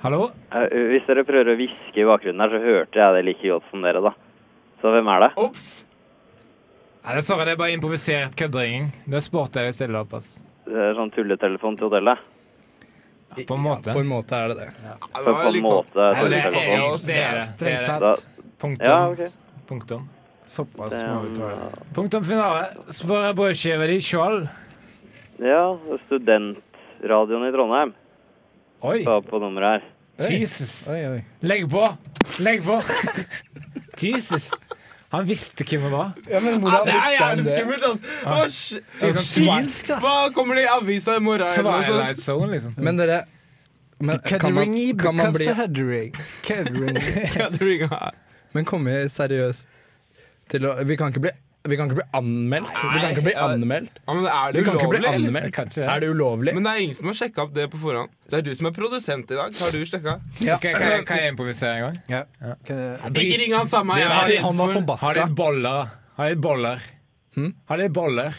Hallo? 0.02 0.28
Eh, 0.54 0.68
Hvis 0.92 1.06
dere 1.08 1.24
prøver 1.26 1.52
å 1.52 1.58
hviske 1.58 1.98
i 1.98 2.06
bakgrunnen 2.06 2.42
her, 2.44 2.52
så 2.54 2.60
hørte 2.62 3.00
jeg 3.00 3.14
det 3.16 3.22
like 3.26 3.50
godt 3.50 3.70
som 3.72 3.82
dere, 3.82 4.02
da. 4.04 4.12
Så 4.78 4.92
hvem 4.94 5.08
er 5.10 5.24
det? 5.24 5.30
Ops! 5.42 5.68
Nei, 7.02 7.14
det, 7.16 7.22
sorry, 7.26 7.46
det 7.48 7.54
er 7.56 7.58
bare 7.58 7.74
improvisert 7.74 8.36
køddering. 8.38 8.90
Det 9.10 9.22
spurte 9.24 9.62
jeg 9.62 9.72
deg 9.72 9.76
stille 9.78 10.02
opp. 10.04 10.14
ass. 10.18 10.36
Det 10.68 10.76
er 10.84 10.94
sånn 10.98 11.10
tulletelefon 11.14 11.78
til 11.80 11.88
hotellet. 11.88 12.22
På 13.48 13.56
en 13.56 13.64
måte. 13.64 13.92
På 13.96 14.02
en 14.04 14.10
måte 14.10 14.38
er 14.38 14.52
det 14.52 14.56
det. 14.60 14.68
Ja, 14.84 14.94
det 15.00 15.34
på 15.34 15.50
en 15.50 15.58
måte 15.66 15.98
det, 15.98 16.06
er, 16.06 16.22
tulletelefon. 16.22 17.02
det 17.08 17.18
er 17.18 17.40
det. 17.40 17.48
det, 17.58 17.74
er 17.78 18.06
det. 18.06 18.14
Punktum. 18.58 18.86
ja, 18.86 18.98
okay. 19.10 19.30
Punktum. 19.68 20.06
Såpass 20.48 20.94
må 21.04 21.18
vi 21.26 21.34
tåle. 21.36 21.56
um, 21.58 21.88
Punktum 21.96 22.24
finale. 22.24 22.92
Spør 22.94 23.32
brødskiva 23.36 23.88
di 23.90 23.98
sjøl. 24.04 24.44
ja, 25.42 25.62
studentradioen 26.06 27.48
i 27.48 27.52
Trondheim 27.54 27.92
Oi, 28.82 29.02
Ta 29.04 29.20
på 29.26 29.38
nummeret 29.42 29.80
her. 30.18 30.30
Jesus. 30.38 30.86
Oi, 30.90 31.00
oi. 31.06 31.20
Legg 31.46 31.68
på! 31.70 31.84
Legg 32.42 32.62
på! 32.66 32.80
Jesus. 34.02 34.50
Han 35.10 35.24
visste 35.28 35.64
hvem 35.64 35.86
det 35.86 35.90
var. 35.92 36.10
Ja, 36.30 36.40
men 36.44 36.52
Ja, 36.52 36.58
hvordan 36.60 36.86
det 36.86 36.92
er 36.92 37.00
visste 37.00 37.24
han 37.24 37.38
det? 37.38 37.46
skummelt, 37.48 37.82
altså. 37.88 38.80
Er 39.00 39.12
sånn 39.16 39.24
twi- 39.24 40.00
Hva 40.04 40.14
kommer 40.36 40.58
det 40.58 40.64
i 40.66 40.70
avisa 40.74 41.16
i 41.16 41.22
morgen? 41.24 41.52
Twilight 41.56 42.20
Zone, 42.20 42.50
liksom. 42.52 42.74
Men 42.76 43.00
dere 43.00 43.22
men 44.00 44.18
kan, 44.22 44.52
man, 44.54 44.74
kan 45.00 45.16
man 45.18 45.32
bli. 45.34 45.46
Ja, 46.48 47.48
ikke- 47.50 48.12
Men 48.54 48.64
kommer 48.64 49.00
vi 49.02 49.08
seriøst 49.10 49.66
til 50.48 50.64
å 50.68 50.76
Vi 50.86 50.96
kan 50.96 51.10
ikke 51.12 51.20
bli, 51.26 51.32
vi 51.68 51.76
kan 51.78 51.88
ikke 51.90 51.98
bli 52.00 52.06
anmeldt. 52.18 52.70
Vi 52.94 53.00
kan 53.02 53.10
ikke 53.14 53.24
bli 53.26 53.34
anmeldt. 53.38 53.98
Ja, 54.06 54.14
men 54.16 54.26
er 54.26 54.52
Vi 54.52 54.58
det 54.58 54.64
kan 54.66 54.78
ikke 54.78 54.88
bli 54.94 55.00
ulovlig? 55.04 55.52
Kanskje 55.58 55.82
det. 55.82 55.88
Er 55.94 56.00
det 56.04 56.08
ulovlig? 56.14 56.54
Men 56.56 56.66
det 56.68 56.72
er 56.72 56.82
ingen 56.86 56.98
som 56.98 57.10
har 57.10 57.18
sjekka 57.20 57.44
opp 57.44 57.54
det 57.54 57.66
på 57.72 57.80
forhånd. 57.82 58.10
Det 58.30 58.40
er 58.40 58.46
du 58.48 58.52
som 58.58 58.70
er 58.70 58.74
produsent 58.78 59.30
i 59.30 59.38
dag. 59.38 59.56
Har 59.62 59.70
du 59.76 59.80
sjekka? 59.92 60.14
Ok, 60.18 60.66
kan, 60.66 60.80
jeg, 60.88 61.04
kan 61.08 61.22
jeg 61.22 61.32
improvisere 61.34 61.74
en 61.76 61.84
gang? 61.86 61.98
Ja. 62.12 62.22
Ja. 62.40 62.54
Ikke 63.12 63.38
ring 63.44 63.54
han 63.56 63.68
samme. 63.72 63.98
Jeg 64.00 64.08
har 64.12 64.28
de- 64.28 64.42
Han 64.44 64.56
var 64.56 64.74
for 64.76 64.96
Har 65.06 65.14
de 65.20 65.26
boller. 65.34 65.90
Har 66.18 66.28
de 66.34 66.36
boller. 66.48 66.82
Hm? 67.36 67.52
Har 67.68 67.76
de 67.84 67.88
boller. 67.88 68.34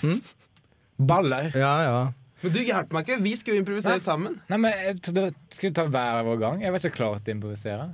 Baller. 0.99 1.51
Ja, 1.55 1.73
ja. 1.83 1.99
Men 2.41 2.53
du 2.55 2.59
hjelper 2.63 2.95
meg 2.95 3.07
ikke. 3.07 3.21
Vi 3.23 3.33
skulle 3.39 3.57
jo 3.59 3.63
improvisere 3.65 3.99
sammen. 4.03 4.37
Nei, 4.51 4.57
men 4.63 4.71
jeg 4.71 5.01
trodde 5.03 5.25
vi 5.27 5.55
skulle 5.55 5.75
ta 5.75 5.85
hver 5.91 6.23
vår 6.27 6.37
gang. 6.39 6.61
Jeg 6.63 6.71
var 6.75 6.79
ikke 6.83 6.95
klar 6.95 7.17
til 7.19 7.33
å 7.33 7.37
improvisere. 7.37 7.87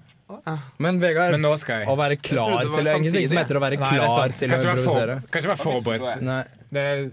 Men 0.82 0.98
Vegard, 1.00 1.32
Men 1.36 1.42
nå 1.46 1.52
skal 1.62 1.84
jeg. 1.84 1.88
å 1.92 1.96
være 2.00 2.16
klar 2.18 2.50
trodde 2.50 2.64
det 2.64 2.70
var 2.72 2.78
til 2.80 2.86
det 2.88 2.92
er 2.94 2.98
ingenting 2.98 3.28
som 3.28 3.38
samtidig. 3.38 3.44
heter 3.44 3.58
å 3.60 3.62
være 3.66 3.78
Nei, 3.78 3.90
det 3.92 4.00
er 4.00 4.06
klar 4.06 4.16
sant. 4.16 4.40
til 4.40 4.48
å 4.48 4.54
Kanskje 4.56 4.70
være 4.72 4.84
for- 4.86 4.96
improvisere. 4.96 5.18
Kanskje 5.36 5.52
være 5.52 5.64
forberedt. 5.66 6.22
Nei. 6.26 6.44
Det 6.76 6.86
er, 6.92 7.04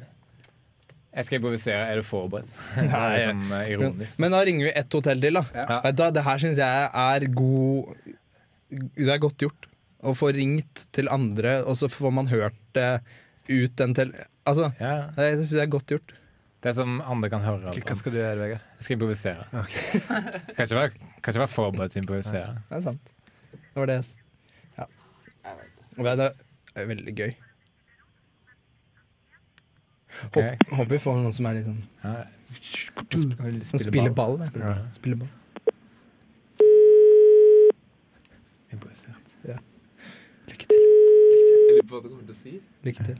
jeg 1.12 1.24
skal 1.28 1.38
improvisere. 1.38 1.82
Er 1.92 1.96
du 2.00 2.02
forberedt? 2.08 2.54
Det 2.76 3.02
er 3.02 3.26
sånn 3.28 3.42
eh, 3.58 3.66
ironisk. 3.74 4.18
Men 4.24 4.30
da 4.36 4.40
ringer 4.48 4.64
vi 4.70 4.72
ett 4.80 4.96
hotell 4.96 5.20
til, 5.20 5.34
da. 5.40 5.44
Vet 5.84 5.96
du 5.98 6.02
hva, 6.06 6.10
Det 6.16 6.24
her 6.24 6.38
syns 6.46 6.62
jeg 6.62 6.88
er 7.04 7.26
god 7.36 7.92
Det 8.96 9.12
er 9.12 9.18
godt 9.26 9.44
gjort. 9.44 9.68
Å 10.02 10.16
få 10.18 10.32
ringt 10.34 10.86
til 10.96 11.06
andre, 11.12 11.58
og 11.68 11.76
så 11.78 11.86
får 11.92 12.10
man 12.16 12.26
hørt 12.32 12.56
det 12.74 12.88
ut 13.52 13.76
den 13.76 13.92
til 13.94 14.10
Altså, 14.48 14.72
Ja, 14.80 14.96
det 15.14 15.28
syns 15.38 15.52
jeg 15.52 15.66
er 15.68 15.70
godt 15.70 15.92
gjort. 15.94 16.16
Det 16.62 16.74
som 16.76 17.00
andre 17.00 17.28
kan 17.32 17.42
høre. 17.42 17.72
Hva 17.82 17.94
skal 17.98 18.12
du 18.14 18.18
gjøre, 18.20 18.36
Vegard? 18.38 18.66
Jeg 18.78 18.84
skal 18.86 18.94
improvisere. 18.98 19.46
Kan 20.56 20.66
ikke 20.66 20.76
være, 20.78 20.90
kan 21.22 21.32
ikke 21.32 21.42
være 21.42 21.50
forberedt 21.50 21.92
til 21.94 22.00
å 22.00 22.04
improvisere. 22.04 22.52
Det 22.68 22.76
er 22.78 22.84
sant. 22.84 23.10
Det 23.52 23.80
var 23.80 23.88
det. 23.90 23.96
Ja. 24.78 24.86
Og 25.98 26.06
det 26.06 26.28
er 26.76 26.86
veldig 26.92 27.14
gøy. 27.18 27.32
Ok. 30.28 30.36
Håp, 30.36 30.64
håper 30.76 30.90
vi 30.92 30.98
får 31.02 31.18
noen 31.22 31.34
som 31.34 31.46
er 31.48 31.58
litt 31.58 31.68
sånn 31.70 31.82
Ja. 32.04 32.14
Som 33.64 33.80
spiller 33.80 34.12
ball. 34.12 34.36
da. 34.42 34.50
Ja. 34.60 34.74
Spiller 34.92 35.22
ball. 35.22 35.32
Improvisert. 38.72 39.34
Lykke 39.42 39.58
til. 39.58 39.58
Lykke 40.52 40.66
til. 40.68 40.80
Eller 41.72 41.84
hva 41.88 42.02
du 42.04 42.08
kommer 42.10 42.26
til 42.28 42.34
å 42.36 42.40
si. 42.42 42.54
Lykke 42.84 43.02
til. 43.08 43.18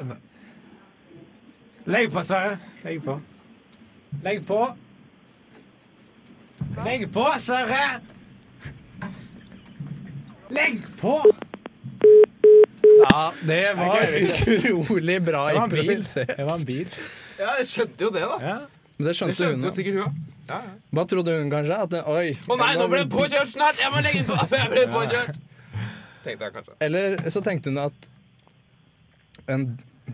Med? 0.00 0.16
Legg 1.86 2.12
på, 2.12 2.22
Sverre. 2.22 2.58
Legg 2.84 3.02
på. 3.04 3.20
Legg 4.24 4.46
på. 4.46 4.60
Legg 6.84 7.06
på, 7.12 7.24
Sverre! 7.38 8.00
Legg 10.50 10.82
på! 11.00 11.14
Ja, 13.04 13.32
det 13.46 13.64
var 13.76 13.96
utrolig 14.20 15.22
bra 15.22 15.48
Det 15.48 15.54
var 15.54 15.64
en 15.64 15.70
bil. 15.70 15.78
improvisert. 15.80 16.36
Det 16.36 16.44
var 16.44 16.54
en 16.54 16.64
bil. 16.66 16.88
Ja, 17.38 17.54
jeg 17.60 17.66
skjønte 17.70 18.06
jo 18.06 18.10
det, 18.14 18.24
da. 18.26 18.38
Ja. 18.42 18.56
Men 18.98 19.06
det 19.06 19.12
Det 19.12 19.16
skjønte 19.20 19.48
hun. 19.52 19.62
jo 19.62 19.70
sikkert 19.76 19.98
hun 20.00 20.04
òg. 20.08 20.16
Ja, 20.48 20.58
ja. 20.64 20.72
Hva 20.96 21.04
trodde 21.10 21.34
hun 21.38 21.50
kanskje? 21.52 21.76
At 21.84 21.90
det, 21.92 22.00
oi. 22.08 22.32
Å 22.48 22.56
nei, 22.58 22.70
nå 22.80 22.86
ble 22.90 23.02
jeg 23.04 23.10
påkjørt 23.12 23.52
snart! 23.52 23.78
Jeg 23.82 23.92
må 23.94 24.00
legge 24.02 24.22
inn 24.22 24.28
på! 24.30 24.38
Jeg 24.58 24.70
ble 24.72 24.84
påkjørt! 24.94 25.38
Tenkte 26.24 26.48
jeg 26.48 26.54
kanskje. 26.56 26.74
Eller 26.82 27.16
så 27.30 27.42
tenkte 27.46 27.70
hun 27.70 27.78
at 27.84 28.08
en 29.54 29.66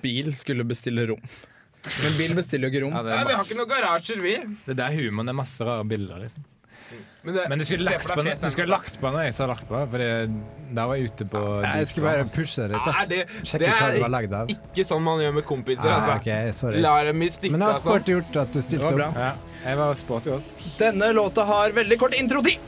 bil 0.03 0.33
skulle 0.37 0.67
bestille 0.69 1.07
rom. 1.09 1.23
Men 1.85 2.15
bil 2.19 2.35
bestiller 2.37 2.69
jo 2.69 2.73
ikke 2.75 2.83
rom. 2.85 2.95
Ja, 2.97 3.03
det, 3.07 3.15
Nei, 3.15 3.21
er 3.23 3.29
Vi 3.31 3.39
har 3.39 3.47
ikke 3.49 3.59
noen 3.61 3.71
garasjer, 3.73 4.21
vi. 4.25 4.35
det 4.69 4.77
der 4.79 4.95
humoren 4.99 5.33
er 5.33 5.37
masse 5.41 5.65
rare 5.67 5.85
bilder. 5.89 6.21
liksom 6.27 6.45
Men, 7.25 7.35
det, 7.35 7.45
Men 7.49 7.59
du 7.59 7.65
skulle 7.65 7.85
lagt 7.89 8.07
på 8.07 8.17
den 8.23 8.37
du 8.43 8.51
skulle 8.53 8.69
lagt 8.69 8.99
på 9.01 9.07
den 9.09 9.15
når 9.17 9.25
jeg 9.25 9.35
sa 9.39 9.47
lagt 9.49 9.65
på, 9.69 9.79
for 9.91 10.03
da 10.77 10.85
var 10.91 10.99
jeg 11.01 11.09
ute 11.11 11.25
på 11.33 11.41
Jeg 11.65 11.87
skulle 11.89 12.11
bare 12.11 12.27
pushe 12.29 12.67
det 12.69 12.75
litt. 12.75 12.91
Er 12.93 13.07
det, 13.11 13.21
Sjekke 13.43 13.63
det 13.65 13.71
hva 13.73 13.89
det 13.95 14.03
var 14.05 14.13
lagd 14.13 14.37
av. 14.41 14.53
ikke 14.53 14.85
sånn 14.85 15.03
man 15.07 15.23
gjør 15.25 15.33
med 15.39 15.45
kompiser. 15.49 15.89
Ah, 15.89 15.97
Altså. 16.03 16.19
okay, 16.21 16.53
sorry. 16.53 16.81
La 16.85 16.93
dem 17.09 17.23
i 17.25 17.31
stikke. 17.33 17.53
Men 17.57 17.65
det 17.65 17.71
var 17.71 17.75
Altså. 17.79 17.89
sport 17.89 18.13
gjort 18.13 18.37
at 18.45 18.53
du 18.53 18.61
Det 18.61 18.65
stilte 18.69 18.85
var 18.85 19.01
bra. 19.01 19.09
opp. 19.09 19.17
Ja, 19.17 19.33
jeg 19.71 19.77
var 19.81 19.95
sporty 19.95 20.31
godt. 20.35 20.63
Denne 20.79 21.13
låta 21.17 21.45
har 21.49 21.71
veldig 21.81 21.99
kort 21.99 22.15
introtid. 22.21 22.59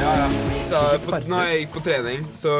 Ja, 0.00 0.12
ja. 0.16 0.28
Så 0.64 0.80
på, 1.04 1.18
når 1.28 1.44
jeg 1.48 1.60
gikk 1.62 1.72
på 1.74 1.82
trening, 1.84 2.24
så 2.34 2.54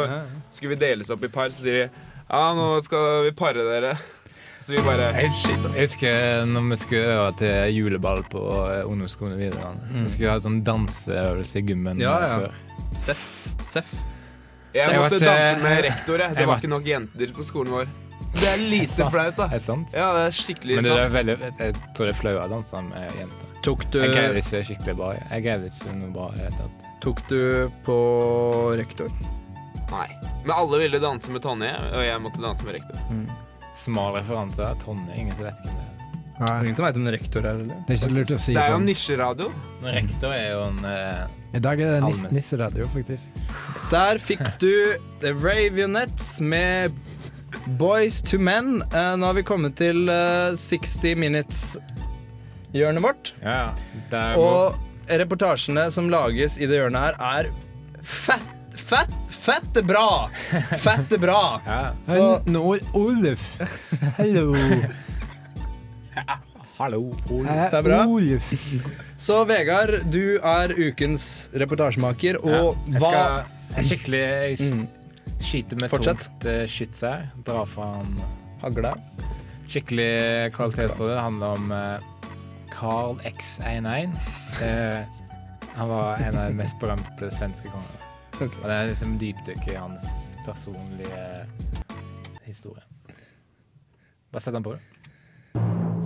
skulle 0.53 0.75
vi 0.75 0.81
deles 0.81 1.11
opp 1.15 1.25
i 1.25 1.31
par. 1.33 1.51
Så 1.53 1.65
sier 1.65 1.85
de 1.85 1.89
ja, 2.31 2.43
nå 2.55 2.69
skal 2.85 3.25
vi 3.29 3.33
pare 3.37 3.65
dere. 3.67 3.97
Så 4.61 4.75
vi 4.75 4.83
bare 4.83 5.13
Jeg, 5.15 5.31
jeg 5.47 5.85
husker 5.87 6.45
når 6.51 6.65
vi 6.73 6.77
skulle 6.81 7.13
øve 7.15 7.29
til 7.39 7.77
juleball 7.77 8.25
på 8.33 8.41
ungdomsskolen 8.91 9.37
og 9.37 9.41
videregående. 9.45 10.03
Vi 10.03 10.11
skulle 10.17 10.33
ha 10.35 10.41
sånn 10.43 10.59
danseøvelse 10.67 11.61
i 11.61 11.63
gymmen 11.71 12.03
Ja, 12.03 12.17
ja. 12.25 12.35
før. 12.35 12.99
Seff. 13.07 13.23
Seff. 13.65 13.93
Jeg 14.75 14.99
måtte 14.99 15.21
danse 15.23 15.63
med 15.63 15.81
rektor. 15.87 16.21
Jeg. 16.21 16.35
Det 16.35 16.43
jeg 16.43 16.51
var 16.51 16.61
ikke 16.61 16.73
nok 16.75 16.91
jenter 16.91 17.33
på 17.39 17.47
skolen 17.47 17.73
vår. 17.79 17.95
Det 18.35 18.49
er 18.51 18.61
lite 18.69 19.07
flaut, 19.09 19.39
da. 19.39 19.47
Er 19.47 19.57
det 19.57 19.63
sant? 19.65 19.95
Ja, 19.97 20.11
det 20.19 20.25
er 20.27 20.35
skikkelig 20.37 20.75
Men 20.77 20.85
det 20.85 20.91
sant. 20.93 21.05
er 21.07 21.15
veldig, 21.15 21.37
jeg 21.63 21.79
tror 21.97 22.05
det 22.11 22.13
er 22.13 22.19
flaut 22.19 22.43
å 22.43 22.49
danse 22.51 22.83
med 22.91 23.17
jenter. 23.23 23.57
Tok 23.65 23.87
du, 23.95 23.99
Jeg 24.03 24.13
greide 24.13 24.43
ikke 24.43 24.61
skikkelig 24.69 24.97
bra. 24.99 25.09
Jeg 25.31 25.47
greide 25.47 25.71
ikke 25.71 25.95
noe 25.97 26.11
bra 26.19 26.27
i 26.35 26.37
det 26.37 26.45
hele 26.51 26.59
tatt. 26.61 26.85
tok 27.07 27.23
du 27.31 27.41
på 27.87 27.97
rektor? 28.83 29.09
Nei. 29.91 30.09
Men 30.45 30.53
alle 30.55 30.79
ville 30.83 30.99
danse 31.03 31.31
med 31.33 31.43
Tonje, 31.45 31.71
og 31.93 32.03
jeg 32.05 32.21
måtte 32.25 32.43
danse 32.43 32.65
med 32.67 32.77
rektor. 32.79 32.99
Smal 33.79 34.15
referanse. 34.19 34.67
Tonje, 34.85 35.15
ingen 35.17 35.35
som 35.37 35.45
vet 35.49 35.63
hvem 35.65 35.75
det 35.79 35.87
er. 35.87 35.95
Er 36.39 36.63
ingen 36.63 36.77
som 36.79 36.85
veit 36.87 36.97
om 37.01 37.07
rektor 37.11 37.43
er, 37.49 37.57
eller? 37.65 37.79
Det 37.89 37.97
er 37.97 37.99
ikke 37.99 38.15
lurt 38.15 38.31
å 38.31 38.37
si 38.39 38.53
Det 38.55 38.61
er 38.63 38.69
jo 38.71 38.77
sånn. 38.77 38.85
nisjeradio. 38.87 39.49
Men 39.83 39.95
rektor 39.97 40.35
er 40.37 40.45
jo 40.53 40.61
en 40.69 40.79
eh, 40.87 41.25
I 41.59 41.63
dag 41.65 41.81
er 41.83 41.95
det 41.97 42.03
nis 42.05 42.21
Allmenn. 42.21 42.37
nisseradio, 42.39 42.87
faktisk. 42.93 43.41
Der 43.91 44.21
fikk 44.23 44.45
du 44.63 44.71
The 45.25 45.33
Ravionettes 45.35 46.37
med 46.41 46.95
Boys 47.81 48.21
to 48.23 48.39
Men. 48.39 48.83
Eh, 48.93 49.15
nå 49.19 49.27
har 49.27 49.35
vi 49.35 49.43
kommet 49.49 49.75
til 49.81 50.05
eh, 50.13 50.55
60 50.55 51.17
Minutes-hjørnet 51.25 53.03
vårt. 53.03 53.33
Ja. 53.43 53.73
Der 54.13 54.39
Og 54.39 54.79
reportasjene 55.09 55.89
som 55.91 56.07
lages 56.13 56.59
i 56.63 56.67
det 56.71 56.79
hjørnet 56.83 57.01
her, 57.03 57.19
er 57.19 57.51
fett, 58.89 59.11
fett, 59.35 59.77
er 59.77 59.85
bra! 59.87 60.09
Fette 60.81 61.19
bra! 61.21 61.41
ja. 61.67 61.81
Så 62.07 62.25
Nå, 62.51 62.63
Oluf. 62.97 63.45
Hallo. 64.17 64.55
Hallo. 66.79 67.01
Eh, 67.27 67.71
Det 67.73 67.79
er 67.81 67.83
bra. 67.83 68.01
Oluf. 68.07 68.53
Så 69.19 69.41
Vegard, 69.49 69.97
du 70.15 70.39
er 70.39 70.75
ukens 70.79 71.49
reportasjemaker, 71.59 72.39
og 72.45 72.77
Jeg 72.87 73.01
hva 73.03 73.11
skal 73.11 73.79
jeg 73.79 73.89
skikkelig 73.91 74.23
jeg 74.23 74.71
Mm. 74.73 74.85
med 75.81 75.91
Fortsett. 75.93 76.23
tungt 76.25 76.47
uh, 76.51 76.65
skyts 76.67 77.01
her. 77.07 77.27
Dra 77.47 77.65
fram 77.67 78.17
Hagla. 78.63 78.95
skikkelig 79.69 80.53
kvalitetsråd. 80.57 81.11
Det 81.13 81.21
handler 81.21 81.47
om 81.59 81.71
uh, 81.71 81.99
Carl 82.73 83.19
X11. 83.29 84.15
Uh, 84.63 85.05
han 85.77 85.89
var 85.93 86.23
en 86.25 86.39
av 86.39 86.49
de 86.51 86.57
mest 86.59 86.79
berømte 86.81 87.31
svenske 87.31 87.71
kongene. 87.71 88.08
Ok. 88.39 88.55
Og 88.63 88.69
det 88.69 88.75
er 88.75 88.87
liksom 88.87 89.17
dypdykk 89.19 89.65
i 89.73 89.75
hans 89.75 90.05
personlige 90.45 91.23
historie. 92.47 92.83
Bare 94.31 94.41
sett 94.41 94.55
den 94.55 94.63
på. 94.63 94.77
du. 94.77 95.98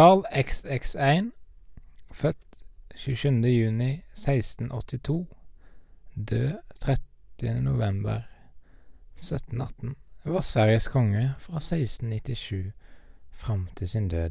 Carl 0.00 0.24
XX1, 0.32 1.30
født 2.12 2.36
27. 2.94 3.32
juni 3.32 3.90
1682, 4.12 5.26
død 6.30 6.58
30. 6.80 7.60
november 7.60 8.20
1718, 9.16 9.96
var 10.24 10.40
Sveriges 10.40 10.88
konge 10.88 11.34
fra 11.38 11.56
1697 11.56 12.72
fram 13.30 13.68
til 13.76 13.88
sin 13.88 14.08
død. 14.08 14.30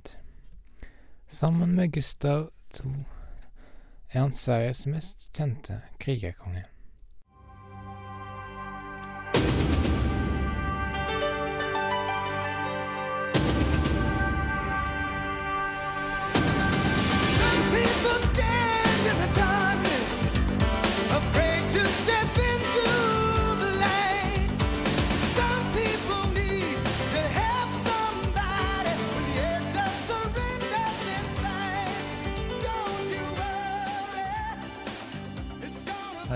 Sammen 1.28 1.76
med 1.76 1.92
Gustav 1.92 2.52
II 2.86 2.92
er 4.12 4.22
han 4.22 4.32
Sveriges 4.32 4.88
mest 4.88 5.34
kjente 5.34 5.82
krigerkonge. 6.00 6.64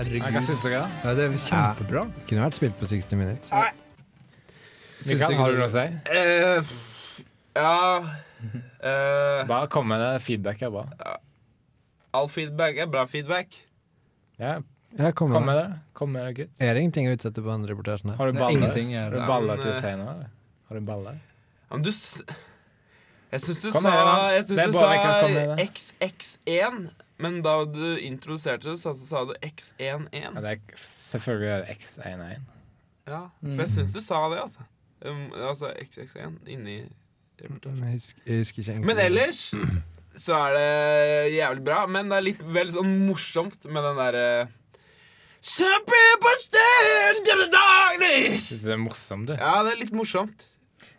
Gonna 0.04 0.24
Hva 0.24 0.30
Herregud. 0.30 0.46
syns 0.48 0.62
dere? 0.64 0.82
Ja, 1.04 1.14
det 1.14 1.24
er 1.28 1.38
kjempebra. 1.44 2.02
Kunne 2.28 2.44
vært 2.46 2.58
spilt 2.58 2.76
på 2.80 2.88
60 2.90 3.16
Minutes. 3.20 3.50
Mikael, 5.04 5.34
har 5.36 5.52
du 5.52 5.58
noe 5.60 5.68
å 5.68 5.72
si? 5.72 5.84
Eh, 6.14 6.74
ja 7.54 7.74
eh, 8.80 9.42
Bare 9.48 9.66
kom 9.72 9.88
med 9.90 10.00
det. 10.00 10.12
Feedback 10.24 10.62
er 10.64 10.70
bra. 10.72 10.86
All 12.14 12.28
feedback 12.30 12.78
er 12.80 12.86
bra 12.90 13.04
feedback. 13.10 13.58
Ja, 14.40 14.60
Ja, 14.94 15.10
kom 15.10 15.32
kom 15.34 15.42
med. 15.44 15.50
med 15.50 15.56
det. 15.58 15.78
Kom 15.98 16.12
med 16.14 16.22
det, 16.28 16.32
gutt. 16.38 16.50
Er 16.62 16.74
det 16.76 16.82
ingenting 16.84 17.08
å 17.10 17.14
utsette 17.16 17.42
på 17.42 17.50
den 17.50 17.64
reportasjen 17.66 18.12
her? 18.12 18.16
Har 18.20 18.30
du 18.30 18.36
Nei, 18.38 18.42
baller? 18.44 18.76
er 18.78 19.02
Har 19.02 19.10
du 19.10 19.26
baller 19.26 19.56
til 19.62 19.72
eh, 19.72 19.80
senere? 19.82 20.12
eller? 20.14 20.28
Har 20.70 20.78
du 20.78 20.86
baller? 20.86 21.16
Ja, 21.18 21.74
Men 21.76 21.82
du 21.82 21.90
s 21.90 22.22
Jeg 23.32 23.40
syns 23.42 23.62
du 23.64 23.70
sa 23.74 23.80
da. 23.82 24.30
Jeg 24.30 24.44
er 24.44 24.70
du 24.70 24.78
sa 24.78 24.90
Mikael, 24.92 25.24
kom 25.24 25.34
igjen, 25.34 25.50
da. 25.50 25.64
XX1, 25.66 27.03
men 27.22 27.40
da 27.44 27.60
du 27.68 27.96
introduserte 28.02 28.72
det, 28.72 28.80
så, 28.80 28.94
så 28.98 29.06
sa 29.06 29.22
du 29.28 29.34
X11. 29.38 30.08
Ja, 30.12 30.32
det 30.34 30.56
er, 30.56 30.76
selvfølgelig 30.80 31.50
er 31.54 31.64
det 31.64 31.76
X11. 31.78 32.50
Ja, 33.04 33.20
for 33.42 33.62
jeg 33.62 33.70
syns 33.74 33.94
du 33.94 34.00
sa 34.02 34.22
det, 34.32 34.40
altså. 34.42 34.64
Um, 35.04 35.26
altså 35.36 35.68
XX1 35.76 36.38
inni 36.48 36.78
reportasjen. 37.42 37.82
Jeg 37.84 37.98
husker, 37.98 38.22
jeg 38.26 38.38
husker 38.44 38.62
ikke. 38.62 38.86
Men 38.88 39.00
ellers 39.02 39.42
så 40.16 40.36
er 40.46 40.54
det 40.56 41.34
jævlig 41.34 41.64
bra, 41.66 41.84
men 41.90 42.10
det 42.10 42.18
er 42.18 42.24
litt 42.30 42.44
vel 42.56 42.70
sånn 42.72 42.92
morsomt 43.04 43.66
med 43.68 43.84
den 43.84 43.98
derre 44.00 44.28
Some 45.44 45.82
people 45.84 46.34
stand 46.40 47.28
in 47.28 47.40
the 47.42 47.48
darkness! 47.52 48.46
Syns 48.48 48.62
du 48.62 48.68
det 48.70 48.76
er 48.78 48.80
morsomt, 48.80 49.28
du? 49.28 49.34
Ja, 49.36 49.58
det 49.66 49.74
er 49.74 49.80
litt 49.82 49.92
morsomt. 49.92 50.46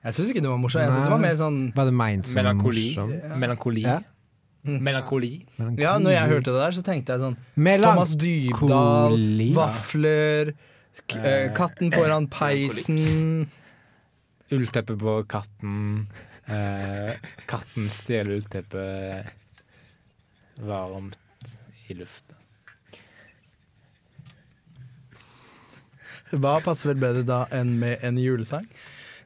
Jeg 0.06 0.14
syns 0.14 0.30
ikke 0.30 0.44
det 0.46 0.52
var 0.52 0.60
morsomt. 0.62 0.84
Jeg 0.86 0.92
synes 0.94 1.08
det 1.08 1.14
var 1.16 1.24
mer 1.24 1.40
sånn 1.40 1.58
Var 1.74 1.88
det 1.90 1.96
ment 1.98 2.30
som 2.30 2.38
Melankoli. 2.38 2.84
Melankoli. 3.42 3.86
Ja. 3.88 3.96
Melankoli. 4.66 5.34
Melankoli. 5.58 5.84
Ja, 5.86 5.98
når 6.02 6.16
jeg 6.16 6.32
hørte 6.34 6.52
det 6.52 6.62
der, 6.62 6.76
så 6.78 6.84
tenkte 6.86 7.16
jeg 7.16 7.24
sånn 7.24 7.38
Thomas 7.84 8.16
Dybdahl, 8.20 9.20
vafler, 9.56 10.54
k 11.06 11.20
eh, 11.20 11.48
katten 11.56 11.92
foran 11.94 12.30
peisen 12.32 13.50
Ullteppe 14.56 14.94
på 15.02 15.16
katten. 15.28 16.08
Eh, 16.46 17.16
katten 17.50 17.90
stjeler 17.90 18.38
ullteppet 18.38 19.32
varmt 20.62 21.18
i 21.90 21.98
lufta. 21.98 22.38
Hva 26.36 26.60
passer 26.66 26.92
vel 26.92 27.02
bedre 27.02 27.24
da 27.26 27.44
enn 27.54 27.76
med 27.82 28.02
en 28.06 28.18
julesang? 28.22 28.66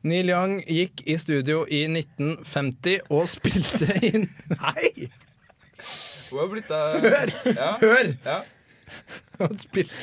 Neil 0.08 0.32
Young 0.32 0.60
gikk 0.64 1.02
i 1.12 1.18
studio 1.20 1.66
i 1.68 1.82
1950 1.90 3.10
og 3.12 3.26
spilte 3.28 3.98
inn 4.08 4.30
Nei! 4.56 5.10
Hvor 6.30 6.40
har 6.40 6.48
blitt 6.52 6.70
uh, 6.70 7.02
Hør! 7.06 7.32
Ja. 7.46 7.72
Hør! 7.82 8.14
Ja. 8.26 8.40
Han 9.40 9.60
spilte 9.60 9.96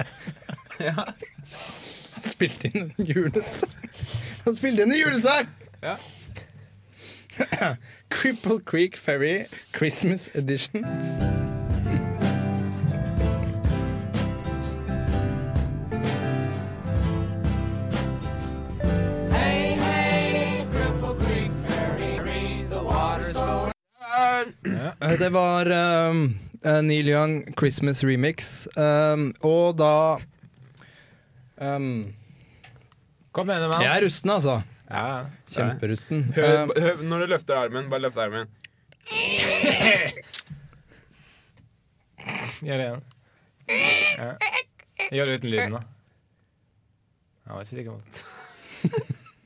Ja. 0.88 0.94
Han 2.14 2.30
spilte 2.30 2.70
inn 2.70 2.92
en 2.98 3.06
julesang. 3.06 3.74
Han 4.44 4.56
spilte 4.56 4.84
inn 4.84 4.92
en 4.92 5.00
julesang! 5.00 5.50
Ja. 5.82 5.96
Cripple 8.10 8.60
Creek 8.66 8.96
Ferry 8.96 9.44
Christmas 9.72 10.30
Edition. 10.34 11.37
Det 25.18 25.30
var 25.34 25.70
um, 26.10 26.38
eh, 26.64 26.82
Neil 26.82 27.08
Young 27.08 27.54
Christmas 27.58 28.04
Remix, 28.04 28.68
um, 28.76 29.34
og 29.42 29.76
da 29.78 30.18
um, 31.56 32.14
Kom 33.32 33.50
igjen, 33.50 33.68
mann. 33.68 33.82
Jeg 33.84 33.92
er 33.92 34.02
rusten, 34.06 34.30
altså. 34.32 34.62
Ja, 34.88 35.24
Kjemperusten. 35.52 36.32
Hør, 36.34 36.66
hør, 36.80 36.96
når 37.04 37.18
du 37.20 37.26
løfter 37.34 37.54
armen, 37.60 37.90
bare 37.92 38.02
løft 38.06 38.18
armen. 38.22 38.46
Gjør 42.64 42.76
det 42.80 42.86
igjen. 42.86 43.02
Ja. 43.68 44.32
Gjør 45.12 45.26
det 45.26 45.34
uten 45.38 45.50
lyden, 45.52 45.72
da. 45.76 45.80
Ja, 47.44 47.48
det 47.48 47.54
var 47.54 47.62
ikke 47.62 47.78
like 47.78 47.92
vondt. 47.94 48.16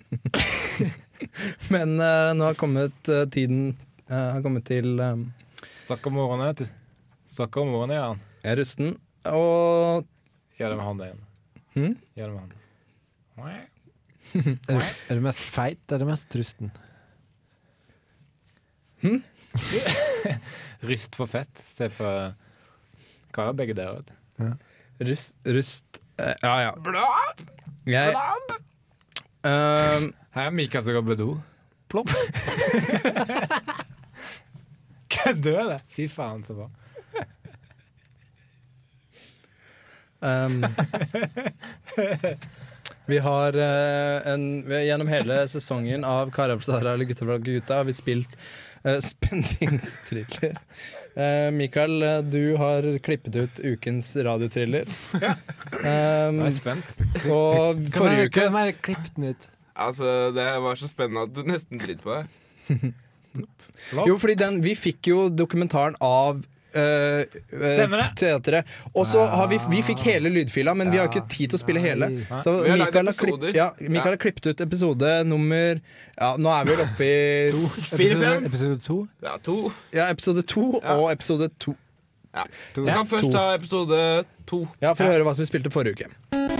men 1.75 1.89
uh, 2.01 2.35
nå 2.35 2.45
har 2.49 2.55
kommet 2.59 3.09
uh, 3.11 3.25
tiden 3.31 3.77
Har 4.13 4.43
kommet 4.45 4.67
til 4.69 5.01
um, 5.01 5.27
Snakk 5.83 6.07
om 6.11 6.19
årene. 6.23 6.51
vet 6.53 6.65
du. 6.65 6.67
Snakk 7.33 7.57
om 7.63 7.75
årene, 7.79 7.97
ja. 7.97 8.09
Jeg 8.43 8.53
er 8.53 8.59
rusten, 8.61 8.97
og 9.31 10.09
Gjør 10.59 10.71
det 10.71 10.79
med 10.79 10.85
hånda 10.87 11.07
igjen. 11.09 11.23
Hmm? 11.73 11.95
Gjør 12.15 12.27
det 12.29 12.35
med 12.35 12.43
han. 12.43 12.53
Er 14.33 14.77
du, 14.79 14.85
er 15.11 15.19
du 15.19 15.23
mest 15.25 15.41
feit 15.53 15.95
eller 15.95 16.07
mest 16.09 16.37
rusten? 16.39 16.71
Ryst 20.89 21.17
for 21.19 21.27
fett. 21.31 21.51
Se 21.59 21.89
på 21.93 22.07
Hva 23.33 23.49
er 23.49 23.57
begge 23.59 23.75
der 23.77 23.97
vet 23.97 24.13
du. 24.13 24.15
rust, 25.09 25.35
rust 25.49 26.03
uh, 26.21 26.35
Ja, 26.45 26.55
ja. 26.69 26.73
Jeg 27.89 28.15
um, 29.43 30.13
Her 30.37 30.47
er 30.47 30.55
Mikael 30.55 30.85
som 30.87 30.95
går 31.01 31.07
på 31.11 31.19
do. 31.19 31.31
Plopp. 31.91 32.09
Kødder 35.25 35.69
du. 35.73 35.79
Fy 35.97 36.09
faen, 36.09 36.43
så 36.45 36.55
bra. 36.55 36.71
um, 40.21 40.65
Vi 43.07 43.19
har 43.19 43.57
uh, 43.57 44.33
en, 44.33 44.69
vi, 44.69 44.85
Gjennom 44.87 45.09
hele 45.11 45.49
sesongen 45.51 46.05
av 46.07 46.31
Kara 46.35 46.55
for 46.59 46.65
Sara 46.69 46.93
eller 46.95 47.05
Gutta 47.11 47.27
fra 47.27 47.39
Gutta 47.43 47.81
har 47.81 47.85
vi 47.89 47.95
spilt 47.99 48.37
uh, 48.87 48.99
spenningsthriller. 49.03 50.57
Uh, 51.17 51.51
Mikael, 51.53 51.99
du 52.31 52.55
har 52.57 52.87
klippet 53.05 53.37
ut 53.37 53.59
ukens 53.61 54.15
radiotriller. 54.17 54.87
Um, 55.13 55.25
Jeg 55.83 56.47
er 56.47 56.55
spent. 56.57 56.95
og 57.27 57.83
forrige 57.93 58.31
uke 58.31 58.47
Hvem 58.47 58.61
har 58.61 58.73
klippet 58.79 59.13
den 59.19 59.33
ut? 59.35 59.49
Altså, 59.75 60.31
det 60.37 60.47
var 60.63 60.77
så 60.79 60.89
spennende 60.89 61.27
at 61.27 61.35
du 61.37 61.43
nesten 61.49 61.81
driter 61.83 62.03
på 62.07 62.21
det. 62.21 62.93
Jo, 64.07 64.15
fordi 64.19 64.35
den, 64.39 64.61
vi 64.63 64.75
fikk 64.79 65.09
jo 65.13 65.29
dokumentaren 65.29 65.97
av 66.01 66.43
Uh, 66.73 66.79
uh, 67.53 67.67
Stemmer 67.69 67.99
det. 68.01 68.05
teatret. 68.17 68.65
Og 68.97 69.05
så 69.05 69.27
har 69.29 69.45
vi, 69.51 69.59
vi 69.69 69.83
fikk 69.85 70.07
hele 70.09 70.31
lydfila, 70.33 70.73
men 70.73 70.89
vi 70.89 70.97
har 70.97 71.11
ikke 71.11 71.27
tid 71.29 71.51
til 71.53 71.59
å 71.59 71.61
spille 71.61 71.83
hele. 71.85 72.09
Så 72.41 72.55
Mikael 72.65 73.11
har, 73.11 73.13
klipp, 73.13 73.45
ja, 73.53 73.67
Mikael 73.77 74.15
har 74.15 74.17
klippet 74.23 74.47
ut 74.55 74.63
episode 74.65 75.11
nummer 75.29 75.83
Ja, 76.17 76.31
nå 76.41 76.49
er 76.49 76.65
vi 76.65 76.73
vel 76.73 76.81
oppe 76.87 77.11
i 77.11 77.53
to. 77.53 77.61
Episode, 77.93 78.33
Episode 78.49 78.81
to? 78.87 78.97
Ja, 79.21 79.37
to. 79.45 79.59
ja, 79.93 80.09
episode 80.17 80.47
to 80.49 80.65
Ja. 80.81 80.97
og 80.97 81.13
episode 81.13 81.51
to. 81.61 81.77
Ja. 82.33 82.47
To. 82.73 82.87
Vi 82.89 82.97
kan 82.97 83.13
først 83.13 83.29
To. 83.29 83.33
ta 83.37 83.45
episode 83.61 84.01
to. 84.49 84.65
Ja, 84.81 84.95
For 84.97 85.05
å 85.05 85.13
høre 85.13 85.29
hva 85.29 85.37
som 85.37 85.45
vi 85.45 85.53
spilte 85.53 85.77
forrige 85.77 86.09
uke. 86.09 86.52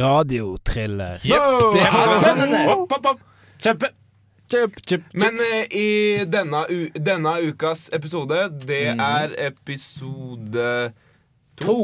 Radiotriller. 0.00 1.18
Det 1.22 1.84
er 1.84 2.20
spennende! 2.20 2.64
Opp, 2.72 2.92
opp, 2.92 3.06
opp. 3.06 3.20
Kjempe. 3.62 3.92
Kjempe, 4.50 4.80
kjempe, 4.86 5.18
Men 5.18 5.38
uh, 5.40 5.62
i 5.72 6.24
denne, 6.28 6.64
u 6.68 6.88
denne 7.00 7.32
ukas 7.48 7.88
episode, 7.96 8.36
det 8.66 8.86
er 8.92 9.32
episode 9.46 10.92
to. 11.56 11.78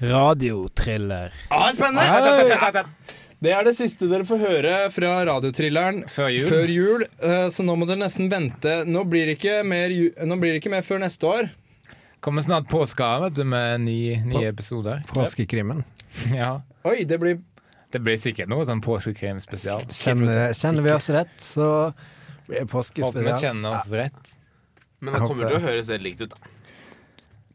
Radiotriller. 0.00 1.32
Ah, 1.48 1.72
spennende! 1.72 2.84
Det 3.40 3.52
er 3.56 3.64
det 3.64 3.72
siste 3.78 4.04
dere 4.10 4.26
får 4.28 4.40
høre 4.42 4.72
fra 4.92 5.14
radiotrilleren 5.24 6.02
Før 6.12 6.28
jul. 6.28 6.48
før 6.50 6.68
jul. 6.74 7.04
eh, 7.24 7.46
Så 7.48 7.64
nå 7.64 7.76
må 7.80 7.86
dere 7.88 8.02
nesten 8.02 8.28
vente. 8.28 8.84
Nå 8.86 9.04
blir 9.08 9.26
det 9.30 9.38
ikke 9.38 9.62
mer, 9.64 9.88
ju- 9.88 10.12
nå 10.28 10.36
blir 10.40 10.52
det 10.52 10.60
ikke 10.62 10.70
mer 10.74 10.82
før 10.84 11.00
neste 11.00 11.24
år. 11.24 11.48
Kommer 12.20 12.42
snart 12.44 12.68
påska 12.68 13.20
vet 13.22 13.34
du, 13.38 13.44
med 13.44 13.80
ni, 13.80 14.16
nye 14.28 14.48
episoder. 14.52 15.02
Påskekrimmen. 15.08 15.84
Ja. 16.34 16.60
Oi, 16.84 17.04
det 17.04 17.20
blir 17.22 17.38
Det 17.92 18.00
blir 18.02 18.16
sikkert 18.18 18.48
noe 18.50 18.64
sånn 18.66 18.80
påskekrimspesial. 18.82 19.86
Kjenner, 19.88 20.50
kjenner 20.54 20.82
vi 20.82 20.90
oss 20.92 21.08
rett, 21.10 21.32
så 21.38 21.94
blir 22.46 22.60
det 22.66 22.70
Håper 22.70 23.22
vi 23.24 23.32
kjenner 23.40 23.76
oss 23.78 23.88
rett. 23.90 24.34
Men 25.00 25.14
det 25.14 25.20
kommer 25.22 25.48
til 25.48 25.56
å 25.56 25.62
høres 25.64 25.88
helt 25.88 26.02
likt 26.04 26.20
ut, 26.20 26.34
da. 26.34 26.36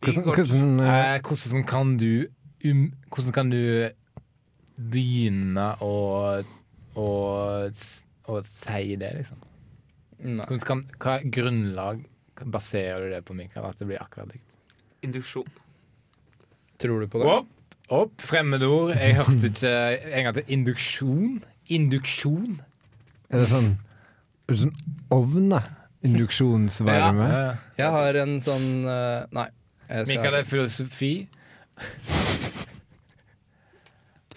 Hvordan, 0.01 0.23
hvordan 0.33 0.79
uh, 0.81 1.19
hvordan 1.23 1.63
kan 1.67 1.93
du 1.97 2.27
um, 2.65 2.91
Hvordan 3.11 3.33
kan 3.33 3.49
du 3.53 3.61
begynne 4.75 5.71
å 5.83 5.95
å, 6.95 7.09
å 8.31 8.41
si 8.47 8.95
det, 8.99 9.11
liksom? 9.17 9.41
Nei. 10.25 10.59
Kan, 10.63 10.85
hva 11.01 11.17
grunnlag 11.23 12.05
baserer 12.51 13.05
du 13.05 13.15
det 13.15 13.21
på, 13.27 13.35
Mikael? 13.37 13.67
At 13.67 13.81
det 13.81 13.89
blir 13.89 14.01
akkurat 14.01 14.31
likt? 14.31 14.55
Induksjon. 15.05 15.49
Tror 16.81 17.03
du 17.03 17.09
på 17.11 17.21
det? 17.21 17.31
Opp, 17.31 17.51
opp, 17.93 18.15
fremmedord. 18.23 18.95
Jeg 18.95 19.17
hørte 19.19 19.51
ikke 19.51 19.73
en 20.11 20.27
gang 20.27 20.37
til. 20.37 20.47
Induksjon? 20.55 21.35
Induksjon? 21.75 22.61
Er 23.29 23.43
det 23.43 23.49
sånn, 23.51 23.73
er 24.45 24.55
det 24.55 24.61
sånn 24.63 24.75
ovne? 25.13 25.61
Induksjonsvarme? 26.05 27.29
Ja. 27.31 27.45
Jeg 27.79 27.93
har 27.95 28.19
en 28.21 28.35
sånn 28.45 28.67
eh, 28.85 29.23
Nei. 29.35 29.47
Mikael, 29.85 30.05
det 30.05 30.15
Mikael 30.15 30.39
er 30.39 30.47
filosofi. 30.49 31.13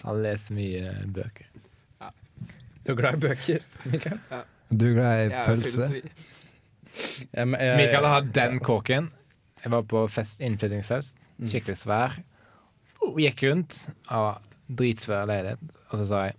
Han 0.05 0.21
leser 0.23 0.57
mye 0.57 0.93
bøker. 1.13 1.47
Du 2.85 2.93
er 2.93 2.97
glad 2.97 3.19
i 3.19 3.21
bøker, 3.27 3.65
Mikael? 3.91 4.19
Du 4.71 4.85
er 4.89 4.93
glad 4.95 5.23
i 5.23 5.45
pølse? 5.45 5.87
jeg, 7.33 7.47
Mikael 7.49 8.07
har 8.07 8.27
den 8.35 8.59
kåken. 8.63 9.09
Jeg 9.63 9.71
var 9.73 9.83
på 9.91 10.05
fest, 10.11 10.39
innflyttingsfest. 10.41 11.17
Mm. 11.37 11.49
Skikkelig 11.51 11.77
svær. 11.81 12.15
Og 13.05 13.19
gikk 13.21 13.43
rundt. 13.49 13.75
Ja, 14.09 14.37
dritsvær 14.79 15.27
leilighet. 15.29 15.75
Og 15.89 15.99
så 15.99 16.07
sa 16.09 16.23
jeg 16.29 16.37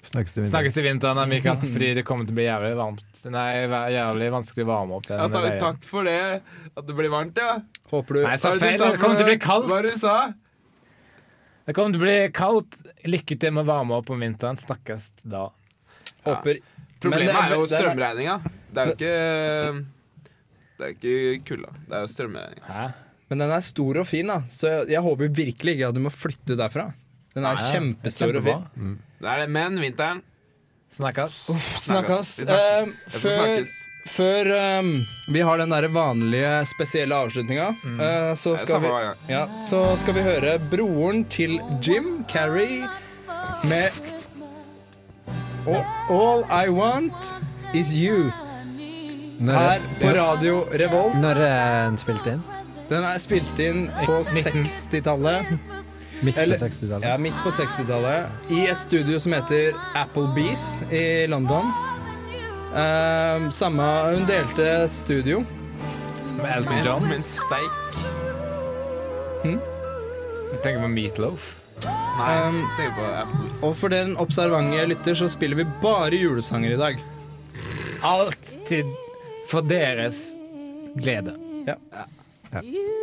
Snakkes 0.00 0.32
til 0.32 0.46
Snakkes 0.48 0.72
til 0.72 0.86
vinteren, 0.86 1.18
da, 1.20 1.26
Mikael, 1.28 1.60
fordi 1.74 1.90
det 1.98 2.04
kommer 2.08 2.24
til 2.24 2.32
å 2.32 2.38
bli 2.38 2.46
jævlig 2.46 2.70
varmt. 2.78 3.24
Nei, 3.30 3.48
jævlig 3.92 4.30
vanskelig 4.32 4.64
å 4.64 4.68
varme 4.70 4.96
opp 4.96 5.08
den 5.10 5.20
Ja, 5.20 5.26
takk, 5.28 5.58
takk 5.60 5.82
for 5.84 6.08
det. 6.08 6.20
At 6.72 6.86
det 6.88 6.96
blir 6.96 7.12
varmt, 7.12 7.36
ja. 7.36 7.58
Håper 7.90 8.16
du 8.16 8.22
Nei, 8.22 8.30
jeg 8.32 8.42
sa 8.44 8.54
feil. 8.56 8.78
Det 8.80 9.00
kommer 9.02 9.20
til 9.20 9.26
å 9.26 9.28
bli 9.28 9.40
kaldt. 9.42 9.68
Hva 9.68 9.82
du 9.84 9.90
sa 9.92 9.96
du 9.96 10.04
sa? 10.04 10.14
Det 11.66 11.74
kommer 11.76 11.94
til 11.94 12.00
å 12.00 12.04
bli 12.06 12.18
kaldt. 12.34 12.78
Lykke 13.08 13.38
til 13.40 13.54
med 13.56 13.64
å 13.64 13.70
varme 13.70 13.98
opp 14.00 14.10
om 14.12 14.22
vinteren. 14.24 14.58
Snakkes 14.60 15.12
da. 15.22 15.48
håper 16.26 16.62
Problemet 17.00 17.32
Men 17.32 17.38
er 17.40 17.54
jo 17.54 17.68
strømregninga. 17.70 18.34
Det 18.70 18.82
er 18.82 18.90
jo 18.90 18.96
ikke 18.96 19.12
Det 20.76 20.88
er 20.88 20.96
ikke 20.96 21.44
kulda. 21.48 21.70
Det 21.86 21.96
er 21.96 22.02
jo 22.04 22.10
strømregninga. 22.14 22.88
Men 23.30 23.44
den 23.44 23.54
er 23.54 23.62
stor 23.64 24.00
og 24.02 24.08
fin, 24.10 24.26
da. 24.28 24.40
Så 24.52 24.68
jeg, 24.68 24.90
jeg 24.96 25.04
håper 25.06 25.30
virkelig 25.38 25.76
ikke 25.76 25.92
at 25.92 25.96
du 25.96 26.02
må 26.02 26.12
flytte 26.12 26.56
derfra. 26.58 26.90
Den 27.36 27.46
er 27.46 27.54
Nei, 27.54 27.62
ja. 27.62 27.70
kjempestor 27.76 28.40
og 28.40 28.44
fin. 28.44 28.66
Mm. 28.74 28.98
Det 29.20 29.30
er 29.30 29.42
det. 29.44 29.48
Men 29.54 29.80
vinteren 29.80 30.24
Snakkes. 30.90 31.36
Snakkes. 31.78 32.30
Vi 32.40 32.46
snakkes. 32.48 32.88
Uh, 32.90 33.10
før 33.14 33.36
snakkes. 33.36 33.74
Før 34.08 34.48
um, 34.80 34.92
vi 35.28 35.42
har 35.44 35.58
den 35.60 35.72
der 35.74 35.88
vanlige 35.92 36.52
spesielle 36.70 37.16
avslutninga, 37.16 37.68
eh, 37.84 38.30
så, 38.34 38.54
er 38.54 38.64
skal 38.64 38.80
vi, 38.84 38.92
ja, 39.32 39.44
så 39.68 39.82
skal 40.00 40.16
vi 40.16 40.24
høre 40.24 40.58
broren 40.72 41.24
til 41.30 41.58
Jim 41.84 42.24
Carrey 42.30 42.82
med 43.68 43.90
All, 45.66 45.84
All 46.08 46.46
I 46.48 46.70
Want 46.72 47.34
Is 47.74 47.92
You 47.94 48.30
her 49.40 49.80
på 50.00 50.14
Radio 50.16 50.64
Revolt. 50.72 51.14
når 51.20 51.44
er 51.44 51.84
den 51.86 51.98
spilt 52.00 52.26
inn? 52.26 52.42
Den 52.90 53.04
er 53.06 53.20
spilt 53.22 53.60
inn 53.62 53.86
på 54.04 54.20
60-tallet. 54.26 55.52
Midt 56.26 56.36
på 56.36 56.56
60-tallet? 56.60 57.06
Ja, 57.06 57.14
midt 57.16 57.38
på 57.40 57.52
60-tallet. 57.54 58.34
I 58.52 58.66
et 58.68 58.82
studio 58.82 59.20
som 59.22 59.32
heter 59.32 59.78
Applebees 59.96 60.82
i 60.92 61.26
London. 61.30 61.70
Eh, 62.74 63.50
samme 63.50 63.82
Hun 64.14 64.26
delte 64.28 64.88
studio. 64.88 65.44
Med 66.36 66.56
Elton 66.56 66.76
John. 66.76 66.86
John. 66.86 67.12
en 67.12 67.22
steik 67.22 67.70
Du 69.42 70.56
tenker 70.62 70.80
på 70.82 70.88
Meatloaf. 70.88 71.54
Nei, 71.84 72.48
Um, 72.48 72.58
tenk 72.76 72.94
på. 72.98 73.04
Og 73.64 73.76
for 73.78 73.88
den 73.88 74.12
observante 74.20 74.82
lytter 74.90 75.16
så 75.16 75.28
spiller 75.32 75.56
vi 75.62 75.64
bare 75.80 76.18
julesanger 76.20 76.74
i 76.74 76.76
dag. 76.76 76.98
Alltid 78.04 78.90
for 79.48 79.64
deres 79.64 80.26
glede. 81.00 81.32
Ja. 81.66 81.76
Viser 82.60 82.99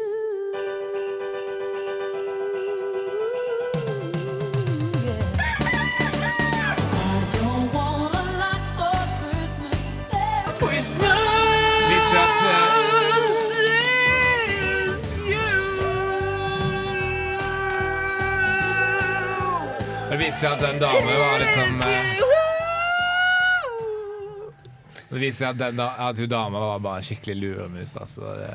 viser 20.27 20.51
at 20.51 20.59
den 20.59 20.79
dame 20.81 21.13
var 21.15 21.37
liksom 21.39 21.75
eh, 21.87 22.07
Det 25.09 25.19
viser 25.21 25.45
at, 25.53 25.57
den, 25.59 25.77
da- 25.79 25.93
at 26.09 26.19
hun 26.19 26.27
dama 26.29 26.59
var 26.59 26.79
bare 26.83 27.03
skikkelig 27.05 27.35
luremus, 27.39 27.93
altså. 27.97 28.33
Det... 28.35 28.49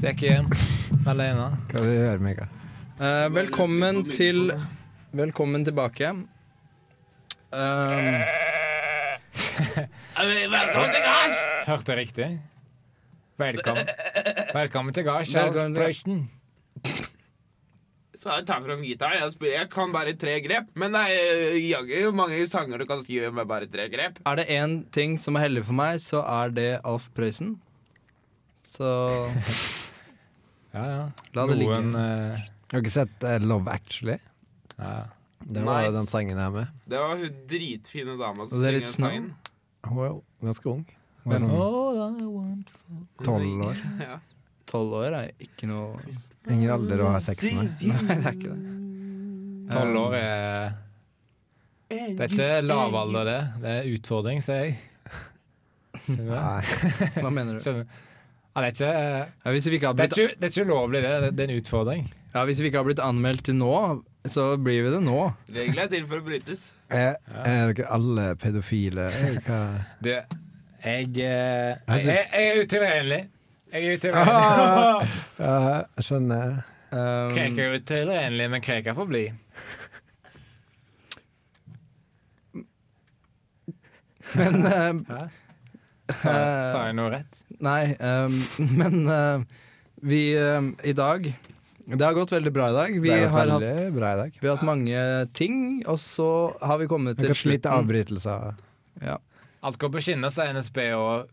Så 0.00 0.06
jeg 0.06 0.14
er 0.14 0.16
ikke 0.16 0.56
alene. 1.12 1.50
Hva 1.68 1.82
vil 1.82 1.90
du 1.90 1.96
gjøre, 1.98 2.22
Mikael? 2.24 2.48
Eh, 2.96 3.26
velkommen 3.36 4.00
til 4.08 4.54
Velkommen 5.12 5.64
tilbake. 5.68 6.14
Um, 6.14 6.26
Hørte 11.66 11.92
jeg 11.92 11.98
riktig? 12.06 12.28
Velkommen. 13.40 13.88
Velkommen 14.54 14.94
til 14.96 15.04
gards. 15.04 15.28
Charles 15.28 15.76
Fløyten. 15.76 16.28
Så 18.20 18.28
jeg 18.34 18.44
tar 18.50 18.60
fram 18.60 18.82
gitaren. 18.84 19.22
Jeg, 19.22 19.32
spiller, 19.32 19.54
jeg 19.62 19.68
kan 19.72 19.92
bare 19.94 20.12
tre 20.20 20.34
grep. 20.44 20.66
Men 20.76 20.92
det 20.92 21.00
er 21.08 21.54
jaggu 21.56 22.10
mange 22.12 22.40
sanger 22.50 22.82
du 22.82 22.84
kan 22.88 23.00
skrive 23.00 23.30
med 23.32 23.48
bare 23.48 23.68
tre 23.72 23.86
grep. 23.92 24.18
er 24.28 24.36
det 24.42 24.44
én 24.52 24.74
ting 24.92 25.16
som 25.18 25.38
er 25.38 25.46
heldig 25.46 25.62
for 25.70 25.78
meg, 25.78 26.02
så 26.04 26.20
er 26.28 26.52
det 26.52 26.68
Alf 26.84 27.08
Prøysen. 27.16 27.54
Så 28.68 28.90
Ja, 30.76 30.82
ja. 30.86 31.06
La 31.34 31.46
det 31.50 31.56
ligge. 31.58 31.78
Noen 31.82 31.96
eh, 31.98 32.42
Har 32.70 32.84
ikke 32.84 32.92
sett 32.92 33.24
uh, 33.26 33.38
Love 33.42 33.72
Actually? 33.72 34.18
ja. 34.78 34.92
Det 35.40 35.62
var 35.64 35.80
Nice. 35.80 35.94
den 35.96 36.06
sangen 36.06 36.36
jeg 36.36 36.44
er 36.44 36.50
med. 36.52 36.66
Det 36.84 36.98
var 37.00 37.16
hun 37.16 37.36
dritfine 37.48 38.16
dama 38.20 38.44
som 38.46 38.60
litt 38.60 38.90
sangen. 38.92 39.30
Hun 39.88 40.02
er 40.04 40.10
jo 40.10 40.18
ganske 40.44 40.68
ung. 40.68 40.82
Sånn 41.24 41.48
All 41.56 42.20
I 42.20 42.26
want 42.28 42.68
for 42.76 43.24
tolv 43.24 43.64
år? 43.70 43.80
Ja. 44.04 44.18
Tolv 44.70 44.92
år 45.00 45.16
er 45.18 45.30
ikke 45.42 45.66
noe 45.66 45.98
Ingen 46.50 46.70
alder 46.70 47.02
å 47.02 47.08
ha 47.14 47.18
sex 47.22 47.42
med. 47.50 47.66
Nei, 47.90 48.04
det 48.06 48.18
er 48.20 48.36
ikke 48.36 48.52
det. 48.52 48.76
Tolv 49.70 49.98
år 50.00 50.14
er 50.18 50.70
Det 51.90 51.98
er 52.14 52.28
ikke 52.28 52.52
lav 52.66 52.94
alder, 53.00 53.26
det. 53.28 53.40
Det 53.64 53.74
er 53.80 53.90
utfordring, 53.96 54.44
sier 54.46 54.62
jeg. 54.68 54.78
Skjønner 56.04 56.22
du? 56.22 56.30
Nei. 56.30 57.10
Hva 57.18 57.32
mener 57.34 57.58
du? 57.58 57.64
Skjønner 57.64 57.84
du? 57.84 57.98
Ja, 58.50 58.62
det, 58.62 58.68
er 58.68 58.72
ikke, 58.74 58.92
Ja, 59.44 59.52
hvis, 59.54 59.66
vi 59.70 59.76
ikke 59.78 59.90
har 59.90 59.98
det, 59.98 60.06
er 60.06 60.08
blitt, 60.10 60.22
ikke, 60.22 60.38
det 60.40 60.46
er 60.48 60.54
ikke 60.54 60.66
ulovlig, 60.66 61.02
det. 61.04 61.10
Det 61.38 61.44
er 61.44 61.50
en 61.52 61.60
utfordring. 61.60 62.06
ja, 62.34 62.44
hvis 62.48 62.62
vi 62.62 62.70
ikke 62.70 62.80
har 62.80 62.86
blitt 62.88 63.02
anmeldt 63.04 63.44
til 63.46 63.58
nå, 63.58 63.74
så 64.26 64.46
blir 64.58 64.82
vi 64.86 64.94
det 64.94 65.02
nå. 65.04 65.18
Reglene 65.54 65.86
er 65.86 65.92
til 65.92 66.06
for 66.10 66.22
å 66.22 66.26
brytes. 66.26 66.64
Er, 66.90 67.18
er 67.44 67.74
dere 67.74 67.90
alle 67.94 68.30
pedofile? 68.40 69.10
Hva? 69.46 69.60
Du, 70.04 70.10
jeg, 70.10 70.26
eh, 70.80 71.12
jeg, 71.20 72.06
jeg, 72.06 72.06
jeg 72.06 72.48
er 72.48 72.64
utilregnelig. 72.64 73.20
Jeg 73.70 73.86
er 73.86 73.98
utilregnelig. 74.00 74.34
Ah, 74.34 75.12
ja, 75.38 75.74
jeg 75.94 76.06
skjønner. 76.08 76.54
Um, 76.90 77.30
Krek 77.36 77.58
er 77.62 77.76
utilregnelig, 77.78 78.46
men 78.50 78.64
Kreka 78.64 78.94
får 78.98 79.06
bli. 79.06 79.22
men 84.34 84.66
eh, 84.74 85.28
Sa, 86.10 86.32
sa 86.72 86.82
jeg 86.88 86.96
noe 86.98 87.12
rett? 87.14 87.40
Nei, 87.62 87.94
um, 88.02 88.40
men 88.80 89.06
uh, 89.06 89.46
vi 90.02 90.20
uh, 90.34 90.66
i 90.86 90.94
dag 90.96 91.26
Det 91.30 92.02
har 92.02 92.14
gått 92.14 92.34
veldig 92.34 92.52
bra 92.54 92.70
i 92.70 92.74
dag. 92.74 92.98
Vi 93.02 93.10
har, 93.14 93.28
har 93.34 93.54
hatt, 93.54 93.68
bra 93.94 94.12
i 94.14 94.20
dag. 94.24 94.38
vi 94.40 94.48
har 94.48 94.58
hatt 94.58 94.66
mange 94.66 95.04
ting, 95.34 95.84
og 95.86 95.98
så 96.02 96.30
har 96.58 96.82
vi 96.82 96.90
kommet 96.90 97.22
til 97.22 97.30
slutten. 97.30 97.54
litt 97.54 97.70
avbrytelser. 97.70 98.58
Ja. 99.02 99.20
Alt 99.66 99.78
går 99.78 99.94
på 99.94 100.02
skinner, 100.02 100.34
sa 100.34 100.46
NSB, 100.50 100.78
og, 100.98 101.30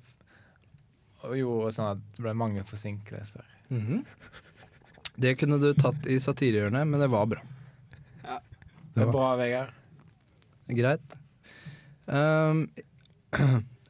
og 1.26 1.38
gjorde 1.38 1.74
sånn 1.76 1.91
at 1.95 2.01
det 2.15 2.26
ble 2.26 2.34
mange 2.38 2.63
forsinkelser. 2.68 3.45
Mhm. 3.74 4.03
Det 5.18 5.34
kunne 5.39 5.57
du 5.57 5.72
tatt 5.74 6.05
i 6.05 6.20
satirehjørnet, 6.22 6.86
men 6.86 7.01
det 7.01 7.09
var 7.09 7.26
bra. 7.26 7.41
Det 8.93 9.01
er 9.01 9.09
bra, 9.13 9.32
Vegard. 9.38 9.74
Greit. 10.78 11.15
Um, 12.05 12.68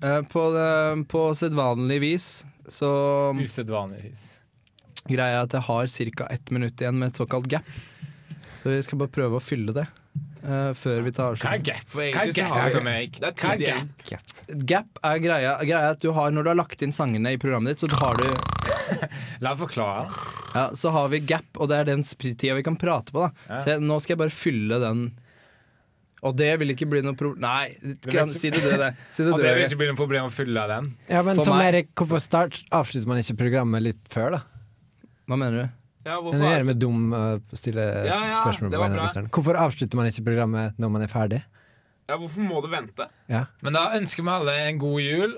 eh, 0.02 0.22
på, 0.32 0.44
det, 0.56 0.72
på 1.12 1.22
sedvanlig 1.38 2.00
vis 2.02 2.28
så 2.68 2.90
Usedvanligvis. 3.38 4.26
Greia 5.08 5.38
er 5.38 5.46
at 5.46 5.54
jeg 5.56 5.64
har 5.68 5.92
ca. 6.18 6.28
ett 6.32 6.52
minutt 6.52 6.82
igjen 6.82 6.98
med 7.00 7.14
et 7.14 7.20
såkalt 7.22 7.48
gap. 7.48 7.68
Så 8.62 8.74
vi 8.74 8.82
skal 8.84 9.00
bare 9.00 9.14
prøve 9.14 9.40
å 9.40 9.44
fylle 9.44 9.76
det 9.76 9.86
eh, 10.44 10.72
før 10.78 11.04
vi 11.06 11.12
tar 11.16 11.38
Hva 11.42 11.54
er 11.58 11.64
gap? 11.66 11.84
For 11.92 12.04
Hva 12.04 12.24
er 12.28 12.34
gap, 12.36 12.56
er 12.58 12.78
Hva 12.78 13.54
er 13.54 13.62
gap? 13.64 14.34
Gap 14.70 15.02
er 15.04 15.22
greia, 15.24 15.54
greia 15.64 15.94
at 15.94 16.02
du 16.04 16.12
har 16.16 16.32
når 16.32 16.48
du 16.48 16.52
har 16.54 16.60
lagt 16.60 16.82
inn 16.86 16.94
sangene 16.96 17.34
i 17.36 17.40
programmet 17.42 17.76
ditt, 17.76 17.84
så 17.84 18.00
har 18.02 18.20
du 18.22 18.28
La 19.44 19.52
meg 19.54 19.62
forklare. 19.66 20.08
Ja, 20.56 20.66
så 20.78 20.92
har 20.96 21.10
vi 21.12 21.20
gap, 21.28 21.48
og 21.60 21.70
det 21.72 21.82
er 21.82 21.90
den 21.90 22.04
tida 22.08 22.56
vi 22.58 22.64
kan 22.66 22.78
prate 22.80 23.12
på. 23.16 23.26
da 23.26 23.32
Ja. 23.56 23.64
Så 23.64 23.74
jeg, 23.74 23.84
Nå 23.84 24.00
skal 24.02 24.16
jeg 24.16 24.22
bare 24.24 24.34
fylle 24.36 24.80
den. 24.84 25.08
Og 26.26 26.34
det 26.38 26.50
vil 26.60 26.74
ikke 26.74 26.88
bli 26.90 27.04
noe 27.06 27.14
problem 27.18 27.44
Nei, 27.46 27.76
kan, 28.10 28.32
si 28.34 28.50
det 28.50 28.64
du, 28.64 28.72
det. 28.82 28.90
Si 29.14 29.22
det 29.26 29.32
Og 29.36 29.42
det 29.44 29.52
vil 29.54 29.68
ikke 29.68 29.82
bli 29.84 29.90
noe 29.92 30.00
problem 30.00 30.30
å 30.30 30.34
fylle 30.34 30.64
den. 30.72 30.92
Ja, 31.12 31.22
men 31.22 31.38
For 31.38 31.52
Tom 31.52 31.60
meg- 31.60 31.70
Erik, 31.74 31.92
hvorfor 32.00 32.24
start, 32.24 32.64
avslutter 32.74 33.10
man 33.12 33.22
ikke 33.22 33.38
programmet 33.44 33.86
litt 33.86 34.10
før, 34.12 34.40
da? 34.40 34.42
Hva 35.28 35.38
mener 35.38 35.68
du? 35.68 35.77
Ja, 36.08 36.16
Det 36.18 36.24
hvorfor? 36.24 36.48
er 36.56 36.64
med 36.68 36.80
dum 36.80 37.12
å 37.14 37.24
stille 37.60 37.84
Ja, 38.08 38.18
ja, 38.32 38.40
spørsmål. 38.40 38.72
på 38.72 38.80
vegne 38.82 39.00
av 39.02 39.08
lytteren. 39.10 39.30
Hvorfor 39.36 39.60
avslutter 39.60 40.00
man 40.00 40.08
ikke 40.08 40.24
programmet 40.30 40.78
når 40.80 40.92
man 40.96 41.02
er 41.04 41.12
ferdig? 41.12 41.42
Ja, 42.08 42.16
hvorfor 42.16 42.40
må 42.48 42.62
du 42.64 42.70
vente? 42.72 43.10
Ja. 43.28 43.46
Men 43.62 43.74
da 43.76 43.90
ønsker 44.00 44.24
vi 44.24 44.30
alle 44.32 44.54
en 44.70 44.78
god 44.80 45.02
jul. 45.04 45.34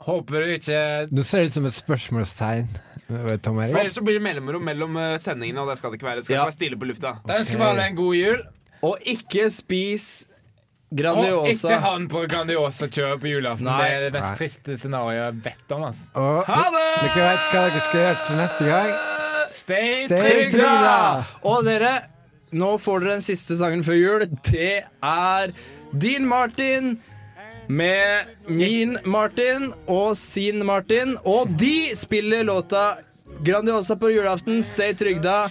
Håper 0.00 0.46
du 0.46 0.54
ikke 0.56 0.78
Du 1.12 1.20
ser 1.22 1.42
det 1.44 1.50
ut 1.50 1.52
som 1.58 1.66
et 1.68 1.76
spørsmålstegn. 1.76 2.68
eh, 3.10 3.36
For 3.42 3.60
ellers 3.60 3.94
så 3.98 4.02
blir 4.06 4.16
det 4.16 4.22
mellomrom 4.24 4.64
mellom 4.64 4.96
eh, 4.96 5.18
sendingene, 5.18 5.60
og 5.60 5.68
det 5.68 5.76
skal 5.78 5.90
det 5.92 5.98
ikke 6.00 6.08
være. 6.08 6.16
Det 6.16 6.24
skal 6.24 6.34
Ja. 6.34 6.40
ikke 6.40 6.48
være 6.48 6.56
stille 6.56 6.76
på 6.80 6.86
lufta. 6.88 7.12
Da 7.26 7.38
ønsker 7.42 7.58
vi 7.58 7.62
alle 7.68 7.86
en 7.90 7.96
god 7.96 8.14
jul. 8.16 8.42
Og 8.82 8.96
ikke 9.04 9.50
spis 9.52 10.26
Grandiosa. 10.90 11.36
Og 11.38 11.48
ikke 11.52 11.80
han 11.84 12.08
på 12.08 12.24
Grandiosa-kjøret 12.26 13.20
på 13.20 13.28
julaften. 13.30 13.64
Nei. 13.68 13.78
Det 13.84 13.92
er 13.92 14.00
det 14.10 14.12
mest 14.16 14.36
triste 14.40 14.76
scenarioet 14.80 15.20
jeg 15.20 15.42
vet 15.44 15.74
om. 15.76 15.82
Altså. 15.86 16.10
Og 16.16 16.44
Ha 16.46 16.62
det! 16.74 17.14
dere 17.14 17.28
vet 17.28 17.44
hva 17.52 17.60
dere 17.68 17.80
skal 17.84 18.00
gjøre 18.00 18.26
til 18.26 18.36
neste 18.40 18.64
gang? 18.66 19.09
Stay, 19.50 20.06
Stay! 20.06 20.50
Trygda! 20.50 21.24
Og 21.42 21.64
dere, 21.66 21.92
nå 22.54 22.76
får 22.78 23.04
dere 23.04 23.18
den 23.18 23.26
siste 23.26 23.58
sangen 23.58 23.84
før 23.86 23.98
jul. 23.98 24.26
Det 24.46 24.82
er 24.86 25.54
Din 26.00 26.26
Martin 26.30 26.96
med 27.70 28.30
Min 28.48 28.98
Martin 29.04 29.72
og 29.90 30.16
Sin 30.18 30.64
Martin. 30.66 31.16
Og 31.24 31.50
de 31.58 31.90
spiller 31.98 32.46
låta 32.46 32.96
Grandiosa 33.40 33.96
på 33.96 34.10
julaften. 34.10 34.62
Stay 34.64 34.94
trygda. 34.94 35.48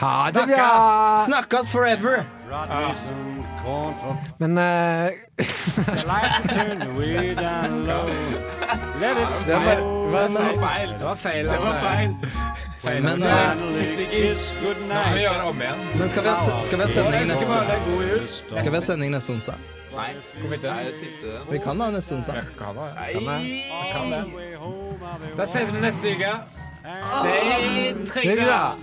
Ha 0.00 0.30
det 0.34 0.46
bra! 0.46 1.24
Snakkes 1.26 1.68
forever! 1.72 2.26
Men 4.38 4.58
eh, 4.58 5.06
it 5.38 5.46
Det 9.46 9.54
var 9.54 10.68
feil. 10.68 10.90
Det 10.98 11.04
var 11.04 11.14
feil. 11.14 11.46
Det 11.46 11.58
var 11.58 11.80
feil. 11.80 12.71
Men, 12.84 13.22
eh, 13.22 13.54
men 15.98 16.08
skal, 16.08 16.22
vi 16.22 16.28
ha, 16.28 16.62
skal 16.62 16.78
vi 16.78 16.84
ha 16.84 16.88
sending 16.90 17.26
neste. 17.26 17.46
Skal 18.48 18.70
vi 18.72 18.76
ha 18.76 18.80
sending 18.80 19.10
neste 19.12 19.32
onsdag? 19.32 19.54
Nei. 19.94 20.14
Vi 21.50 21.58
kan 21.58 21.80
ha 21.80 21.90
neste 21.90 22.14
onsdag. 22.14 22.34
Da 25.36 25.42
ses 25.46 25.72
vi 25.72 25.80
neste 25.80 26.08
uke. 26.16 26.32
Stay 27.04 27.94
trygg, 28.06 28.38
da. 28.46 28.74